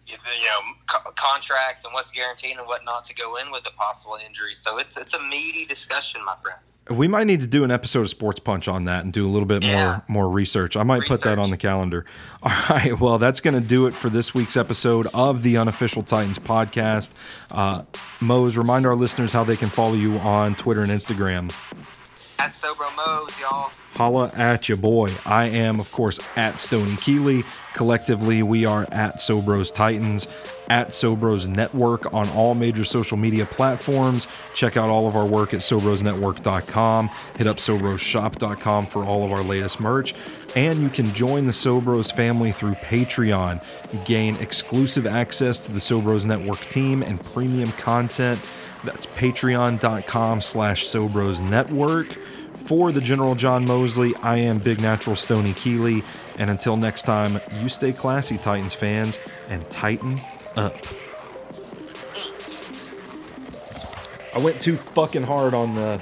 you 0.07 0.13
know 0.17 0.59
co- 0.87 1.11
contracts 1.17 1.83
and 1.83 1.91
what's 1.91 2.11
guaranteed 2.11 2.55
and 2.57 2.67
what 2.67 2.85
not 2.85 3.03
to 3.05 3.15
go 3.15 3.37
in 3.37 3.49
with 3.51 3.63
the 3.63 3.71
possible 3.71 4.17
injuries. 4.23 4.59
So 4.59 4.77
it's 4.77 4.97
it's 4.97 5.13
a 5.15 5.19
meaty 5.23 5.65
discussion, 5.65 6.23
my 6.23 6.35
friend. 6.35 6.59
We 6.99 7.07
might 7.07 7.23
need 7.25 7.41
to 7.41 7.47
do 7.47 7.63
an 7.63 7.71
episode 7.71 8.01
of 8.01 8.09
Sports 8.11 8.39
Punch 8.39 8.67
on 8.67 8.85
that 8.85 9.03
and 9.03 9.11
do 9.11 9.25
a 9.25 9.31
little 9.31 9.47
bit 9.47 9.63
Yeah. 9.63 10.01
more 10.07 10.25
more 10.25 10.29
research. 10.29 10.77
I 10.77 10.83
might 10.83 11.03
put 11.07 11.23
that 11.23 11.39
on 11.39 11.49
the 11.49 11.57
calendar. 11.57 12.05
All 12.43 12.51
right. 12.69 12.99
Well, 12.99 13.17
that's 13.17 13.39
going 13.39 13.55
to 13.55 13.65
do 13.65 13.87
it 13.87 13.93
for 13.95 14.09
this 14.11 14.35
week's 14.35 14.55
episode 14.55 15.07
of 15.15 15.41
the 15.41 15.57
Unofficial 15.57 16.03
Titans 16.03 16.37
podcast. 16.37 17.17
Uh, 17.51 17.83
Mose, 18.21 18.55
remind 18.57 18.85
our 18.85 18.95
listeners 18.95 19.33
how 19.33 19.43
they 19.43 19.57
can 19.57 19.69
follow 19.69 19.95
you 19.95 20.17
on 20.19 20.53
Twitter 20.53 20.81
and 20.81 20.91
Instagram. 20.91 21.51
At 22.37 22.51
Sobro 22.51 23.39
y'all. 23.39 23.71
Holla 23.95 24.29
at 24.35 24.67
your 24.67 24.77
boy. 24.77 25.11
I 25.25 25.45
am, 25.45 25.79
of 25.79 25.89
course, 25.91 26.19
at 26.35 26.59
Stony 26.59 26.97
Keeley. 26.97 27.43
Collectively, 27.73 28.43
we 28.43 28.65
are 28.65 28.85
at 28.91 29.17
Sobros 29.17 29.73
Titans, 29.73 30.27
at 30.69 30.89
Sobros 30.89 31.47
Network 31.47 32.13
on 32.13 32.27
all 32.29 32.53
major 32.53 32.83
social 32.83 33.15
media 33.17 33.45
platforms. 33.45 34.27
Check 34.53 34.75
out 34.75 34.89
all 34.89 35.07
of 35.07 35.15
our 35.15 35.25
work 35.25 35.53
at 35.53 35.61
SobrosNetwork.com. 35.61 37.09
Hit 37.37 37.47
up 37.47 37.57
SobrosShop.com 37.57 38.85
for 38.85 39.05
all 39.05 39.23
of 39.23 39.31
our 39.31 39.43
latest 39.43 39.79
merch. 39.79 40.13
And 40.55 40.81
you 40.81 40.89
can 40.89 41.13
join 41.13 41.45
the 41.45 41.51
Sobros 41.51 42.13
family 42.13 42.51
through 42.51 42.73
Patreon. 42.75 44.05
Gain 44.05 44.35
exclusive 44.37 45.05
access 45.05 45.59
to 45.61 45.71
the 45.71 45.79
Sobros 45.79 46.25
Network 46.25 46.59
team 46.67 47.01
and 47.01 47.23
premium 47.23 47.71
content. 47.73 48.39
That's 48.85 49.05
patreon.com 49.07 50.41
slash 50.41 50.85
Sobros 50.85 51.43
Network. 51.43 52.15
For 52.53 52.91
the 52.91 53.01
General 53.01 53.35
John 53.35 53.65
Mosley, 53.65 54.15
I 54.23 54.37
am 54.37 54.57
Big 54.57 54.81
Natural 54.81 55.15
Stony 55.15 55.53
Keeley. 55.53 56.03
And 56.37 56.49
until 56.49 56.77
next 56.77 57.03
time, 57.03 57.39
you 57.61 57.69
stay 57.69 57.91
classy, 57.91 58.37
Titans 58.37 58.73
fans, 58.73 59.19
and 59.49 59.69
tighten 59.69 60.19
up. 60.55 60.75
I 64.33 64.39
went 64.39 64.61
too 64.61 64.77
fucking 64.77 65.23
hard 65.23 65.53
on 65.53 65.75
the. 65.75 66.01